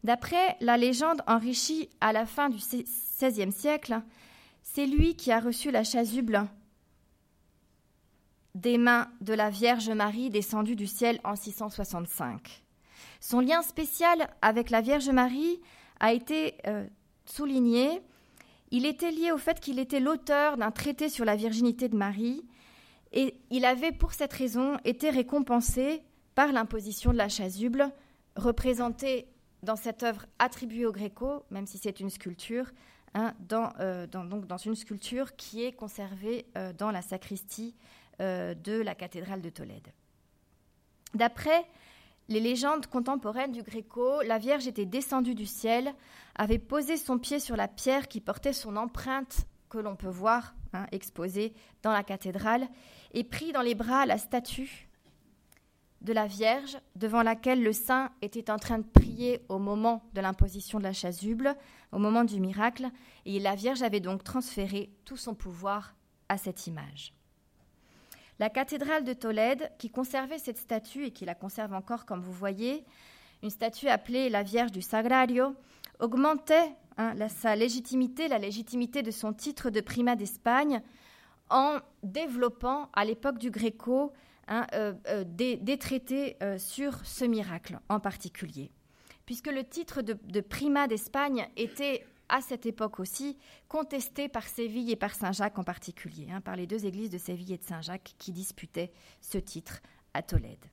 D'après 0.03 0.55
la 0.61 0.77
légende 0.77 1.23
enrichie 1.25 1.89
à 1.99 2.13
la 2.13 2.25
fin 2.27 2.49
du 2.49 2.57
XVIe 2.57 3.51
siècle, 3.51 4.01
c'est 4.61 4.85
lui 4.85 5.15
qui 5.15 5.31
a 5.31 5.39
reçu 5.39 5.71
la 5.71 5.83
chasuble 5.83 6.47
des 8.53 8.77
mains 8.77 9.09
de 9.21 9.33
la 9.33 9.49
Vierge 9.49 9.89
Marie 9.89 10.29
descendue 10.29 10.75
du 10.75 10.87
ciel 10.87 11.19
en 11.23 11.35
665. 11.35 12.63
Son 13.19 13.39
lien 13.39 13.63
spécial 13.63 14.29
avec 14.41 14.69
la 14.69 14.81
Vierge 14.81 15.09
Marie 15.09 15.59
a 15.99 16.13
été 16.13 16.55
euh, 16.67 16.85
souligné. 17.25 18.01
Il 18.72 18.86
était 18.86 19.11
lié 19.11 19.32
au 19.32 19.38
fait 19.38 19.59
qu'il 19.59 19.80
était 19.80 19.99
l'auteur 19.99 20.57
d'un 20.57 20.72
traité 20.72 21.09
sur 21.09 21.26
la 21.26 21.36
virginité 21.36 21.88
de 21.88 21.95
Marie 21.95 22.43
et 23.13 23.39
il 23.49 23.65
avait 23.65 23.91
pour 23.91 24.13
cette 24.13 24.34
raison 24.34 24.78
été 24.84 25.09
récompensé 25.09 26.03
par 26.36 26.51
l'imposition 26.51 27.11
de 27.11 27.18
la 27.18 27.30
chasuble, 27.30 27.91
représentée 28.36 29.28
dans 29.63 29.76
cette 29.76 30.03
œuvre 30.03 30.26
attribuée 30.39 30.86
au 30.86 30.91
Gréco, 30.91 31.43
même 31.49 31.65
si 31.65 31.78
c'est 31.78 31.99
une 31.99 32.09
sculpture, 32.09 32.72
hein, 33.15 33.34
euh, 33.80 34.05
dans, 34.07 34.26
donc 34.26 34.45
dans 34.45 34.57
une 34.57 34.76
sculpture 34.76 35.36
qui 35.36 35.63
est 35.63 35.72
conservée 35.72 36.45
euh, 36.57 36.74
dans 36.74 36.91
la 36.91 37.01
sacristie 37.01 37.76
euh, 38.22 38.53
de 38.53 38.74
la 38.74 38.93
cathédrale 38.93 39.41
de 39.41 39.49
Tolède. 39.49 39.88
D'après 41.13 41.65
les 42.30 42.39
légendes 42.39 42.88
contemporaines 42.88 43.51
du 43.51 43.63
Gréco, 43.63 44.21
la 44.21 44.38
Vierge 44.38 44.67
était 44.67 44.86
descendue 44.86 45.36
du 45.36 45.45
ciel, 45.45 45.93
avait 46.36 46.59
posé 46.59 46.97
son 46.97 47.17
pied 47.19 47.39
sur 47.39 47.55
la 47.55 47.67
pierre 47.67 48.07
qui 48.07 48.19
portait 48.19 48.53
son 48.53 48.75
empreinte 48.75 49.45
que 49.69 49.78
l'on 49.78 49.95
peut 49.95 50.09
voir 50.09 50.53
hein, 50.73 50.86
exposée 50.91 51.53
dans 51.84 51.91
la 51.91 52.03
cathédrale, 52.03 52.67
et 53.13 53.23
pris 53.23 53.51
dans 53.51 53.61
les 53.61 53.75
bras 53.75 54.05
la 54.05 54.17
statue 54.17 54.89
de 56.01 56.13
la 56.13 56.28
Vierge 56.28 56.78
devant 56.95 57.23
laquelle 57.23 57.63
le 57.63 57.73
saint 57.73 58.11
était 58.21 58.51
en 58.51 58.57
train 58.57 58.80
de 58.80 58.86
prier 58.86 59.41
au 59.49 59.57
moment 59.57 60.03
de 60.13 60.21
l'imposition 60.21 60.78
de 60.78 60.84
la 60.84 60.93
chasuble, 60.93 61.55
au 61.91 61.97
moment 61.97 62.23
du 62.23 62.39
miracle, 62.39 62.89
et 63.25 63.39
la 63.39 63.55
Vierge 63.55 63.82
avait 63.82 63.99
donc 63.99 64.23
transféré 64.23 64.91
tout 65.05 65.17
son 65.17 65.34
pouvoir 65.34 65.95
à 66.30 66.38
cette 66.38 66.67
image. 66.67 67.16
La 68.39 68.49
cathédrale 68.49 69.03
de 69.03 69.13
Tolède, 69.13 69.71
qui 69.79 69.89
conservait 69.89 70.38
cette 70.38 70.59
statue 70.59 71.05
et 71.05 71.11
qui 71.11 71.25
la 71.25 71.35
conserve 71.35 71.73
encore 71.73 72.05
comme 72.05 72.21
vous 72.21 72.33
voyez, 72.33 72.85
une 73.43 73.49
statue 73.49 73.88
appelée 73.88 74.29
la 74.29 74.43
Vierge 74.43 74.71
du 74.71 74.81
Sagrario, 74.81 75.55
augmentait 75.99 76.75
hein, 76.97 77.15
sa 77.29 77.55
légitimité, 77.55 78.27
la 78.27 78.38
légitimité 78.38 79.01
de 79.01 79.11
son 79.11 79.33
titre 79.33 79.69
de 79.69 79.81
prima 79.81 80.15
d'Espagne, 80.15 80.81
en 81.49 81.77
développant 82.03 82.89
à 82.93 83.05
l'époque 83.05 83.38
du 83.38 83.51
Gréco 83.51 84.13
hein, 84.47 84.67
euh, 84.73 84.93
euh, 85.07 85.23
des, 85.25 85.77
traités 85.77 86.38
euh, 86.43 86.57
sur 86.57 87.05
ce 87.05 87.25
miracle 87.25 87.79
en 87.89 87.99
particulier. 87.99 88.71
Puisque 89.25 89.47
le 89.47 89.63
titre 89.63 90.01
de, 90.01 90.41
prima 90.41 90.88
d'Espagne 90.88 91.49
était 91.57 92.05
à 92.30 92.41
cette 92.41 92.65
époque 92.65 92.99
aussi 92.99 93.38
contesté 93.67 94.28
par 94.30 94.47
Séville 94.47 94.91
et 94.91 94.95
par 94.95 95.13
Saint-Jacques 95.13 95.59
en 95.59 95.63
particulier, 95.63 96.28
hein, 96.32 96.41
par 96.41 96.55
les 96.55 96.67
deux 96.67 96.86
églises 96.86 97.09
de 97.09 97.17
Séville 97.17 97.53
et 97.53 97.57
de 97.57 97.63
Saint-Jacques 97.63 98.15
qui 98.17 98.32
disputaient 98.32 98.91
ce 99.21 99.38
titre 99.38 99.82
à 100.13 100.21
Tolède. 100.21 100.65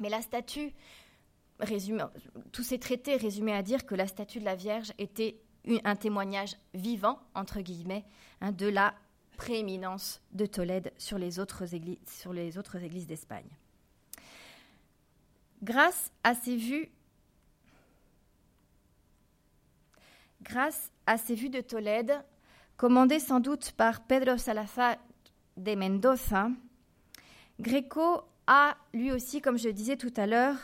Mais 0.00 0.08
la 0.08 0.22
statue, 0.22 0.72
tous 2.52 2.62
ces 2.62 2.78
traités 2.78 3.16
résumaient 3.16 3.54
à 3.54 3.62
dire 3.62 3.86
que 3.86 3.94
la 3.94 4.06
statue 4.06 4.40
de 4.40 4.44
la 4.44 4.56
Vierge 4.56 4.92
était 4.98 5.40
un 5.84 5.96
témoignage 5.96 6.56
vivant, 6.74 7.20
entre 7.34 7.60
guillemets, 7.60 8.04
hein, 8.40 8.52
de 8.52 8.66
la 8.66 8.94
prééminence 9.36 10.20
de 10.32 10.46
Tolède 10.46 10.92
sur 10.98 11.18
les 11.18 11.38
autres 11.38 11.74
églises 11.74 13.06
d'Espagne. 13.06 13.48
Grâce 15.62 16.10
à 16.24 16.34
ces 16.34 16.56
vues, 16.56 16.90
grâce 20.42 20.90
à 21.06 21.16
ces 21.16 21.34
vues 21.34 21.50
de 21.50 21.60
Tolède, 21.60 22.22
commandées 22.76 23.20
sans 23.20 23.40
doute 23.40 23.72
par 23.72 24.04
Pedro 24.04 24.36
Salazar 24.36 24.96
de 25.56 25.74
Mendoza, 25.74 26.48
Greco 27.60 28.22
a 28.46 28.76
lui 28.92 29.12
aussi, 29.12 29.40
comme 29.40 29.58
je 29.58 29.68
disais 29.68 29.96
tout 29.96 30.12
à 30.16 30.26
l'heure, 30.26 30.56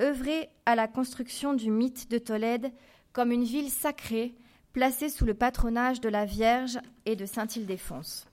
œuvré 0.00 0.48
à 0.64 0.74
la 0.74 0.88
construction 0.88 1.54
du 1.54 1.70
mythe 1.70 2.10
de 2.10 2.18
Tolède 2.18 2.72
comme 3.12 3.32
une 3.32 3.44
ville 3.44 3.70
sacrée 3.70 4.34
placé 4.72 5.08
sous 5.08 5.24
le 5.24 5.34
patronage 5.34 6.00
de 6.00 6.08
la 6.08 6.26
Vierge 6.26 6.78
et 7.06 7.16
de 7.16 7.24
Saint-Ildefonse. 7.24 8.28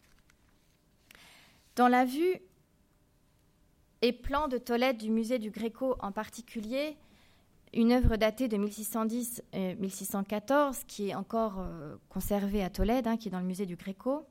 Dans 1.76 1.88
la 1.88 2.04
vue 2.06 2.36
et 4.02 4.12
plan 4.12 4.50
de 4.50 4.58
Tolède 4.58 4.98
du 4.98 5.10
musée 5.10 5.40
du 5.40 5.52
Gréco 5.52 5.96
en 6.02 6.12
particulier, 6.12 6.98
une 7.74 7.92
œuvre 7.92 8.18
datée 8.18 8.48
de 8.48 8.58
1610-1614 8.58 10.86
qui 10.88 11.10
est 11.10 11.16
encore 11.16 11.60
euh, 11.60 11.96
conservée 12.10 12.64
à 12.64 12.70
Tolède, 12.70 13.08
hein, 13.08 13.18
qui 13.18 13.30
est 13.30 13.32
dans 13.32 13.40
le 13.40 13.46
musée 13.46 13.66
du 13.66 13.76
Gréco. 13.76 14.28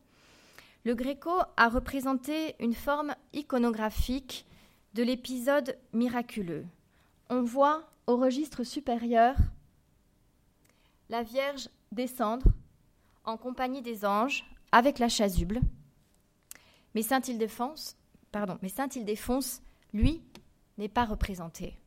Le 0.85 0.95
Gréco 0.95 1.31
a 1.57 1.69
représenté 1.69 2.55
une 2.61 2.75
forme 2.75 3.15
iconographique 3.33 4.47
de 4.95 5.03
l'épisode 5.03 5.77
miraculeux. 5.93 6.67
On 7.31 7.43
voit 7.43 7.89
au 8.07 8.17
registre 8.17 8.63
supérieur 8.65 9.37
la 11.09 11.23
Vierge 11.23 11.69
descendre 11.93 12.47
en 13.25 13.37
compagnie 13.37 13.83
des 13.83 14.05
anges 14.05 14.45
avec 14.73 14.99
la 14.99 15.09
chasuble. 15.09 15.61
Mais 16.95 17.03
Saint 17.03 17.21
Ildefonse, 17.21 17.97
pardon, 18.33 18.59
mais 18.63 18.69
Saint 18.69 18.89
Ildefonse, 18.89 19.63
lui, 19.93 20.23
n'est 20.79 20.89
pas 20.89 21.05
représenté. 21.05 21.79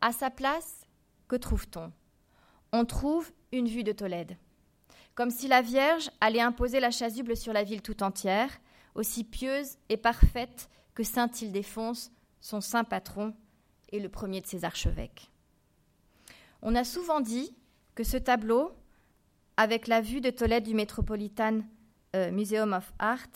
À 0.00 0.12
sa 0.12 0.30
place, 0.30 0.86
que 1.26 1.36
trouve-t-on? 1.36 1.92
On 2.72 2.84
trouve 2.84 3.30
une 3.52 3.68
vue 3.68 3.84
de 3.84 3.92
Tolède, 3.92 4.36
comme 5.14 5.30
si 5.30 5.48
la 5.48 5.62
Vierge 5.62 6.10
allait 6.20 6.40
imposer 6.40 6.80
la 6.80 6.90
chasuble 6.90 7.36
sur 7.36 7.52
la 7.52 7.64
ville 7.64 7.82
tout 7.82 8.02
entière, 8.02 8.50
aussi 8.94 9.24
pieuse 9.24 9.76
et 9.88 9.96
parfaite 9.96 10.68
que 10.94 11.02
Saint 11.02 11.30
Ildefonse, 11.40 12.10
son 12.40 12.60
saint 12.60 12.84
patron 12.84 13.34
et 13.90 14.00
le 14.00 14.08
premier 14.08 14.40
de 14.40 14.46
ses 14.46 14.64
archevêques. 14.64 15.30
On 16.62 16.74
a 16.74 16.84
souvent 16.84 17.20
dit 17.20 17.54
que 17.94 18.04
ce 18.04 18.16
tableau 18.16 18.72
avec 19.58 19.88
la 19.88 20.00
vue 20.00 20.20
de 20.20 20.30
Tolède 20.30 20.62
du 20.62 20.72
Metropolitan 20.72 21.62
euh, 22.14 22.30
Museum 22.30 22.72
of 22.72 22.92
Art, 23.00 23.26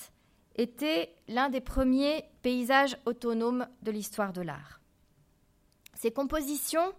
était 0.55 1.13
l'un 1.27 1.49
des 1.49 1.61
premiers 1.61 2.25
paysages 2.43 2.97
autonomes 3.07 3.67
de 3.83 3.91
l'histoire 3.91 4.33
de 4.33 4.41
l'art. 4.41 4.81
Ces 6.03 6.11
compositions 6.11 6.93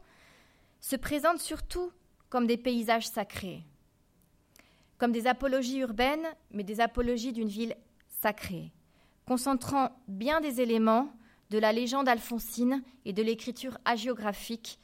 se 0.80 0.96
présentent 0.96 1.42
surtout 1.42 1.92
comme 2.30 2.48
des 2.48 2.56
paysages 2.56 3.06
sacrés, 3.06 3.66
comme 4.98 5.12
des 5.12 5.28
apologies 5.28 5.80
urbaines, 5.80 6.26
mais 6.52 6.64
des 6.64 6.80
apologies 6.80 7.34
d'une 7.34 7.50
ville 7.50 7.76
sacrée, 8.08 8.72
concentrant 9.28 9.90
bien 10.08 10.40
des 10.40 10.62
éléments 10.62 11.14
de 11.50 11.58
la 11.58 11.74
légende 11.74 12.08
alphonsine 12.08 12.82
et 13.04 13.12
de 13.12 13.22
l'écriture 13.22 13.78
hagiographique 13.84 14.80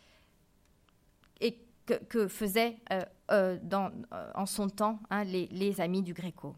que, 1.88 2.28
faisaient 2.28 2.76
euh, 2.92 3.02
euh, 3.32 3.58
euh, 3.72 4.32
en 4.36 4.46
son 4.46 4.68
temps 4.68 5.00
hein, 5.10 5.24
les, 5.24 5.80
amis 5.80 6.04
du 6.04 6.14
Gréco. 6.14 6.58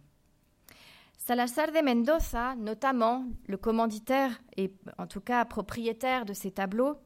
Salazar 1.19 1.67
de 1.67 1.79
Mendoza, 1.79 2.55
notamment 2.55 3.23
le 3.45 3.57
commanditaire 3.57 4.41
et 4.57 4.73
en 4.97 5.05
tout 5.05 5.21
cas 5.21 5.45
propriétaire 5.45 6.25
de 6.25 6.33
ces 6.33 6.49
tableaux, 6.49 6.97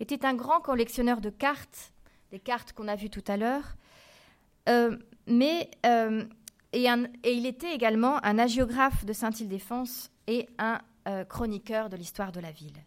était 0.00 0.24
un 0.24 0.34
grand 0.34 0.60
collectionneur 0.60 1.20
de 1.20 1.30
cartes, 1.30 1.92
des 2.30 2.40
cartes 2.40 2.72
qu'on 2.72 2.88
a 2.88 2.96
vues 2.96 3.10
tout 3.10 3.24
à 3.26 3.36
l'heure, 3.36 3.76
mais 5.26 5.70
et, 6.72 6.86
et, 7.24 7.32
il 7.32 7.46
était 7.46 7.74
également 7.74 8.24
un 8.24 8.38
hagiographe 8.38 9.04
de 9.04 9.12
Saint-Ildefonse 9.12 10.10
et 10.26 10.48
un 10.58 10.80
chroniqueur 11.28 11.88
de 11.88 11.96
l'histoire 11.96 12.30
de 12.30 12.40
la 12.40 12.52
ville. 12.52 12.84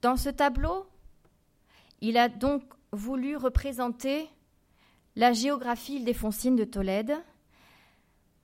Dans 0.00 0.16
ce 0.16 0.30
tableau, 0.30 0.86
il 2.00 2.16
a 2.16 2.28
donc 2.28 2.62
voulu 2.92 3.36
représenter 3.36 4.28
la 5.16 5.32
géographie 5.32 5.96
ildéfoncine 5.96 6.56
de 6.56 6.64
Tolède, 6.64 7.16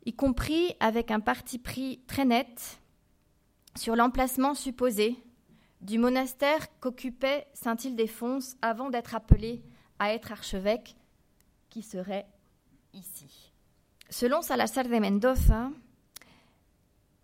y 0.05 0.13
compris 0.13 0.75
avec 0.81 1.11
un 1.11 1.21
parti 1.21 1.59
pris 1.59 2.01
très 2.07 2.25
net 2.25 2.81
sur 3.77 3.97
l'emplacement 3.97 4.55
supposé 4.55 5.17
du 5.85 5.99
monastère 5.99 6.67
qu'occupait 6.81 7.47
Saint 7.53 7.77
Ildefonse 7.77 8.57
avant 8.63 8.89
d'être 8.89 9.15
appelé 9.15 9.63
à 9.99 10.15
être 10.15 10.33
archevêque, 10.33 10.97
qui 11.69 11.83
serait 11.83 12.27
ici. 12.95 13.53
Selon 14.09 14.41
Salazar 14.41 14.85
de 14.85 14.99
Mendoza, 14.99 15.71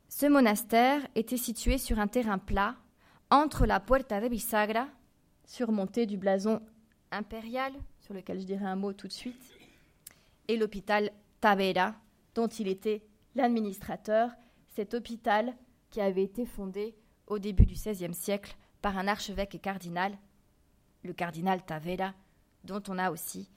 ce 0.09 0.27
monastère 0.27 1.01
était 1.15 1.39
situé 1.39 1.79
sur 1.79 1.99
un 1.99 2.07
terrain 2.07 2.39
plat 2.39 2.77
entre 3.31 3.65
la 3.65 3.81
Puerta 3.81 4.21
de 4.21 4.29
Bisagra, 4.29 4.89
surmontée 5.47 6.05
du 6.05 6.19
blason 6.19 6.61
impérial, 7.11 7.73
sur 8.01 8.13
lequel 8.13 8.41
je 8.41 8.45
dirai 8.45 8.67
un 8.67 8.77
mot 8.77 8.93
tout 8.93 9.09
de 9.09 9.13
suite, 9.13 9.55
et 10.49 10.57
l'hôpital 10.59 11.11
Tavera, 11.41 11.95
dont 12.35 12.49
il 12.49 12.69
était 12.69 13.07
l'administrateur, 13.35 14.31
cet 14.75 14.93
hôpital 14.93 15.55
qui 15.91 16.01
avait 16.01 16.25
été 16.25 16.45
fondé 16.45 16.95
au 17.31 17.39
début 17.39 17.65
du 17.65 17.75
XVIe 17.75 18.13
siècle 18.13 18.55
par 18.83 18.99
un 18.99 19.09
archevêque 19.09 19.55
et 19.55 19.59
cardinal, 19.59 20.19
le 21.03 21.15
cardinal 21.15 21.65
Tavera, 21.65 22.13
dont 22.65 22.83
on 22.89 22.99
a 22.99 23.11
aussi 23.11 23.49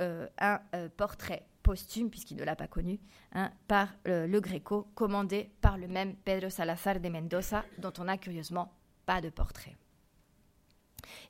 euh, 0.00 0.26
un 0.38 0.60
euh, 0.74 0.88
portrait 0.96 1.46
posthume, 1.62 2.10
puisqu'il 2.10 2.38
ne 2.38 2.44
l'a 2.44 2.56
pas 2.56 2.66
connu, 2.66 2.98
hein, 3.32 3.52
par 3.68 3.88
le 4.04 4.40
Gréco, 4.40 4.88
commandé 4.94 5.50
par 5.60 5.76
le 5.76 5.86
même 5.86 6.16
Pedro 6.16 6.48
Salazar 6.48 6.98
de 6.98 7.08
Mendoza, 7.08 7.64
dont 7.78 7.92
on 7.98 8.04
n'a 8.04 8.16
curieusement 8.16 8.72
pas 9.04 9.20
de 9.20 9.28
portrait. 9.28 9.76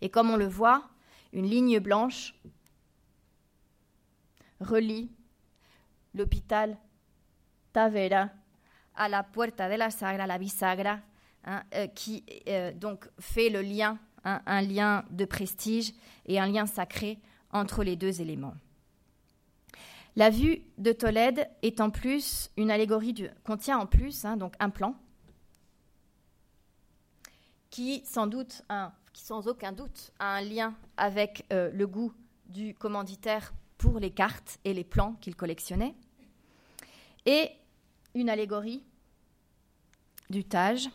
Et 0.01 0.09
comme 0.09 0.31
on 0.31 0.37
le 0.37 0.47
voit, 0.47 0.89
une 1.33 1.47
ligne 1.47 1.81
blanche 1.81 2.35
relie 4.61 5.11
l'hôpital 6.15 6.79
Tavera 7.73 8.29
à 8.95 9.09
la 9.09 9.23
Puerta 9.23 9.69
de 9.69 9.75
la 9.75 9.91
Sagra, 9.91 10.27
la 10.27 10.39
bisagra, 10.39 11.01
hein, 11.45 11.63
qui 11.95 12.25
donc 12.77 13.09
fait 13.19 13.49
le 13.49 13.63
lien, 13.63 13.99
hein, 14.25 14.43
un 14.47 14.63
lien 14.63 15.05
de 15.11 15.25
prestige 15.25 15.93
et 16.27 16.39
un 16.39 16.47
lien 16.47 16.67
sacré 16.67 17.19
entre 17.53 17.83
les 17.83 17.97
deux 17.97 18.21
éléments. 18.21 18.55
La 20.17 20.31
vue 20.31 20.63
de 20.79 20.93
Tolède 20.93 21.49
est 21.63 21.81
en 21.81 21.91
plus 21.91 22.51
une 22.57 22.71
allégorie 22.71 23.13
du, 23.13 23.29
contient 23.45 23.79
en 23.79 23.87
plus 23.87 24.25
hein, 24.25 24.37
donc 24.37 24.55
un 24.59 24.71
plan 24.71 24.97
qui 27.71 28.03
sans 28.05 28.27
doute 28.27 28.63
qui 29.13 29.23
sans 29.23 29.47
aucun 29.47 29.73
doute 29.73 30.13
a 30.19 30.37
un 30.37 30.41
lien 30.41 30.75
avec 30.97 31.47
euh, 31.53 31.71
le 31.73 31.87
goût 31.87 32.13
du 32.47 32.75
commanditaire 32.75 33.53
pour 33.79 34.01
les 34.01 34.11
cartes 34.11 34.59
et 34.65 34.75
les 34.75 34.85
plans 34.85 35.15
qu'il 35.21 35.37
collectionnait 35.37 35.95
et 37.25 37.51
une 38.15 38.29
allégorie 38.29 38.83
du 40.29 40.45
Tage 40.45 40.89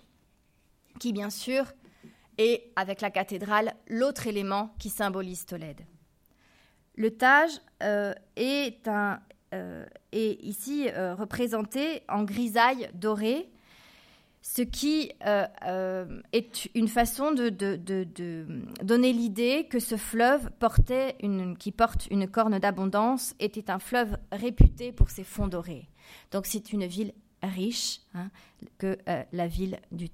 qui 1.00 1.14
bien 1.14 1.30
sûr 1.30 1.66
est 2.38 2.72
avec 2.76 3.02
la 3.02 3.12
cathédrale 3.12 3.74
l'autre 3.88 4.28
élément 4.28 4.74
qui 4.80 4.90
symbolise 4.90 5.46
Tolède. 5.46 5.86
Le 6.98 7.12
Tage 7.12 7.60
euh, 7.84 8.14
est, 8.36 8.88
euh, 9.54 9.86
ici 10.14 10.88
euh, 10.90 11.16
représenté 11.16 12.04
en 12.08 12.24
grisaille 12.24 12.90
dorée, 12.94 13.50
ce 14.42 14.62
qui 14.62 15.12
est 15.22 16.70
une 16.76 16.88
façon 16.88 17.32
de, 17.32 17.50
donner 18.84 19.12
l'idée 19.12 19.68
que 19.68 19.80
ce 19.80 19.98
fleuve 19.98 20.52
qui 21.58 21.72
porte 21.72 22.08
une 22.12 22.28
corne 22.28 22.60
d'abondance 22.60 23.34
était 23.40 23.72
un 23.72 23.80
fleuve 23.80 24.18
réputé 24.32 24.92
pour 24.92 25.10
ses 25.10 25.24
fonds 25.24 25.48
dorés. 25.48 25.90
Donc 26.32 26.46
c'est 26.46 26.74
une 26.74 26.86
ville 26.86 27.14
riche 27.42 28.02
hein, 28.14 28.30
que 28.78 29.00
la 29.32 29.48
ville 29.48 29.80
du 29.92 30.12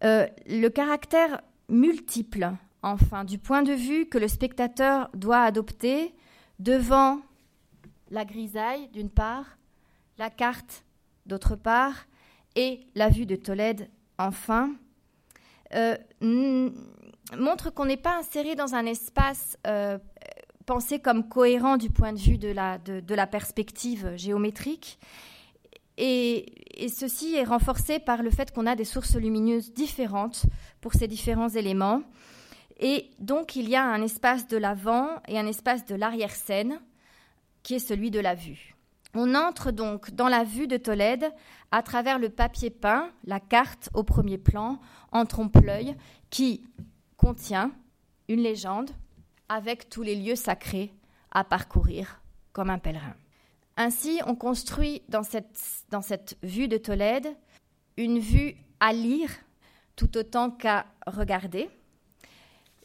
Tage. 0.00 0.30
le 0.46 0.68
caractère 0.68 1.40
multiple 1.68 2.50
enfin, 2.82 3.24
du 3.24 3.38
point 3.38 3.62
de 3.62 3.72
vue 3.72 4.06
que 4.06 4.18
le 4.18 4.28
spectateur 4.28 5.10
doit 5.14 5.42
adopter 5.42 6.14
devant 6.58 7.20
la 8.10 8.24
grisaille 8.24 8.88
d'une 8.88 9.10
part, 9.10 9.58
la 10.18 10.30
carte 10.30 10.84
d'autre 11.26 11.56
part, 11.56 12.06
et 12.56 12.80
la 12.94 13.08
vue 13.08 13.26
de 13.26 13.36
Tolède 13.36 13.88
enfin, 14.18 14.74
euh, 15.74 15.96
montre 17.36 17.70
qu'on 17.70 17.84
n'est 17.84 17.96
pas 17.96 18.18
inséré 18.18 18.54
dans 18.54 18.74
un 18.74 18.86
espace 18.86 19.58
euh, 19.66 19.98
pensé 20.66 20.98
comme 20.98 21.28
cohérent 21.28 21.76
du 21.76 21.90
point 21.90 22.12
de 22.12 22.18
vue 22.18 22.38
de, 22.38 22.48
la 23.14 23.26
perspective 23.26 24.12
géométrique. 24.16 24.98
Et, 26.00 26.46
ceci 26.88 27.34
est 27.34 27.44
renforcé 27.44 27.98
par 27.98 28.22
le 28.22 28.30
fait 28.30 28.52
qu'on 28.52 28.66
a 28.66 28.76
des 28.76 28.84
sources 28.84 29.16
lumineuses 29.16 29.72
différentes 29.72 30.46
pour 30.80 30.94
ces 30.94 31.08
différents 31.08 31.48
éléments. 31.48 32.02
Et 32.78 33.10
donc, 33.18 33.56
il 33.56 33.68
y 33.68 33.74
a 33.74 33.84
un 33.84 34.00
espace 34.00 34.46
de 34.46 34.56
l'avant 34.56 35.08
et 35.26 35.38
un 35.38 35.46
espace 35.48 35.84
de 35.86 35.96
l'arrière-scène, 35.96 36.80
qui 37.64 37.74
est 37.74 37.80
celui 37.80 38.12
de 38.12 38.20
la 38.20 38.36
vue. 38.36 38.76
On 39.14 39.34
entre 39.34 39.72
donc 39.72 40.12
dans 40.12 40.28
la 40.28 40.44
vue 40.44 40.68
de 40.68 40.76
Tolède 40.76 41.32
à 41.72 41.82
travers 41.82 42.20
le 42.20 42.28
papier 42.28 42.70
peint, 42.70 43.10
la 43.24 43.40
carte 43.40 43.90
au 43.92 44.04
premier 44.04 44.38
plan, 44.38 44.78
en 45.10 45.26
trompe-l'œil, 45.26 45.96
qui 46.30 46.64
contient 47.16 47.72
une 48.28 48.40
légende 48.40 48.90
avec 49.48 49.88
tous 49.88 50.02
les 50.02 50.14
lieux 50.14 50.36
sacrés 50.36 50.92
à 51.32 51.42
parcourir 51.42 52.20
comme 52.52 52.70
un 52.70 52.78
pèlerin. 52.78 53.14
Ainsi, 53.78 54.20
on 54.26 54.34
construit 54.34 55.02
dans 55.08 55.22
cette, 55.22 56.36
vue 56.42 56.68
de 56.68 56.76
Tolède 56.76 57.28
une 57.96 58.18
vue 58.18 58.54
à 58.80 58.92
lire 58.92 59.30
tout 59.96 60.18
autant 60.18 60.50
qu'à 60.50 60.84
regarder 61.06 61.70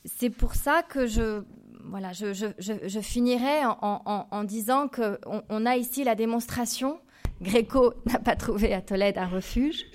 c'est 0.06 0.30
pour 0.30 0.56
ça 0.56 0.84
que 0.84 1.08
je, 1.08 1.44
voilà, 1.86 2.12
je, 2.14 3.00
finirai 3.02 3.66
en, 3.66 4.28
en, 4.30 4.44
disant 4.44 4.88
qu'on 4.88 5.18
on 5.50 5.66
a 5.66 5.78
ici 5.78 6.04
la 6.04 6.16
démonstration. 6.16 7.00
Gréco 7.42 7.94
n'a 8.06 8.20
pas 8.20 8.36
trouvé 8.36 8.74
à 8.74 8.82
Tolède 8.82 9.18
un 9.18 9.28
refuge, 9.28 9.86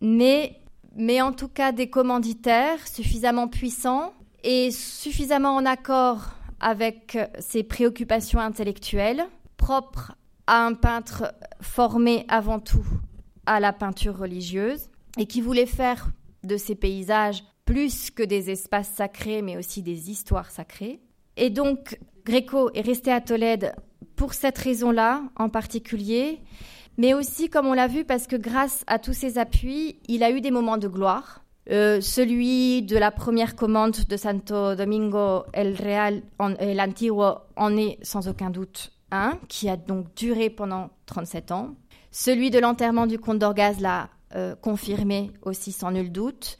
mais, 0.00 0.60
mais 0.94 1.20
en 1.20 1.32
tout 1.32 1.48
cas 1.48 1.72
des 1.72 1.88
commanditaires 1.88 2.86
suffisamment 2.86 3.48
puissants 3.48 4.12
et 4.44 4.70
suffisamment 4.70 5.56
en 5.56 5.66
accord 5.66 6.30
avec 6.60 7.18
ses 7.38 7.62
préoccupations 7.62 8.40
intellectuelles, 8.40 9.26
propres 9.56 10.12
à 10.46 10.64
un 10.64 10.74
peintre 10.74 11.34
formé 11.60 12.24
avant 12.28 12.60
tout 12.60 12.86
à 13.46 13.60
la 13.60 13.72
peinture 13.72 14.18
religieuse 14.18 14.88
et 15.18 15.26
qui 15.26 15.40
voulait 15.40 15.66
faire 15.66 16.10
de 16.44 16.56
ces 16.56 16.74
paysages 16.74 17.42
plus 17.64 18.10
que 18.10 18.22
des 18.22 18.50
espaces 18.50 18.92
sacrés, 18.94 19.42
mais 19.42 19.56
aussi 19.56 19.82
des 19.82 20.10
histoires 20.10 20.50
sacrées. 20.50 21.00
Et 21.36 21.50
donc, 21.50 21.98
Gréco 22.24 22.70
est 22.74 22.80
resté 22.80 23.12
à 23.12 23.20
Tolède 23.20 23.74
pour 24.14 24.34
cette 24.34 24.58
raison-là 24.58 25.22
en 25.36 25.48
particulier, 25.48 26.40
mais 26.96 27.12
aussi, 27.12 27.50
comme 27.50 27.66
on 27.66 27.74
l'a 27.74 27.88
vu, 27.88 28.04
parce 28.04 28.26
que 28.26 28.36
grâce 28.36 28.84
à 28.86 28.98
tous 28.98 29.12
ses 29.12 29.36
appuis, 29.36 29.98
il 30.08 30.22
a 30.22 30.30
eu 30.30 30.40
des 30.40 30.50
moments 30.50 30.78
de 30.78 30.88
gloire. 30.88 31.42
Euh, 31.70 32.00
celui 32.00 32.82
de 32.82 32.96
la 32.96 33.10
première 33.10 33.56
commande 33.56 33.96
de 34.08 34.16
Santo 34.16 34.76
Domingo 34.76 35.42
el 35.52 35.74
Real, 35.74 36.22
el 36.60 36.80
Antiguo, 36.80 37.38
en 37.56 37.76
est 37.76 37.98
sans 38.02 38.28
aucun 38.28 38.50
doute 38.50 38.95
qui 39.48 39.68
a 39.68 39.76
donc 39.76 40.14
duré 40.14 40.50
pendant 40.50 40.90
37 41.06 41.52
ans. 41.52 41.74
Celui 42.10 42.50
de 42.50 42.58
l'enterrement 42.58 43.06
du 43.06 43.18
comte 43.18 43.38
d'Orgaz 43.38 43.80
l'a 43.80 44.08
euh, 44.34 44.56
confirmé 44.56 45.30
aussi 45.42 45.70
sans 45.70 45.92
nul 45.92 46.10
doute. 46.10 46.58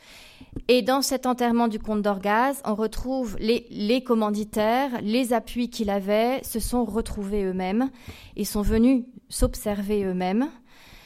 Et 0.68 0.82
dans 0.82 1.02
cet 1.02 1.26
enterrement 1.26 1.66
du 1.66 1.78
comte 1.80 2.00
d'Orgaz, 2.00 2.62
on 2.64 2.74
retrouve 2.74 3.36
les, 3.40 4.04
commanditaires, 4.04 5.00
les 5.02 5.32
appuis 5.32 5.68
qu'il 5.68 5.90
avait, 5.90 6.42
se 6.44 6.60
sont 6.60 6.84
retrouvés 6.84 7.42
eux-mêmes 7.42 7.90
et 8.36 8.44
sont 8.44 8.62
venus 8.62 9.04
s'observer 9.28 10.04
eux-mêmes. 10.04 10.48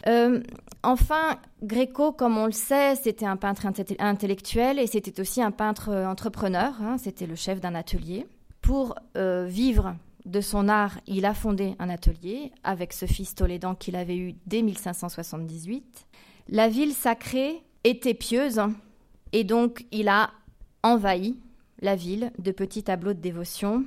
Euh, 0.06 0.42
enfin, 0.82 1.38
Gréco, 1.62 2.12
comme 2.12 2.36
on 2.36 2.46
le 2.46 2.52
sait, 2.52 2.94
c'était 2.94 3.26
un 3.26 3.36
peintre 3.36 3.66
intellectuel 3.98 4.78
et 4.78 4.86
c'était 4.86 5.18
aussi 5.18 5.42
un 5.42 5.52
peintre 5.52 5.88
euh, 5.88 6.06
entrepreneur. 6.06 6.74
Hein, 6.82 6.98
c'était 6.98 7.26
le 7.26 7.36
chef 7.36 7.60
d'un 7.60 7.74
atelier. 7.74 8.26
Pour 8.60 8.94
vivre 9.14 9.94
de 10.30 10.40
son 10.40 10.68
art, 10.68 11.00
il 11.06 11.24
a 11.26 11.34
fondé 11.34 11.74
un 11.78 11.90
atelier 11.90 12.52
avec 12.62 12.92
ce 12.92 13.06
fils 13.06 13.34
Tolédan 13.34 13.74
qu'il 13.74 13.96
avait 13.96 14.16
eu 14.16 14.34
dès 14.46 14.62
1578. 14.62 16.06
La 16.48 16.68
ville 16.68 16.92
sacrée 16.92 17.62
était 17.84 18.14
pieuse. 18.14 18.60
Et 19.32 19.44
donc, 19.44 19.86
il 19.92 20.08
a 20.08 20.30
envahi 20.82 21.36
la 21.80 21.96
ville 21.96 22.32
de 22.38 22.52
petits 22.52 22.82
tableaux 22.82 23.12
de 23.12 23.20
dévotion. 23.20 23.84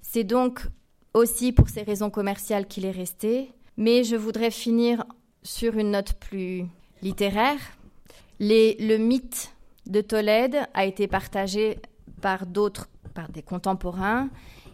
C'est 0.00 0.24
donc 0.24 0.66
aussi 1.14 1.52
pour 1.52 1.68
ces 1.68 1.82
raisons 1.82 2.10
commerciales 2.10 2.66
qu'il 2.66 2.84
est 2.84 2.90
resté. 2.90 3.52
Mais 3.76 4.04
je 4.04 4.16
voudrais 4.16 4.50
finir 4.50 5.04
sur 5.42 5.76
une 5.76 5.90
note 5.92 6.14
plus 6.14 6.64
littéraire. 7.02 7.60
le 8.40 8.96
mythe 8.96 9.52
de 9.86 10.00
Tolède 10.00 10.66
a 10.74 10.84
été 10.84 11.06
partagé 11.06 11.78
par 12.20 12.46
d'autres, 12.46 12.88
par 13.14 13.30
des 13.30 13.42
contemporains. 13.42 14.30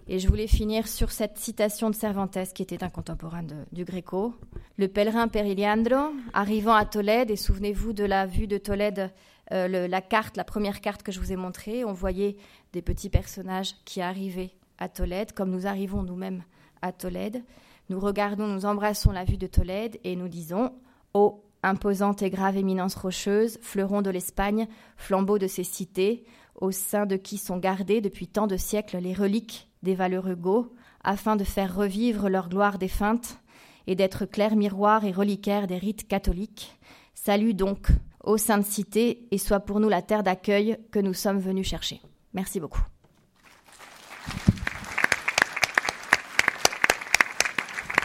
Et 0.09 0.19
je 0.19 0.29
voulais 0.29 0.49
finir 0.49 0.89
sur 0.89 1.11
cette 1.13 1.39
citation 1.39 1.89
de 1.89 1.95
Cervantes, 1.95 2.37
qui 2.55 2.63
était 2.63 2.83
un 2.83 2.91
contemporain 2.91 3.45
du 3.71 3.85
Gréco. 3.85 4.35
Le 4.77 4.89
pèlerin 4.89 5.29
Periliandro, 5.29 6.13
arrivant 6.33 6.75
à 6.75 6.85
Tolède, 6.85 7.31
et 7.31 7.37
souvenez-vous 7.37 7.93
de 7.93 8.05
la 8.05 8.27
vue 8.27 8.47
de 8.47 8.59
Tolède 8.59 9.13
euh, 9.53 9.87
la 9.87 10.01
carte, 10.01 10.37
la 10.37 10.45
première 10.45 10.81
carte 10.81 11.03
que 11.03 11.13
je 11.13 11.21
vous 11.21 11.33
ai 11.33 11.37
montrée, 11.37 11.85
on 11.85 11.93
voyait 11.93 12.37
des 12.73 12.83
petits 12.83 13.11
personnages 13.11 13.75
qui 13.85 14.01
arrivaient 14.01 14.55
à 14.79 14.89
Tolède, 14.89 15.33
comme 15.33 15.51
nous 15.51 15.67
arrivons 15.67 16.03
nous-mêmes 16.03 16.43
à 16.81 16.93
Tolède. 16.93 17.45
Nous 17.89 18.01
regardons, 18.01 18.47
nous 18.47 18.65
embrassons 18.65 19.13
la 19.13 19.25
vue 19.25 19.37
de 19.37 19.47
Tolède 19.47 19.99
et 20.05 20.17
nous 20.17 20.29
disons 20.29 20.73
Ô 21.15 21.45
imposante 21.63 22.23
et 22.23 22.31
grave 22.31 22.57
éminence 22.57 22.95
rocheuse, 22.95 23.59
fleuron 23.63 24.03
de 24.03 24.11
l'Espagne, 24.11 24.67
flambeau 24.97 25.39
de 25.39 25.47
ces 25.47 25.65
cités, 25.65 26.25
au 26.57 26.71
sein 26.71 27.07
de 27.07 27.17
qui 27.17 27.39
sont 27.39 27.59
gardées 27.59 28.01
depuis 28.01 28.27
tant 28.27 28.47
de 28.47 28.57
siècles 28.57 28.99
les 28.99 29.13
reliques 29.13 29.69
des 29.83 29.95
valeurs 29.95 30.29
Hugo, 30.29 30.75
afin 31.05 31.37
de 31.37 31.45
faire 31.45 31.75
revivre 31.75 32.29
leur 32.29 32.49
gloire 32.49 32.79
défunte 32.79 33.39
et 33.87 33.95
d'être 33.95 34.25
clair 34.25 34.57
miroir 34.57 35.05
et 35.05 35.13
reliquaire 35.13 35.67
des 35.67 35.79
rites 35.79 36.07
catholiques. 36.07 36.79
Salut 37.15 37.55
donc, 37.55 37.89
ô 38.23 38.37
sainte 38.37 38.65
cité, 38.65 39.27
et 39.31 39.39
sois 39.39 39.61
pour 39.61 39.81
nous 39.81 39.89
la 39.89 40.03
terre 40.03 40.23
d'accueil 40.23 40.79
que 40.91 40.99
nous 40.99 41.15
sommes 41.15 41.39
venus 41.39 41.69
chercher. 41.69 42.01
Merci 42.33 42.61
beaucoup. 42.61 42.83